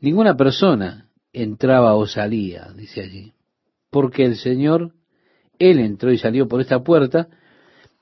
Ninguna 0.00 0.36
persona 0.36 1.08
entraba 1.32 1.94
o 1.94 2.06
salía, 2.06 2.68
dice 2.76 3.02
allí, 3.02 3.32
porque 3.90 4.24
el 4.24 4.36
Señor, 4.36 4.92
Él 5.58 5.78
entró 5.80 6.12
y 6.12 6.18
salió 6.18 6.46
por 6.48 6.60
esta 6.60 6.82
puerta, 6.82 7.28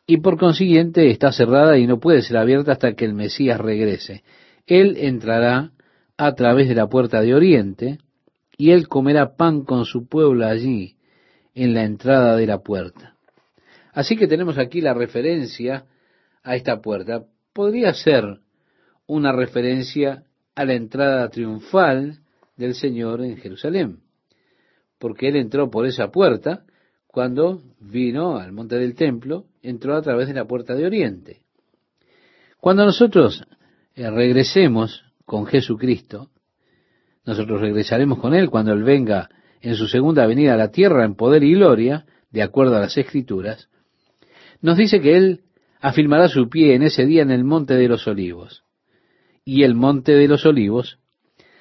y 0.06 0.18
por 0.18 0.38
consiguiente 0.38 1.10
está 1.10 1.32
cerrada 1.32 1.78
y 1.78 1.86
no 1.86 2.00
puede 2.00 2.22
ser 2.22 2.36
abierta 2.36 2.72
hasta 2.72 2.94
que 2.94 3.04
el 3.04 3.14
Mesías 3.14 3.60
regrese. 3.60 4.22
Él 4.66 4.96
entrará 4.98 5.70
a 6.16 6.34
través 6.34 6.68
de 6.68 6.74
la 6.74 6.88
puerta 6.88 7.20
de 7.20 7.34
Oriente, 7.34 7.98
y 8.56 8.70
Él 8.70 8.88
comerá 8.88 9.36
pan 9.36 9.64
con 9.64 9.84
su 9.84 10.06
pueblo 10.06 10.46
allí, 10.46 10.96
en 11.54 11.74
la 11.74 11.84
entrada 11.84 12.36
de 12.36 12.46
la 12.46 12.58
puerta. 12.58 13.14
Así 13.92 14.16
que 14.16 14.26
tenemos 14.26 14.58
aquí 14.58 14.80
la 14.80 14.92
referencia 14.92 15.86
a 16.42 16.56
esta 16.56 16.80
puerta. 16.80 17.24
Podría 17.52 17.94
ser 17.94 18.24
una 19.06 19.32
referencia 19.32 20.24
a 20.54 20.64
la 20.64 20.74
entrada 20.74 21.28
triunfal 21.28 22.18
del 22.56 22.74
Señor 22.74 23.22
en 23.22 23.36
Jerusalén, 23.36 24.00
porque 24.98 25.28
Él 25.28 25.36
entró 25.36 25.70
por 25.70 25.86
esa 25.86 26.10
puerta 26.10 26.64
cuando 27.06 27.62
vino 27.78 28.38
al 28.38 28.52
monte 28.52 28.76
del 28.76 28.94
templo, 28.94 29.44
entró 29.62 29.94
a 29.94 30.02
través 30.02 30.26
de 30.26 30.34
la 30.34 30.46
puerta 30.46 30.74
de 30.74 30.86
Oriente. 30.86 31.42
Cuando 32.58 32.84
nosotros 32.84 33.44
eh, 33.94 34.10
regresemos 34.10 35.03
con 35.24 35.46
Jesucristo, 35.46 36.30
nosotros 37.24 37.60
regresaremos 37.60 38.18
con 38.18 38.34
Él 38.34 38.50
cuando 38.50 38.72
Él 38.72 38.82
venga 38.82 39.30
en 39.60 39.76
su 39.76 39.86
segunda 39.86 40.26
venida 40.26 40.54
a 40.54 40.58
la 40.58 40.70
tierra 40.70 41.04
en 41.04 41.14
poder 41.14 41.42
y 41.42 41.54
gloria, 41.54 42.04
de 42.30 42.42
acuerdo 42.42 42.76
a 42.76 42.80
las 42.80 42.96
Escrituras, 42.98 43.68
nos 44.60 44.76
dice 44.76 45.00
que 45.00 45.16
Él 45.16 45.40
afirmará 45.80 46.28
su 46.28 46.48
pie 46.48 46.74
en 46.74 46.82
ese 46.82 47.06
día 47.06 47.22
en 47.22 47.30
el 47.30 47.44
monte 47.44 47.74
de 47.74 47.88
los 47.88 48.06
olivos 48.06 48.64
y 49.44 49.62
el 49.62 49.74
monte 49.74 50.12
de 50.12 50.28
los 50.28 50.46
olivos 50.46 50.98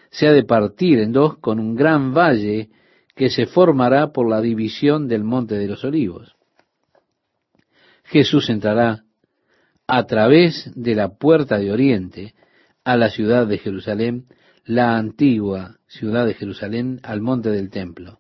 se 0.09 0.27
ha 0.27 0.31
de 0.31 0.43
partir 0.43 0.99
en 0.99 1.11
dos 1.11 1.37
con 1.37 1.59
un 1.59 1.75
gran 1.75 2.13
valle 2.13 2.69
que 3.15 3.29
se 3.29 3.45
formará 3.45 4.11
por 4.11 4.29
la 4.29 4.41
división 4.41 5.07
del 5.07 5.23
monte 5.23 5.55
de 5.55 5.67
los 5.67 5.83
olivos. 5.83 6.35
Jesús 8.05 8.49
entrará 8.49 9.03
a 9.87 10.05
través 10.05 10.71
de 10.75 10.95
la 10.95 11.17
puerta 11.17 11.57
de 11.57 11.71
oriente 11.71 12.33
a 12.83 12.97
la 12.97 13.09
ciudad 13.09 13.47
de 13.47 13.57
Jerusalén, 13.57 14.25
la 14.65 14.97
antigua 14.97 15.77
ciudad 15.87 16.25
de 16.25 16.33
Jerusalén, 16.33 16.99
al 17.03 17.21
monte 17.21 17.49
del 17.49 17.69
templo. 17.69 18.19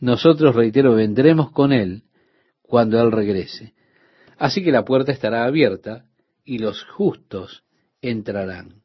Nosotros, 0.00 0.54
reitero, 0.54 0.94
vendremos 0.94 1.50
con 1.50 1.72
Él 1.72 2.04
cuando 2.62 3.00
Él 3.00 3.12
regrese. 3.12 3.74
Así 4.36 4.62
que 4.62 4.72
la 4.72 4.84
puerta 4.84 5.12
estará 5.12 5.44
abierta 5.44 6.04
y 6.44 6.58
los 6.58 6.84
justos 6.84 7.64
entrarán. 8.00 8.82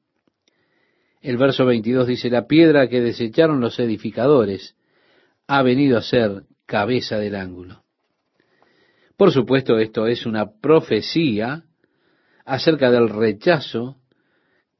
El 1.21 1.37
verso 1.37 1.65
22 1.65 2.07
dice, 2.07 2.29
la 2.29 2.47
piedra 2.47 2.89
que 2.89 2.99
desecharon 2.99 3.61
los 3.61 3.79
edificadores 3.79 4.75
ha 5.47 5.61
venido 5.61 5.97
a 5.97 6.01
ser 6.01 6.43
cabeza 6.65 7.17
del 7.17 7.35
ángulo. 7.35 7.83
Por 9.15 9.31
supuesto, 9.31 9.77
esto 9.77 10.07
es 10.07 10.25
una 10.25 10.51
profecía 10.59 11.63
acerca 12.45 12.91
del 12.91 13.09
rechazo 13.09 13.97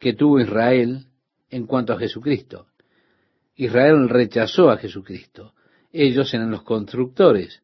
que 0.04 0.14
tuvo 0.14 0.42
Israel 0.42 1.06
en 1.50 1.66
cuanto 1.66 1.94
a 1.94 1.98
Jesucristo. 1.98 2.68
Israel 3.56 4.10
rechazó 4.10 4.70
a 4.70 4.78
Jesucristo. 4.78 5.54
Ellos 5.94 6.34
eran 6.34 6.52
los 6.52 6.64
constructores. 6.64 7.62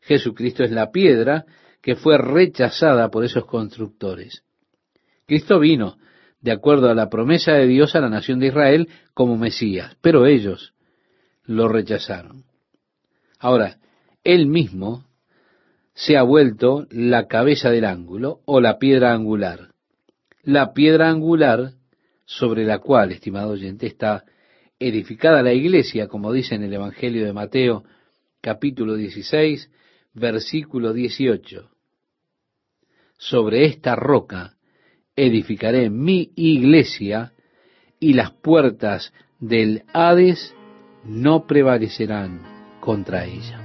Jesucristo 0.00 0.64
es 0.64 0.70
la 0.70 0.90
piedra 0.90 1.44
que 1.82 1.94
fue 1.94 2.16
rechazada 2.16 3.10
por 3.10 3.24
esos 3.24 3.44
constructores. 3.44 4.42
Cristo 5.26 5.60
vino, 5.60 5.98
de 6.40 6.52
acuerdo 6.52 6.88
a 6.88 6.94
la 6.94 7.10
promesa 7.10 7.52
de 7.52 7.66
Dios 7.66 7.94
a 7.94 8.00
la 8.00 8.08
nación 8.08 8.38
de 8.38 8.46
Israel, 8.46 8.88
como 9.12 9.36
Mesías, 9.36 9.98
pero 10.00 10.24
ellos 10.24 10.72
lo 11.44 11.68
rechazaron. 11.68 12.44
Ahora, 13.38 13.76
Él 14.24 14.46
mismo 14.46 15.04
se 15.92 16.16
ha 16.16 16.22
vuelto 16.22 16.86
la 16.88 17.26
cabeza 17.26 17.68
del 17.68 17.84
ángulo 17.84 18.40
o 18.46 18.62
la 18.62 18.78
piedra 18.78 19.12
angular. 19.12 19.75
La 20.46 20.72
piedra 20.72 21.10
angular 21.10 21.72
sobre 22.24 22.62
la 22.64 22.78
cual, 22.78 23.10
estimado 23.10 23.50
oyente, 23.50 23.88
está 23.88 24.24
edificada 24.78 25.42
la 25.42 25.52
iglesia, 25.52 26.06
como 26.06 26.32
dice 26.32 26.54
en 26.54 26.62
el 26.62 26.72
Evangelio 26.72 27.26
de 27.26 27.32
Mateo, 27.32 27.82
capítulo 28.40 28.94
16, 28.94 29.68
versículo 30.14 30.92
18. 30.92 31.68
Sobre 33.18 33.64
esta 33.64 33.96
roca 33.96 34.54
edificaré 35.16 35.90
mi 35.90 36.30
iglesia 36.36 37.32
y 37.98 38.12
las 38.12 38.30
puertas 38.30 39.12
del 39.40 39.82
Hades 39.92 40.54
no 41.04 41.48
prevalecerán 41.48 42.78
contra 42.78 43.24
ella. 43.24 43.64